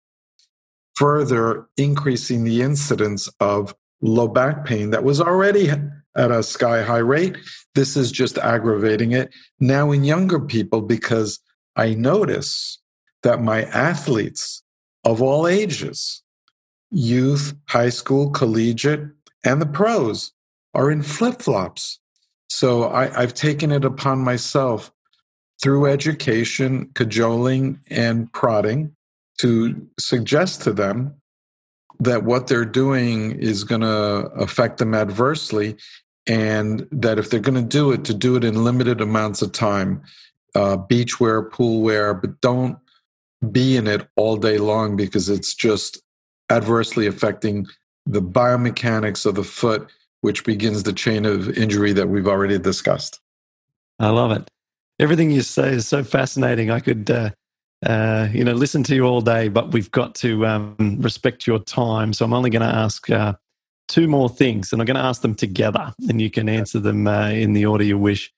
further 0.96 1.66
increasing 1.76 2.44
the 2.44 2.62
incidence 2.62 3.28
of 3.40 3.74
low 4.02 4.28
back 4.28 4.64
pain 4.64 4.90
that 4.90 5.04
was 5.04 5.20
already 5.20 5.70
at 6.16 6.30
a 6.30 6.42
sky 6.42 6.82
high 6.82 6.98
rate 6.98 7.36
this 7.74 7.96
is 7.96 8.12
just 8.12 8.36
aggravating 8.38 9.12
it 9.12 9.32
now 9.60 9.90
in 9.90 10.04
younger 10.04 10.38
people 10.38 10.82
because 10.82 11.40
i 11.76 11.94
notice 11.94 12.78
that 13.22 13.40
my 13.40 13.62
athletes 13.64 14.62
of 15.04 15.20
all 15.20 15.46
ages, 15.46 16.22
youth, 16.90 17.54
high 17.68 17.88
school, 17.88 18.30
collegiate, 18.30 19.08
and 19.44 19.60
the 19.60 19.66
pros, 19.66 20.32
are 20.74 20.90
in 20.90 21.02
flip 21.02 21.42
flops. 21.42 21.98
So 22.48 22.84
I, 22.84 23.20
I've 23.20 23.34
taken 23.34 23.72
it 23.72 23.84
upon 23.84 24.20
myself 24.20 24.92
through 25.62 25.86
education, 25.86 26.90
cajoling, 26.94 27.80
and 27.88 28.32
prodding 28.32 28.94
to 29.38 29.86
suggest 29.98 30.62
to 30.62 30.72
them 30.72 31.14
that 32.02 32.24
what 32.24 32.46
they're 32.46 32.64
doing 32.64 33.32
is 33.32 33.64
going 33.64 33.80
to 33.80 34.30
affect 34.36 34.78
them 34.78 34.94
adversely 34.94 35.76
and 36.26 36.86
that 36.90 37.18
if 37.18 37.30
they're 37.30 37.40
going 37.40 37.54
to 37.54 37.62
do 37.62 37.92
it 37.92 38.04
to 38.04 38.14
do 38.14 38.36
it 38.36 38.44
in 38.44 38.64
limited 38.64 39.00
amounts 39.00 39.42
of 39.42 39.52
time 39.52 40.02
uh, 40.54 40.76
beach 40.76 41.18
wear 41.20 41.42
pool 41.42 41.80
wear 41.82 42.12
but 42.14 42.40
don't 42.40 42.76
be 43.50 43.76
in 43.76 43.86
it 43.86 44.06
all 44.16 44.36
day 44.36 44.58
long 44.58 44.96
because 44.96 45.28
it's 45.28 45.54
just 45.54 46.00
adversely 46.50 47.06
affecting 47.06 47.66
the 48.06 48.22
biomechanics 48.22 49.26
of 49.26 49.34
the 49.34 49.44
foot, 49.44 49.88
which 50.20 50.44
begins 50.44 50.82
the 50.82 50.92
chain 50.92 51.24
of 51.24 51.56
injury 51.56 51.92
that 51.92 52.08
we've 52.08 52.28
already 52.28 52.58
discussed. 52.58 53.20
I 53.98 54.10
love 54.10 54.32
it. 54.32 54.48
Everything 54.98 55.30
you 55.30 55.42
say 55.42 55.70
is 55.70 55.88
so 55.88 56.04
fascinating. 56.04 56.70
I 56.70 56.80
could, 56.80 57.10
uh, 57.10 57.30
uh, 57.84 58.28
you 58.32 58.44
know, 58.44 58.52
listen 58.52 58.82
to 58.84 58.94
you 58.94 59.04
all 59.04 59.20
day, 59.20 59.48
but 59.48 59.72
we've 59.72 59.90
got 59.90 60.14
to 60.16 60.46
um, 60.46 60.76
respect 61.00 61.46
your 61.46 61.58
time. 61.58 62.12
So 62.12 62.24
I'm 62.24 62.32
only 62.32 62.50
going 62.50 62.68
to 62.68 62.74
ask 62.74 63.10
uh, 63.10 63.34
two 63.88 64.06
more 64.06 64.28
things, 64.28 64.72
and 64.72 64.80
I'm 64.80 64.86
going 64.86 64.96
to 64.96 65.02
ask 65.02 65.22
them 65.22 65.34
together, 65.34 65.92
and 66.08 66.20
you 66.20 66.30
can 66.30 66.48
answer 66.48 66.78
them 66.78 67.06
uh, 67.06 67.30
in 67.30 67.52
the 67.52 67.66
order 67.66 67.84
you 67.84 67.98
wish. 67.98 68.32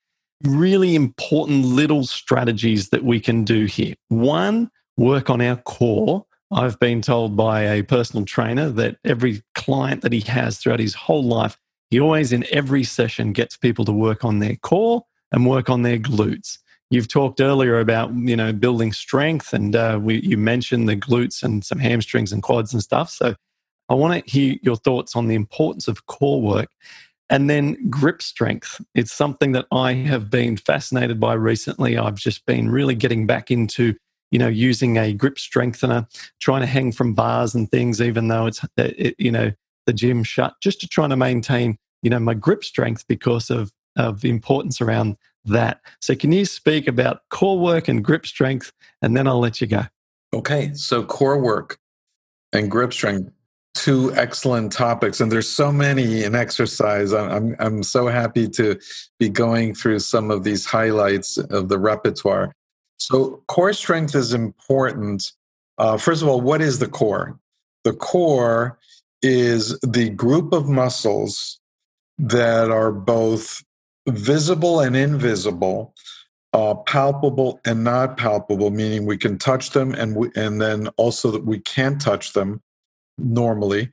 Really 0.45 0.95
important 0.95 1.65
little 1.65 2.05
strategies 2.05 2.89
that 2.89 3.05
we 3.05 3.21
can 3.21 3.45
do 3.45 3.67
here. 3.67 3.95
One, 4.09 4.71
work 4.97 5.31
on 5.31 5.41
our 5.41 5.57
core. 5.57 6.25
I've 6.51 6.79
been 6.79 7.03
told 7.03 7.37
by 7.37 7.63
a 7.63 7.83
personal 7.83 8.25
trainer 8.25 8.71
that 8.71 8.97
every 9.05 9.43
client 9.55 10.03
that 10.03 10.13
he 10.13 10.21
has 10.21 10.59
throughout 10.59 10.81
his 10.81 10.95
whole 10.95 11.25
life, 11.25 11.59
he 11.91 12.01
always 12.01 12.33
in 12.33 12.45
every 12.51 12.85
session 12.85 13.33
gets 13.33 13.57
people 13.57 13.85
to 13.85 13.93
work 13.93 14.25
on 14.25 14.39
their 14.39 14.57
core 14.57 15.05
and 15.33 15.47
work 15.47 15.69
on 15.69 15.83
their 15.83 15.99
glutes. 15.99 16.59
You've 16.95 17.09
talked 17.09 17.41
earlier 17.41 17.81
about 17.81 18.15
you 18.15 18.37
know 18.37 18.53
building 18.53 18.93
strength, 18.93 19.53
and 19.53 19.75
uh, 19.75 19.99
we, 20.01 20.21
you 20.21 20.39
mentioned 20.39 20.89
the 20.89 20.97
glutes 20.97 21.43
and 21.43 21.65
some 21.65 21.81
hamstrings 21.81 22.33
and 22.33 22.43
quads 22.43 22.73
and 22.73 22.83
stuff. 22.83 23.11
So 23.11 23.35
I 23.89 23.95
want 23.95 24.25
to 24.25 24.31
hear 24.31 24.57
your 24.63 24.77
thoughts 24.77 25.17
on 25.17 25.27
the 25.27 25.35
importance 25.35 25.89
of 25.89 26.07
core 26.07 26.41
work. 26.41 26.69
And 27.31 27.51
then 27.51 27.89
grip 27.91 28.23
strength. 28.23 28.81
It's 28.95 29.13
something 29.13 29.53
that 29.53 29.67
I 29.73 29.95
have 29.95 30.31
been 30.31 30.57
fascinated 30.57 31.19
by 31.19 31.33
recently. 31.33 31.97
I've 31.97 32.17
just 32.17 32.45
been 32.47 32.71
really 32.71 32.95
getting 32.95 33.27
back 33.27 33.51
into 33.51 33.97
you 34.31 34.39
know, 34.39 34.49
using 34.49 34.99
a 34.99 35.13
grip 35.13 35.39
strengthener, 35.39 36.09
trying 36.41 36.61
to 36.61 36.67
hang 36.67 36.91
from 36.91 37.15
bars 37.15 37.55
and 37.55 37.71
things, 37.71 38.03
even 38.03 38.27
though 38.27 38.47
it's, 38.47 38.61
it, 38.77 39.15
you 39.17 39.31
know, 39.31 39.53
the 39.87 39.93
gym 39.93 40.25
shut, 40.25 40.55
just 40.61 40.81
to 40.81 40.89
try 40.89 41.07
to 41.07 41.17
maintain, 41.17 41.77
you 42.03 42.11
know, 42.11 42.19
my 42.19 42.35
grip 42.35 42.65
strength 42.65 43.05
because 43.07 43.49
of, 43.49 43.71
of 43.97 44.23
the 44.23 44.31
importance 44.31 44.81
around 44.81 45.17
that. 45.45 45.81
So, 46.01 46.15
can 46.15 46.33
you 46.33 46.45
speak 46.45 46.89
about 46.89 47.23
core 47.31 47.59
work 47.59 47.89
and 47.89 48.05
grip 48.05 48.27
strength? 48.27 48.73
And 49.03 49.17
then 49.17 49.27
I'll 49.27 49.41
let 49.41 49.61
you 49.61 49.67
go. 49.67 49.83
Okay. 50.33 50.73
So, 50.75 51.05
core 51.05 51.39
work 51.39 51.79
and 52.53 52.71
grip 52.71 52.93
strength, 52.93 53.31
two 53.75 54.13
excellent 54.15 54.73
topics. 54.73 55.21
And 55.21 55.31
there's 55.31 55.49
so 55.49 55.73
many 55.73 56.25
in 56.25 56.35
exercise. 56.35 57.13
I'm, 57.13 57.57
I'm 57.59 57.83
so 57.83 58.07
happy 58.07 58.49
to 58.51 58.79
be 59.19 59.29
going 59.29 59.75
through 59.75 59.99
some 60.01 60.31
of 60.31 60.45
these 60.45 60.65
highlights 60.65 61.37
of 61.39 61.69
the 61.69 61.79
repertoire. 61.79 62.53
So, 62.99 63.43
core 63.49 63.73
strength 63.73 64.15
is 64.15 64.33
important. 64.33 65.33
Uh, 65.79 65.97
first 65.97 66.23
of 66.23 66.29
all, 66.29 66.41
what 66.41 66.63
is 66.63 66.79
the 66.79 66.89
core? 66.89 67.39
The 67.83 67.93
core 67.93 68.79
is 69.23 69.79
the 69.81 70.11
group 70.11 70.53
of 70.53 70.69
muscles 70.69 71.59
that 72.19 72.71
are 72.71 72.93
both 72.93 73.65
visible 74.09 74.81
and 74.81 74.97
invisible, 74.97 75.95
uh, 76.53 76.75
palpable 76.75 77.61
and 77.65 77.85
not 77.85 78.17
palpable, 78.17 78.71
meaning 78.71 79.07
we 79.07 79.17
can 79.17 79.39
touch 79.39 79.71
them 79.71 79.95
and 79.95 80.17
we, 80.17 80.31
and 80.37 80.61
then 80.61 80.89
also 80.97 81.31
that 81.31 81.45
we 81.45 81.59
can't 81.61 82.01
touch 82.01 82.33
them 82.33 82.63
normally, 83.19 83.91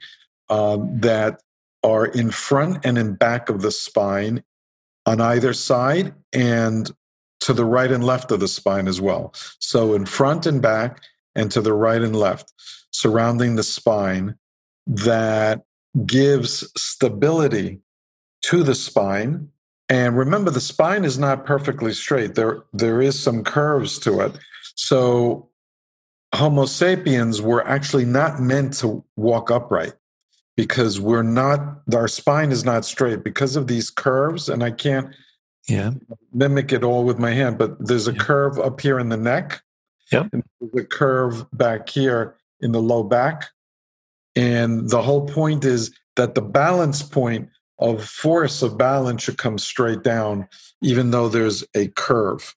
uh, 0.49 0.77
that 0.93 1.41
are 1.83 2.05
in 2.07 2.29
front 2.29 2.85
and 2.85 2.97
in 2.97 3.15
back 3.15 3.49
of 3.49 3.61
the 3.61 3.71
spine 3.71 4.43
on 5.05 5.19
either 5.19 5.53
side 5.53 6.13
and 6.33 6.91
to 7.39 7.53
the 7.53 7.65
right 7.65 7.91
and 7.91 8.03
left 8.03 8.31
of 8.31 8.39
the 8.39 8.47
spine 8.47 8.87
as 8.87 9.01
well. 9.01 9.33
So 9.59 9.95
in 9.95 10.05
front 10.05 10.45
and 10.45 10.61
back, 10.61 11.01
and 11.35 11.51
to 11.51 11.61
the 11.61 11.73
right 11.73 12.01
and 12.01 12.15
left, 12.15 12.53
surrounding 12.91 13.55
the 13.55 13.63
spine, 13.63 14.35
that 14.85 15.61
gives 16.05 16.71
stability 16.75 17.79
to 18.43 18.63
the 18.63 18.75
spine. 18.75 19.49
And 19.91 20.17
remember, 20.17 20.51
the 20.51 20.61
spine 20.61 21.03
is 21.03 21.19
not 21.19 21.45
perfectly 21.45 21.91
straight. 21.91 22.35
There, 22.35 22.63
there 22.71 23.01
is 23.01 23.19
some 23.19 23.43
curves 23.43 23.99
to 23.99 24.21
it. 24.21 24.31
So 24.75 25.49
Homo 26.33 26.65
sapiens 26.65 27.41
were 27.41 27.67
actually 27.67 28.05
not 28.05 28.39
meant 28.39 28.73
to 28.75 29.03
walk 29.17 29.51
upright 29.51 29.91
because 30.55 31.01
we're 31.01 31.23
not, 31.23 31.81
our 31.93 32.07
spine 32.07 32.53
is 32.53 32.63
not 32.63 32.85
straight 32.85 33.21
because 33.21 33.57
of 33.57 33.67
these 33.67 33.89
curves. 33.89 34.47
And 34.47 34.63
I 34.63 34.71
can't 34.71 35.13
yeah 35.67 35.91
mimic 36.33 36.71
it 36.73 36.83
all 36.83 37.03
with 37.03 37.19
my 37.19 37.31
hand 37.31 37.57
but 37.57 37.77
there's 37.85 38.07
a 38.07 38.13
yeah. 38.13 38.19
curve 38.19 38.59
up 38.59 38.81
here 38.81 38.99
in 38.99 39.09
the 39.09 39.17
neck 39.17 39.61
yep 40.11 40.27
and 40.33 40.43
there's 40.59 40.85
a 40.85 40.87
curve 40.87 41.45
back 41.53 41.87
here 41.87 42.35
in 42.61 42.71
the 42.71 42.81
low 42.81 43.03
back 43.03 43.49
and 44.35 44.89
the 44.89 45.01
whole 45.01 45.27
point 45.27 45.63
is 45.63 45.95
that 46.15 46.35
the 46.35 46.41
balance 46.41 47.03
point 47.03 47.47
of 47.81 48.03
force 48.03 48.61
of 48.61 48.77
balance 48.77 49.23
should 49.23 49.37
come 49.37 49.57
straight 49.57 50.03
down 50.03 50.47
even 50.81 51.11
though 51.11 51.27
there's 51.27 51.63
a 51.75 51.87
curve. 51.89 52.55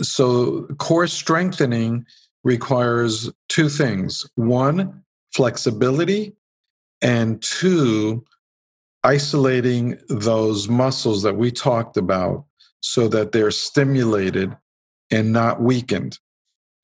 So 0.00 0.62
core 0.78 1.08
strengthening 1.08 2.06
requires 2.44 3.30
two 3.48 3.68
things. 3.68 4.24
One 4.36 5.02
flexibility 5.34 6.34
and 7.02 7.42
two 7.42 8.24
isolating 9.04 9.98
those 10.08 10.68
muscles 10.68 11.22
that 11.22 11.36
we 11.36 11.50
talked 11.50 11.96
about 11.96 12.44
so 12.80 13.08
that 13.08 13.32
they're 13.32 13.50
stimulated 13.50 14.56
and 15.10 15.32
not 15.32 15.62
weakened. 15.62 16.18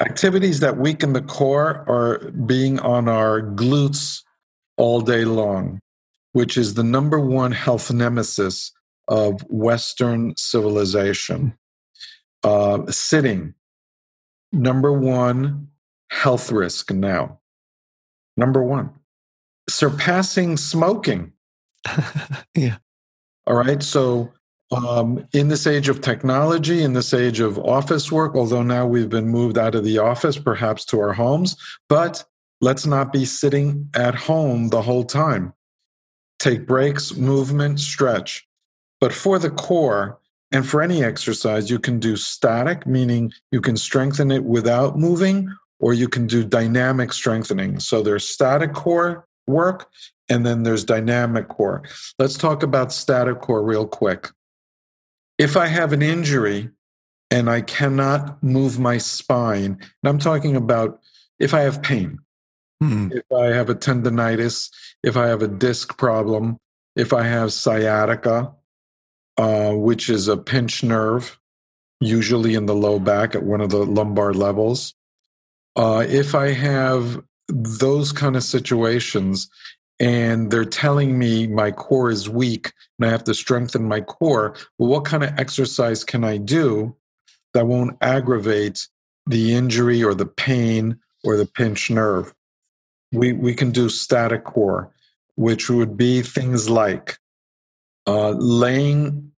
Activities 0.01 0.61
that 0.61 0.77
weaken 0.77 1.13
the 1.13 1.23
core 1.23 1.85
are 1.89 2.31
being 2.31 2.81
on 2.81 3.09
our 3.09 3.41
glutes 3.43 4.23
all 4.77 5.01
day 5.01 5.25
long, 5.25 5.81
which 6.35 6.59
is 6.59 6.75
the 6.75 6.85
number 6.85 7.19
one 7.19 7.53
health 7.53 7.91
nemesis 7.91 8.73
of 9.09 9.41
Western 9.49 10.35
civilization. 10.37 11.57
Uh, 12.43 12.85
sitting, 12.91 13.55
number 14.53 14.93
one 14.93 15.69
health 16.11 16.53
risk 16.53 16.93
now. 16.93 17.41
Number 18.37 18.63
one. 18.63 18.91
Surpassing 19.69 20.59
smoking 20.59 21.33
yeah. 22.55 22.77
All 23.47 23.57
right. 23.57 23.83
So 23.83 24.33
Um, 24.73 25.29
in 25.33 25.49
this 25.49 25.67
age 25.67 25.89
of 25.89 26.01
technology, 26.01 26.83
in 26.83 26.95
this 26.95 27.15
age 27.15 27.39
of 27.39 27.59
office 27.59 28.11
work, 28.11 28.35
although 28.35 28.63
now 28.63 28.87
we've 28.87 29.11
been 29.11 29.29
moved 29.29 29.57
out 29.59 29.75
of 29.75 29.85
the 29.85 29.99
office, 29.99 30.39
perhaps 30.39 30.85
to 30.87 30.99
our 30.99 31.13
homes, 31.13 31.57
but 31.89 32.25
let's 32.61 32.87
not 32.87 33.13
be 33.13 33.25
sitting 33.25 33.89
at 33.95 34.15
home 34.15 34.71
the 34.71 34.83
whole 34.83 35.05
time. 35.05 35.53
Take 36.45 36.67
breaks, 36.67 37.15
movement, 37.15 37.81
stretch. 37.81 38.47
But 39.01 39.15
for 39.15 39.39
the 39.39 39.49
core, 39.49 40.19
and 40.53 40.69
for 40.69 40.83
any 40.83 41.03
exercise, 41.03 41.71
you 41.71 41.79
can 41.79 41.99
do 41.99 42.17
static, 42.17 42.87
meaning 42.87 43.33
you 43.51 43.63
can 43.63 43.79
strengthen 43.79 44.31
it 44.31 44.45
without 44.45 44.99
moving, 44.99 45.49
or 45.81 45.95
you 45.95 46.07
can 46.07 46.27
do 46.27 46.45
dynamic 46.45 47.15
strengthening. 47.15 47.81
So 47.81 48.03
there's 48.03 48.29
static 48.29 48.75
core 48.75 49.27
work, 49.47 49.89
and 50.29 50.45
then 50.45 50.65
there's 50.65 50.85
dynamic 50.85 51.49
core. 51.49 51.83
Let's 52.19 52.37
talk 52.37 52.63
about 52.63 52.93
static 52.93 53.41
core 53.41 53.63
real 53.63 53.87
quick. 53.87 54.31
If 55.39 55.57
I 55.57 55.69
have 55.69 55.95
an 55.95 56.03
injury 56.03 56.69
and 57.31 57.49
I 57.49 57.63
cannot 57.63 58.43
move 58.43 58.79
my 58.79 58.99
spine, 58.99 59.79
and 59.81 60.05
I'm 60.05 60.19
talking 60.19 60.57
about 60.57 61.01
if 61.39 61.55
I 61.55 61.61
have 61.61 61.83
pain, 61.83 62.19
hmm. 62.89 63.13
if 63.13 63.33
I 63.33 63.47
have 63.47 63.71
a 63.71 63.75
tendonitis, 63.75 64.71
if 65.03 65.17
I 65.17 65.29
have 65.29 65.43
a 65.43 65.49
disc 65.49 65.97
problem, 65.99 66.59
if 66.97 67.13
I 67.13 67.25
have 67.25 67.53
sciatica, 67.53 68.53
uh, 69.37 69.73
which 69.73 70.09
is 70.09 70.29
a 70.29 70.37
pinched 70.37 70.85
nerve, 70.85 71.39
usually 72.01 72.55
in 72.55 72.67
the 72.67 72.75
low 72.75 72.99
back 72.99 73.35
at 73.35 73.43
one 73.43 73.61
of 73.61 73.71
the 73.71 73.85
lumbar 73.85 74.33
levels. 74.33 74.95
Uh, 75.77 76.05
if 76.09 76.35
I 76.35 76.53
have 76.53 77.23
those 77.49 78.13
kind 78.13 78.37
of 78.37 78.45
situations 78.45 79.49
and 80.01 80.51
they're 80.51 80.65
telling 80.65 81.19
me 81.19 81.47
my 81.47 81.71
core 81.71 82.11
is 82.11 82.29
weak 82.29 82.73
and 82.99 83.07
I 83.07 83.11
have 83.11 83.25
to 83.25 83.35
strengthen 83.35 83.89
my 83.89 84.01
core, 84.01 84.55
well, 84.79 84.91
what 84.91 85.05
kind 85.05 85.25
of 85.25 85.33
exercise 85.39 86.05
can 86.05 86.25
I 86.25 86.37
do 86.37 86.97
that 87.55 87.67
won't 87.67 87.97
aggravate 88.01 88.89
the 89.27 89.55
injury 89.55 90.03
or 90.03 90.15
the 90.15 90.27
pain 90.27 90.99
or 91.25 91.37
the 91.37 91.47
pinched 91.47 91.91
nerve? 91.91 92.35
We, 93.15 93.33
we 93.33 93.55
can 93.55 93.71
do 93.71 93.89
static 93.89 94.45
core, 94.45 94.93
which 95.37 95.71
would 95.71 95.97
be 95.97 96.23
things 96.23 96.69
like 96.69 97.19
uh, 98.07 98.31
laying 98.31 99.33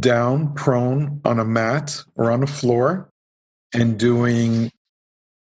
down 0.00 0.54
prone 0.54 1.20
on 1.24 1.38
a 1.38 1.44
mat 1.44 2.02
or 2.14 2.30
on 2.30 2.42
a 2.42 2.46
floor 2.46 3.10
and 3.72 3.98
doing 3.98 4.70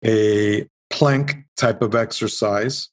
a 0.04 0.68
plank 0.90 1.36
type 1.56 1.82
of 1.82 1.94
exercise. 1.94 2.88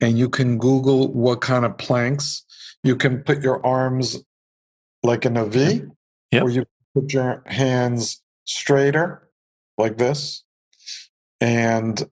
And 0.00 0.18
you 0.18 0.28
can 0.28 0.58
Google 0.58 1.12
what 1.12 1.40
kind 1.40 1.64
of 1.64 1.78
planks. 1.78 2.44
You 2.82 2.96
can 2.96 3.22
put 3.22 3.42
your 3.42 3.64
arms 3.64 4.22
like 5.02 5.24
in 5.24 5.36
a 5.36 5.46
V, 5.46 5.82
yep. 6.32 6.42
or 6.42 6.50
you 6.50 6.64
put 6.94 7.12
your 7.12 7.42
hands 7.46 8.20
straighter 8.44 9.28
like 9.78 9.98
this. 9.98 10.44
And 11.40 12.02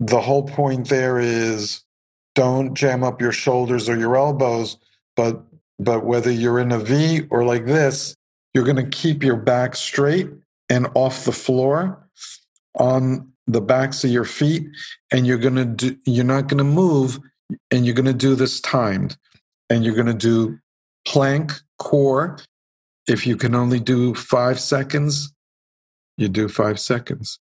the 0.00 0.20
whole 0.20 0.42
point 0.42 0.88
there 0.88 1.18
is 1.20 1.82
don't 2.34 2.74
jam 2.74 3.04
up 3.04 3.20
your 3.20 3.32
shoulders 3.32 3.88
or 3.88 3.96
your 3.96 4.16
elbows, 4.16 4.76
but 5.14 5.44
but 5.78 6.04
whether 6.04 6.30
you're 6.30 6.58
in 6.58 6.72
a 6.72 6.78
V 6.78 7.22
or 7.30 7.44
like 7.44 7.66
this, 7.66 8.14
you're 8.52 8.64
going 8.64 8.76
to 8.76 8.88
keep 8.88 9.22
your 9.22 9.36
back 9.36 9.76
straight 9.76 10.28
and 10.68 10.88
off 10.94 11.24
the 11.24 11.32
floor 11.32 12.06
on 12.78 13.32
the 13.46 13.60
backs 13.60 14.04
of 14.04 14.10
your 14.10 14.24
feet 14.24 14.66
and 15.10 15.26
you're 15.26 15.38
going 15.38 15.56
to 15.56 15.64
do 15.64 15.96
you're 16.06 16.24
not 16.24 16.48
going 16.48 16.58
to 16.58 16.64
move 16.64 17.18
and 17.70 17.84
you're 17.84 17.94
going 17.94 18.06
to 18.06 18.12
do 18.12 18.34
this 18.34 18.60
timed. 18.60 19.16
And 19.68 19.84
you're 19.84 19.94
going 19.94 20.06
to 20.06 20.14
do 20.14 20.58
plank 21.06 21.52
core. 21.78 22.38
If 23.06 23.26
you 23.26 23.36
can 23.36 23.54
only 23.54 23.78
do 23.78 24.14
5 24.14 24.58
seconds 24.58 25.32
you 26.20 26.28
do 26.28 26.48
5 26.48 26.78
seconds. 26.78 27.38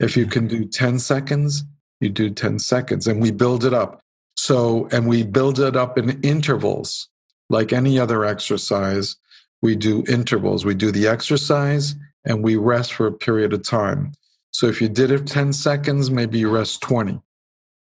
If 0.00 0.16
you 0.16 0.24
hmm. 0.24 0.30
can 0.30 0.48
do 0.48 0.64
10 0.64 0.98
seconds 0.98 1.64
you 2.04 2.10
do 2.10 2.30
10 2.30 2.60
seconds 2.60 3.08
and 3.08 3.20
we 3.20 3.32
build 3.32 3.64
it 3.64 3.74
up 3.74 4.00
so 4.36 4.88
and 4.92 5.08
we 5.08 5.24
build 5.24 5.58
it 5.58 5.74
up 5.74 5.98
in 5.98 6.20
intervals 6.22 7.08
like 7.50 7.72
any 7.72 7.98
other 7.98 8.24
exercise, 8.24 9.16
we 9.62 9.76
do 9.76 10.04
intervals. 10.08 10.64
We 10.64 10.74
do 10.74 10.90
the 10.90 11.08
exercise 11.08 11.94
and 12.24 12.42
we 12.42 12.56
rest 12.56 12.94
for 12.94 13.06
a 13.06 13.12
period 13.12 13.52
of 13.52 13.62
time. 13.62 14.12
So 14.50 14.66
if 14.66 14.80
you 14.80 14.88
did 14.88 15.10
it 15.10 15.26
10 15.26 15.52
seconds, 15.52 16.10
maybe 16.10 16.38
you 16.38 16.50
rest 16.50 16.80
20. 16.82 17.20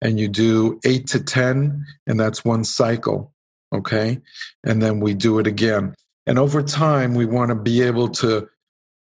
And 0.03 0.21
you 0.21 0.29
do 0.29 0.79
8 0.85 1.07
to 1.09 1.21
10, 1.21 1.85
and 2.07 2.21
that's 2.21 2.45
one 2.45 2.65
cycle. 2.65 3.33
Okay. 3.75 4.21
And 4.63 4.83
then 4.83 5.01
we 5.01 5.15
do 5.15 5.39
it 5.39 5.47
again. 5.47 5.95
And 6.27 6.39
over 6.39 6.63
time, 6.63 7.15
we 7.15 7.25
want 7.25 7.49
to 7.49 7.55
be 7.55 7.83
able 7.83 8.11
to 8.11 8.49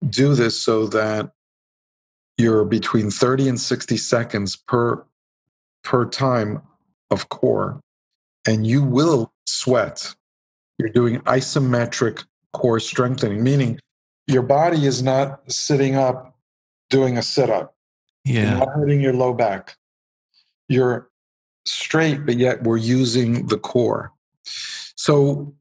do 0.09 0.33
this 0.33 0.59
so 0.59 0.87
that 0.87 1.31
you're 2.39 2.65
between 2.65 3.11
30 3.11 3.49
and 3.49 3.59
60 3.59 3.97
seconds 3.97 4.55
per 4.55 5.05
per 5.83 6.05
time 6.05 6.61
of 7.11 7.29
core 7.29 7.79
and 8.47 8.65
you 8.65 8.83
will 8.83 9.31
sweat 9.45 10.15
you're 10.79 10.89
doing 10.89 11.19
isometric 11.21 12.23
core 12.53 12.79
strengthening, 12.79 13.43
meaning 13.43 13.79
your 14.27 14.41
body 14.41 14.85
is 14.85 15.03
not 15.03 15.41
sitting 15.51 15.95
up 15.95 16.37
doing 16.89 17.17
a 17.17 17.21
sit 17.21 17.49
up. 17.49 17.75
Yeah. 18.23 18.51
You're 18.51 18.59
not 18.59 18.69
hurting 18.69 19.01
your 19.01 19.13
low 19.13 19.33
back. 19.33 19.75
You're 20.69 21.09
straight, 21.65 22.25
but 22.25 22.37
yet 22.37 22.63
we're 22.63 22.77
using 22.77 23.47
the 23.47 23.57
core. 23.57 24.13
So 24.95 25.53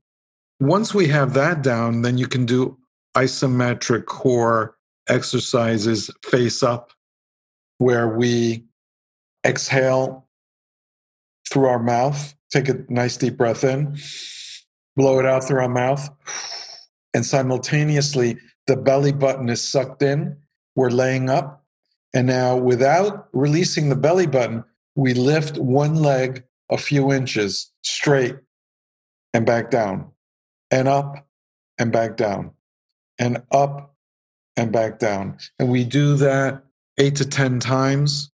once 0.61 0.95
we 0.95 1.09
have 1.09 1.35
that 1.35 1.63
down, 1.63 2.03
then 2.03 2.17
you 2.17 2.29
can 2.29 2.47
do 2.47 2.79
isometric 3.17 4.07
core 4.07 4.77
exercises 5.09 6.11
face 6.25 6.63
up, 6.63 6.93
where 7.79 8.09
we 8.09 8.65
exhale 9.47 10.27
through 11.51 11.67
our 11.67 11.83
mouth, 11.83 12.35
take 12.51 12.69
a 12.69 12.85
nice 12.89 13.17
deep 13.17 13.37
breath 13.37 13.65
in 13.65 13.97
blow 14.99 15.21
it 15.21 15.25
out 15.25 15.47
through 15.47 15.61
our 15.61 15.69
mouth, 15.69 16.11
and 17.15 17.25
simultaneously 17.25 18.37
the 18.67 18.77
belly 18.77 19.13
button 19.13 19.49
is 19.49 19.67
sucked 19.67 20.03
in. 20.03 20.37
We're 20.75 20.91
laying 20.91 21.31
up. 21.31 21.65
And 22.13 22.27
now, 22.27 22.57
without 22.57 23.29
releasing 23.33 23.89
the 23.89 23.97
belly 23.97 24.27
button, 24.27 24.65
we 24.97 25.15
lift 25.15 25.57
one 25.57 25.95
leg 25.95 26.43
a 26.69 26.77
few 26.77 27.13
inches 27.13 27.71
straight 27.83 28.37
and 29.33 29.47
back 29.47 29.71
down, 29.71 30.11
and 30.71 30.89
up 30.89 31.27
and 31.79 31.93
back 31.93 32.17
down, 32.17 32.51
and 33.19 33.43
up 33.53 33.95
and 34.59 34.73
back 34.73 34.99
down. 34.99 35.39
And 35.59 35.71
we 35.71 35.85
do 35.85 36.17
that 36.17 36.63
eight 36.99 37.17
to 37.17 37.25
10 37.27 37.61
times. 37.61 38.31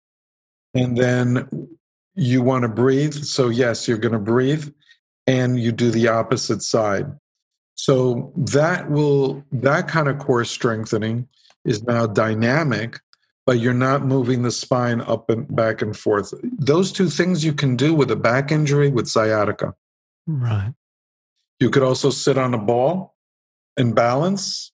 And 0.73 0.97
then 0.97 1.67
you 2.15 2.41
want 2.41 2.61
to 2.61 2.69
breathe. 2.69 3.13
So, 3.13 3.49
yes, 3.49 3.87
you're 3.87 3.97
going 3.97 4.13
to 4.13 4.19
breathe 4.19 4.71
and 5.27 5.59
you 5.59 5.71
do 5.71 5.91
the 5.91 6.07
opposite 6.07 6.61
side. 6.61 7.07
So 7.75 8.31
that 8.37 8.91
will 8.91 9.43
that 9.51 9.87
kind 9.87 10.07
of 10.07 10.19
core 10.19 10.45
strengthening 10.45 11.27
is 11.65 11.83
now 11.83 12.05
dynamic, 12.05 12.99
but 13.45 13.59
you're 13.59 13.73
not 13.73 14.05
moving 14.05 14.43
the 14.43 14.51
spine 14.51 15.01
up 15.01 15.29
and 15.29 15.53
back 15.55 15.81
and 15.81 15.97
forth. 15.97 16.33
Those 16.43 16.91
two 16.91 17.09
things 17.09 17.43
you 17.43 17.53
can 17.53 17.75
do 17.75 17.93
with 17.93 18.11
a 18.11 18.15
back 18.15 18.51
injury 18.51 18.89
with 18.89 19.07
sciatica. 19.07 19.73
Right. 20.27 20.73
You 21.59 21.69
could 21.69 21.83
also 21.83 22.09
sit 22.09 22.37
on 22.37 22.53
a 22.53 22.57
ball 22.57 23.15
and 23.77 23.95
balance. 23.95 24.71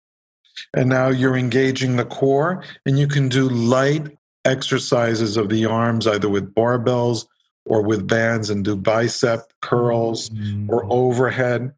And 0.75 0.89
now 0.89 1.09
you're 1.09 1.37
engaging 1.37 1.97
the 1.97 2.05
core, 2.05 2.63
and 2.87 2.99
you 2.99 3.07
can 3.07 3.29
do 3.29 3.49
light 3.49 4.17
exercises 4.45 5.37
of 5.37 5.49
the 5.49 5.67
arms, 5.67 6.07
either 6.07 6.29
with 6.29 6.55
barbells 6.55 7.27
or 7.65 7.83
with 7.83 8.09
bands 8.09 8.51
and 8.51 8.65
do 8.65 8.75
bicep 8.75 9.53
curls 9.61 10.31
mm-hmm. 10.31 10.69
or 10.71 10.85
overhead. 10.93 11.73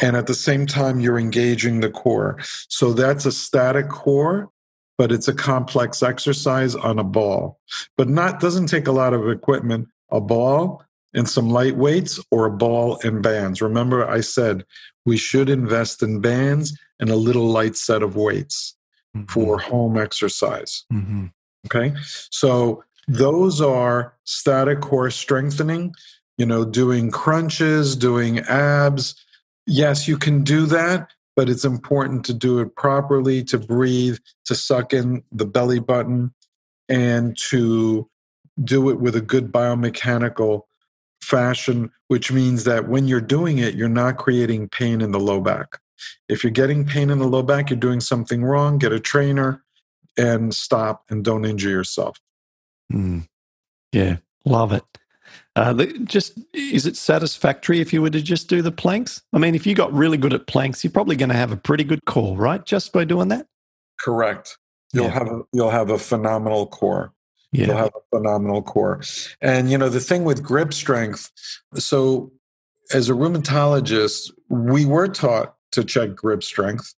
And 0.00 0.16
at 0.16 0.26
the 0.26 0.34
same 0.34 0.66
time, 0.66 1.00
you're 1.00 1.18
engaging 1.18 1.80
the 1.80 1.90
core. 1.90 2.38
So 2.68 2.92
that's 2.92 3.26
a 3.26 3.32
static 3.32 3.88
core, 3.88 4.50
but 4.96 5.12
it's 5.12 5.28
a 5.28 5.34
complex 5.34 6.02
exercise 6.02 6.74
on 6.74 6.98
a 6.98 7.04
ball. 7.04 7.60
But 7.96 8.08
not 8.08 8.40
doesn't 8.40 8.66
take 8.66 8.86
a 8.86 8.92
lot 8.92 9.12
of 9.12 9.28
equipment. 9.28 9.88
A 10.10 10.20
ball 10.20 10.82
and 11.14 11.28
some 11.28 11.50
light 11.50 11.76
weights 11.76 12.20
or 12.30 12.46
a 12.46 12.50
ball 12.50 12.98
and 13.02 13.22
bands. 13.22 13.62
Remember, 13.62 14.08
I 14.08 14.20
said 14.20 14.64
we 15.04 15.16
should 15.16 15.48
invest 15.48 16.02
in 16.02 16.20
bands 16.20 16.78
and 17.02 17.10
a 17.10 17.16
little 17.16 17.48
light 17.48 17.76
set 17.76 18.02
of 18.02 18.14
weights 18.14 18.76
mm-hmm. 19.14 19.26
for 19.26 19.58
home 19.58 19.98
exercise. 19.98 20.84
Mm-hmm. 20.90 21.26
Okay. 21.66 21.92
So 22.30 22.84
those 23.08 23.60
are 23.60 24.14
static 24.24 24.80
core 24.80 25.10
strengthening, 25.10 25.94
you 26.38 26.46
know, 26.46 26.64
doing 26.64 27.10
crunches, 27.10 27.96
doing 27.96 28.38
abs. 28.40 29.16
Yes, 29.66 30.06
you 30.06 30.16
can 30.16 30.44
do 30.44 30.64
that, 30.66 31.10
but 31.34 31.50
it's 31.50 31.64
important 31.64 32.24
to 32.26 32.34
do 32.34 32.60
it 32.60 32.76
properly, 32.76 33.42
to 33.44 33.58
breathe, 33.58 34.18
to 34.44 34.54
suck 34.54 34.92
in 34.92 35.24
the 35.32 35.46
belly 35.46 35.80
button, 35.80 36.32
and 36.88 37.36
to 37.48 38.08
do 38.62 38.90
it 38.90 39.00
with 39.00 39.16
a 39.16 39.20
good 39.20 39.50
biomechanical 39.50 40.62
fashion, 41.20 41.90
which 42.06 42.30
means 42.30 42.62
that 42.64 42.88
when 42.88 43.08
you're 43.08 43.20
doing 43.20 43.58
it, 43.58 43.74
you're 43.74 43.88
not 43.88 44.18
creating 44.18 44.68
pain 44.68 45.00
in 45.00 45.10
the 45.10 45.20
low 45.20 45.40
back. 45.40 45.78
If 46.28 46.42
you're 46.44 46.50
getting 46.50 46.84
pain 46.84 47.10
in 47.10 47.18
the 47.18 47.26
low 47.26 47.42
back, 47.42 47.70
you're 47.70 47.78
doing 47.78 48.00
something 48.00 48.44
wrong, 48.44 48.78
get 48.78 48.92
a 48.92 49.00
trainer 49.00 49.62
and 50.18 50.54
stop 50.54 51.04
and 51.10 51.24
don't 51.24 51.44
injure 51.44 51.70
yourself. 51.70 52.18
Mm. 52.92 53.26
Yeah, 53.92 54.16
love 54.44 54.72
it. 54.72 54.84
Uh, 55.54 55.72
the, 55.72 55.86
just 56.04 56.38
is 56.52 56.86
it 56.86 56.96
satisfactory 56.96 57.80
if 57.80 57.92
you 57.92 58.02
were 58.02 58.10
to 58.10 58.22
just 58.22 58.48
do 58.48 58.62
the 58.62 58.72
planks? 58.72 59.22
I 59.32 59.38
mean, 59.38 59.54
if 59.54 59.66
you 59.66 59.74
got 59.74 59.92
really 59.92 60.16
good 60.16 60.32
at 60.32 60.46
planks, 60.46 60.82
you're 60.82 60.90
probably 60.92 61.16
going 61.16 61.28
to 61.28 61.34
have 61.36 61.52
a 61.52 61.56
pretty 61.56 61.84
good 61.84 62.04
core, 62.04 62.36
right? 62.36 62.64
Just 62.64 62.92
by 62.92 63.04
doing 63.04 63.28
that. 63.28 63.46
Correct. 64.00 64.58
You'll 64.92 65.06
Yeah. 65.06 65.10
have 65.10 65.28
a, 65.28 65.40
you'll 65.52 65.70
have 65.70 65.90
a 65.90 65.98
phenomenal 65.98 66.66
core. 66.66 67.12
Yeah. 67.52 67.66
You'll 67.66 67.76
have 67.76 67.92
a 67.94 68.16
phenomenal 68.16 68.62
core. 68.62 69.02
And 69.42 69.70
you 69.70 69.76
know 69.76 69.88
the 69.90 70.00
thing 70.00 70.24
with 70.24 70.42
grip 70.42 70.72
strength. 70.72 71.30
So, 71.74 72.32
as 72.92 73.08
a 73.08 73.12
rheumatologist, 73.12 74.30
we 74.48 74.84
were 74.84 75.08
taught 75.08 75.54
to 75.72 75.84
check 75.84 76.14
grip 76.14 76.42
strength, 76.42 76.94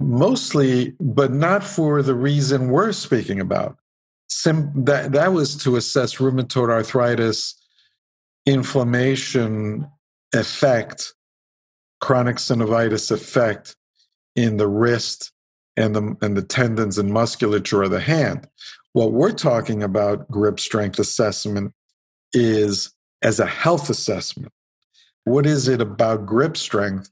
mostly, 0.00 0.94
but 1.00 1.32
not 1.32 1.62
for 1.62 2.02
the 2.02 2.14
reason 2.14 2.70
we're 2.70 2.92
speaking 2.92 3.40
about. 3.40 3.76
Sim- 4.28 4.84
that 4.84 5.12
that 5.12 5.32
was 5.32 5.56
to 5.58 5.76
assess 5.76 6.16
rheumatoid 6.16 6.70
arthritis 6.70 7.54
inflammation 8.46 9.86
effect, 10.34 11.14
chronic 12.00 12.36
synovitis 12.36 13.10
effect 13.10 13.76
in 14.34 14.56
the 14.56 14.66
wrist 14.66 15.32
and 15.76 15.94
the 15.94 16.16
and 16.22 16.36
the 16.36 16.42
tendons 16.42 16.98
and 16.98 17.12
musculature 17.12 17.82
of 17.82 17.90
the 17.90 18.00
hand. 18.00 18.48
What 18.94 19.12
we're 19.12 19.32
talking 19.32 19.82
about 19.82 20.30
grip 20.30 20.60
strength 20.60 20.98
assessment 20.98 21.72
is 22.32 22.92
as 23.22 23.40
a 23.40 23.46
health 23.46 23.88
assessment. 23.88 24.52
What 25.24 25.46
is 25.46 25.68
it 25.68 25.80
about 25.80 26.26
grip 26.26 26.56
strength 26.56 27.10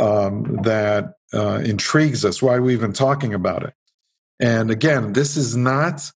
um, 0.00 0.58
that 0.62 1.14
uh, 1.32 1.60
intrigues 1.64 2.24
us? 2.24 2.42
Why 2.42 2.56
are 2.56 2.62
we 2.62 2.72
even 2.72 2.92
talking 2.92 3.34
about 3.34 3.62
it? 3.62 3.74
And 4.40 4.70
again, 4.70 5.12
this 5.12 5.36
is 5.36 5.56
not 5.56 6.10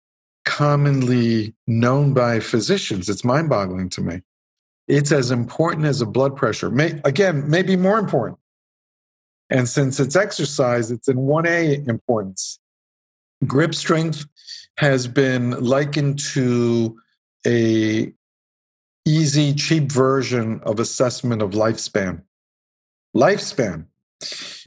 commonly 0.44 1.54
known 1.66 2.14
by 2.14 2.40
physicians. 2.40 3.08
It's 3.08 3.24
mind 3.24 3.48
boggling 3.48 3.90
to 3.90 4.00
me. 4.00 4.22
It's 4.88 5.12
as 5.12 5.30
important 5.30 5.86
as 5.86 6.00
a 6.00 6.06
blood 6.06 6.36
pressure. 6.36 6.70
May, 6.70 7.00
again, 7.04 7.48
maybe 7.48 7.76
more 7.76 7.98
important. 7.98 8.38
And 9.50 9.68
since 9.68 10.00
it's 10.00 10.16
exercise, 10.16 10.90
it's 10.90 11.08
in 11.08 11.16
1A 11.16 11.88
importance. 11.88 12.58
Grip 13.46 13.74
strength 13.74 14.26
has 14.78 15.06
been 15.06 15.50
likened 15.52 16.18
to 16.18 16.98
a 17.46 18.12
easy, 19.04 19.54
cheap 19.54 19.92
version 19.92 20.60
of 20.64 20.80
assessment 20.80 21.42
of 21.42 21.50
lifespan. 21.50 22.22
Lifespan. 23.14 23.86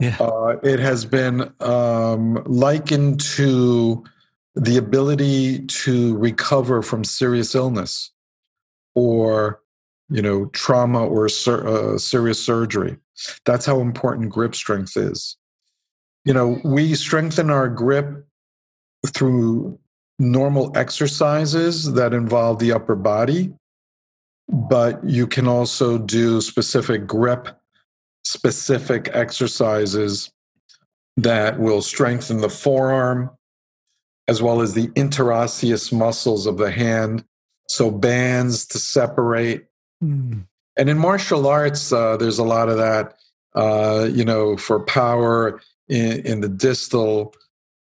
Yeah. 0.00 0.16
Uh, 0.20 0.56
it 0.62 0.78
has 0.78 1.04
been 1.04 1.52
um, 1.60 2.42
likened 2.46 3.20
to 3.20 4.04
the 4.54 4.76
ability 4.76 5.60
to 5.66 6.16
recover 6.16 6.82
from 6.82 7.04
serious 7.04 7.54
illness 7.54 8.10
or 8.94 9.60
you 10.10 10.22
know 10.22 10.46
trauma 10.46 11.06
or 11.06 11.28
sur- 11.28 11.66
uh, 11.66 11.98
serious 11.98 12.44
surgery 12.44 12.96
that's 13.44 13.66
how 13.66 13.80
important 13.80 14.30
grip 14.30 14.54
strength 14.54 14.96
is 14.96 15.36
you 16.24 16.32
know 16.32 16.58
we 16.64 16.94
strengthen 16.94 17.50
our 17.50 17.68
grip 17.68 18.26
through 19.06 19.78
normal 20.18 20.72
exercises 20.76 21.92
that 21.92 22.12
involve 22.12 22.58
the 22.58 22.72
upper 22.72 22.96
body 22.96 23.52
but 24.48 25.04
you 25.04 25.26
can 25.26 25.46
also 25.46 25.98
do 25.98 26.40
specific 26.40 27.06
grip 27.06 27.57
specific 28.24 29.08
exercises 29.12 30.30
that 31.16 31.58
will 31.58 31.82
strengthen 31.82 32.40
the 32.40 32.48
forearm 32.50 33.30
as 34.28 34.42
well 34.42 34.60
as 34.60 34.74
the 34.74 34.88
interosseous 34.88 35.92
muscles 35.92 36.46
of 36.46 36.58
the 36.58 36.70
hand 36.70 37.24
so 37.68 37.90
bands 37.90 38.66
to 38.66 38.78
separate 38.78 39.64
Mm. 40.02 40.46
and 40.76 40.88
in 40.88 40.98
martial 40.98 41.46
arts, 41.46 41.92
uh, 41.92 42.16
there's 42.16 42.38
a 42.38 42.44
lot 42.44 42.68
of 42.68 42.76
that. 42.76 43.14
Uh, 43.54 44.08
you 44.12 44.24
know, 44.24 44.56
for 44.56 44.78
power 44.78 45.60
in, 45.88 46.24
in 46.24 46.40
the 46.40 46.48
distal, 46.48 47.34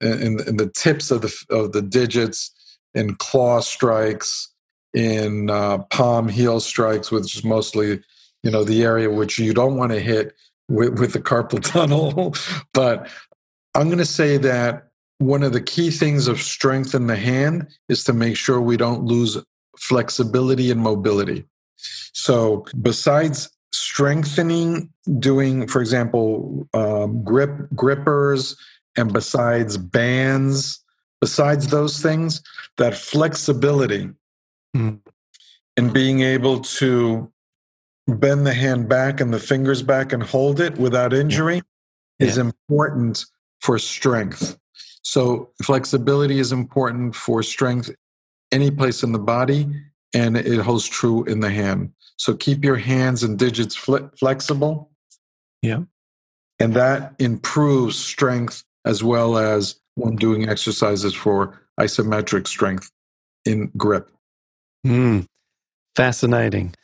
in, 0.01 0.41
in 0.49 0.57
the 0.57 0.71
tips 0.75 1.11
of 1.11 1.23
the 1.23 1.33
of 1.51 1.73
the 1.73 1.83
digits, 1.83 2.51
in 2.95 3.15
claw 3.15 3.61
strikes, 3.61 4.49
in 4.95 5.51
uh, 5.51 5.79
palm 5.91 6.29
heel 6.29 6.59
strikes, 6.59 7.13
which 7.13 7.37
is 7.37 7.45
mostly, 7.45 8.01
you 8.43 8.51
know, 8.51 8.65
the 8.65 8.83
area 8.83 9.11
which 9.11 9.39
you 9.39 9.53
don't 9.55 9.77
want 9.77 9.93
to 9.93 10.01
hit 10.01 10.35
with, 10.69 10.99
with 10.99 11.13
the 11.13 11.21
carpal 11.21 11.63
tunnel. 11.65 12.35
but 12.73 13.09
I'm 13.75 13.87
going 13.89 13.99
to 13.99 14.05
say 14.05 14.37
that 14.39 14.89
one 15.19 15.43
of 15.43 15.53
the 15.53 15.61
key 15.61 15.91
things 15.91 16.29
of 16.29 16.41
strength 16.41 16.95
in 16.95 17.07
the 17.07 17.17
hand 17.17 17.69
is 17.89 18.05
to 18.05 18.13
make 18.13 18.37
sure 18.37 18.61
we 18.61 18.77
don't 18.77 19.05
lose 19.05 19.37
flexibility 19.79 20.71
and 20.71 20.81
mobility. 20.81 21.45
So, 22.13 22.65
besides 22.83 23.51
strengthening, 23.73 24.91
doing, 25.19 25.67
for 25.67 25.81
example, 25.81 26.69
um, 26.75 27.23
grip 27.23 27.51
grippers, 27.75 28.57
and 28.97 29.13
besides 29.13 29.77
bands, 29.77 30.83
besides 31.21 31.69
those 31.69 32.01
things, 32.03 32.43
that 32.77 32.95
flexibility 32.95 34.09
Mm. 34.77 35.01
and 35.77 35.93
being 35.93 36.21
able 36.21 36.61
to 36.61 37.31
bend 38.07 38.47
the 38.47 38.55
hand 38.55 38.89
back 38.89 39.21
and 39.21 39.33
the 39.33 39.39
fingers 39.39 39.83
back 39.83 40.13
and 40.13 40.23
hold 40.23 40.61
it 40.61 40.77
without 40.79 41.13
injury 41.13 41.63
is 42.19 42.39
important 42.39 43.25
for 43.61 43.79
strength. 43.79 44.59
So, 45.03 45.51
flexibility 45.63 46.39
is 46.39 46.53
important 46.53 47.15
for 47.15 47.43
strength 47.43 47.91
any 48.53 48.71
place 48.71 49.03
in 49.03 49.13
the 49.13 49.19
body, 49.19 49.67
and 50.13 50.37
it 50.37 50.61
holds 50.61 50.87
true 50.87 51.25
in 51.25 51.41
the 51.41 51.51
hand. 51.51 51.93
So, 52.17 52.35
keep 52.35 52.65
your 52.65 52.77
hands 52.77 53.23
and 53.23 53.39
digits 53.39 53.75
fle- 53.75 54.11
flexible. 54.19 54.91
Yeah. 55.63 55.85
And 56.59 56.75
that 56.75 57.15
improves 57.19 57.99
strength 57.99 58.65
as 58.85 59.03
well 59.03 59.39
as 59.39 59.77
when 59.95 60.17
doing 60.17 60.49
exercises 60.49 61.15
for 61.15 61.59
isometric 61.79 62.47
strength 62.47 62.91
in 63.45 63.71
grip. 63.77 64.11
Mm. 64.87 65.27
Fascinating. 65.97 66.75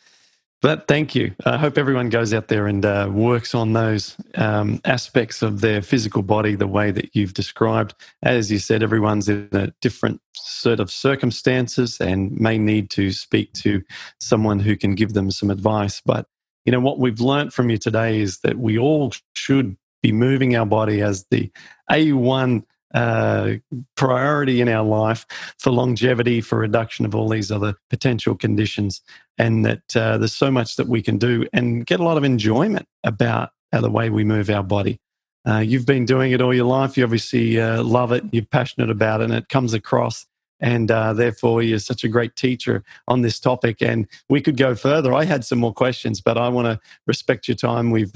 But 0.66 0.88
thank 0.88 1.14
you. 1.14 1.32
I 1.44 1.58
hope 1.58 1.78
everyone 1.78 2.08
goes 2.08 2.34
out 2.34 2.48
there 2.48 2.66
and 2.66 2.84
uh, 2.84 3.08
works 3.12 3.54
on 3.54 3.72
those 3.72 4.16
um, 4.34 4.80
aspects 4.84 5.40
of 5.40 5.60
their 5.60 5.80
physical 5.80 6.22
body 6.22 6.56
the 6.56 6.66
way 6.66 6.90
that 6.90 7.14
you've 7.14 7.34
described. 7.34 7.94
As 8.20 8.50
you 8.50 8.58
said, 8.58 8.82
everyone's 8.82 9.28
in 9.28 9.48
a 9.52 9.68
different 9.80 10.20
sort 10.34 10.80
of 10.80 10.90
circumstances 10.90 12.00
and 12.00 12.32
may 12.32 12.58
need 12.58 12.90
to 12.90 13.12
speak 13.12 13.52
to 13.62 13.84
someone 14.18 14.58
who 14.58 14.76
can 14.76 14.96
give 14.96 15.12
them 15.12 15.30
some 15.30 15.52
advice. 15.52 16.02
But 16.04 16.26
you 16.64 16.72
know 16.72 16.80
what 16.80 16.98
we've 16.98 17.20
learned 17.20 17.54
from 17.54 17.70
you 17.70 17.78
today 17.78 18.18
is 18.18 18.40
that 18.40 18.58
we 18.58 18.76
all 18.76 19.12
should 19.34 19.76
be 20.02 20.10
moving 20.10 20.56
our 20.56 20.66
body 20.66 21.00
as 21.00 21.26
the 21.30 21.48
A1 21.92 22.64
uh, 22.96 23.56
priority 23.94 24.62
in 24.62 24.68
our 24.68 24.84
life 24.84 25.26
for 25.58 25.70
longevity, 25.70 26.40
for 26.40 26.58
reduction 26.58 27.04
of 27.04 27.14
all 27.14 27.28
these 27.28 27.52
other 27.52 27.74
potential 27.90 28.34
conditions, 28.34 29.02
and 29.36 29.66
that 29.66 29.94
uh, 29.94 30.16
there's 30.16 30.34
so 30.34 30.50
much 30.50 30.76
that 30.76 30.88
we 30.88 31.02
can 31.02 31.18
do 31.18 31.46
and 31.52 31.84
get 31.84 32.00
a 32.00 32.02
lot 32.02 32.16
of 32.16 32.24
enjoyment 32.24 32.88
about 33.04 33.50
the 33.70 33.90
way 33.90 34.08
we 34.08 34.24
move 34.24 34.48
our 34.48 34.62
body. 34.62 34.98
Uh, 35.46 35.58
you've 35.58 35.84
been 35.84 36.06
doing 36.06 36.32
it 36.32 36.40
all 36.40 36.54
your 36.54 36.64
life. 36.64 36.96
You 36.96 37.04
obviously 37.04 37.60
uh, 37.60 37.82
love 37.82 38.10
it. 38.12 38.24
You're 38.32 38.46
passionate 38.46 38.88
about 38.88 39.20
it, 39.20 39.24
and 39.24 39.34
it 39.34 39.50
comes 39.50 39.74
across. 39.74 40.24
And 40.58 40.90
uh, 40.90 41.12
therefore, 41.12 41.62
you're 41.62 41.78
such 41.78 42.02
a 42.02 42.08
great 42.08 42.34
teacher 42.34 42.82
on 43.06 43.20
this 43.20 43.38
topic. 43.38 43.82
And 43.82 44.08
we 44.30 44.40
could 44.40 44.56
go 44.56 44.74
further. 44.74 45.12
I 45.12 45.24
had 45.24 45.44
some 45.44 45.58
more 45.58 45.74
questions, 45.74 46.22
but 46.22 46.38
I 46.38 46.48
want 46.48 46.66
to 46.66 46.80
respect 47.06 47.46
your 47.46 47.56
time. 47.56 47.90
We've 47.90 48.12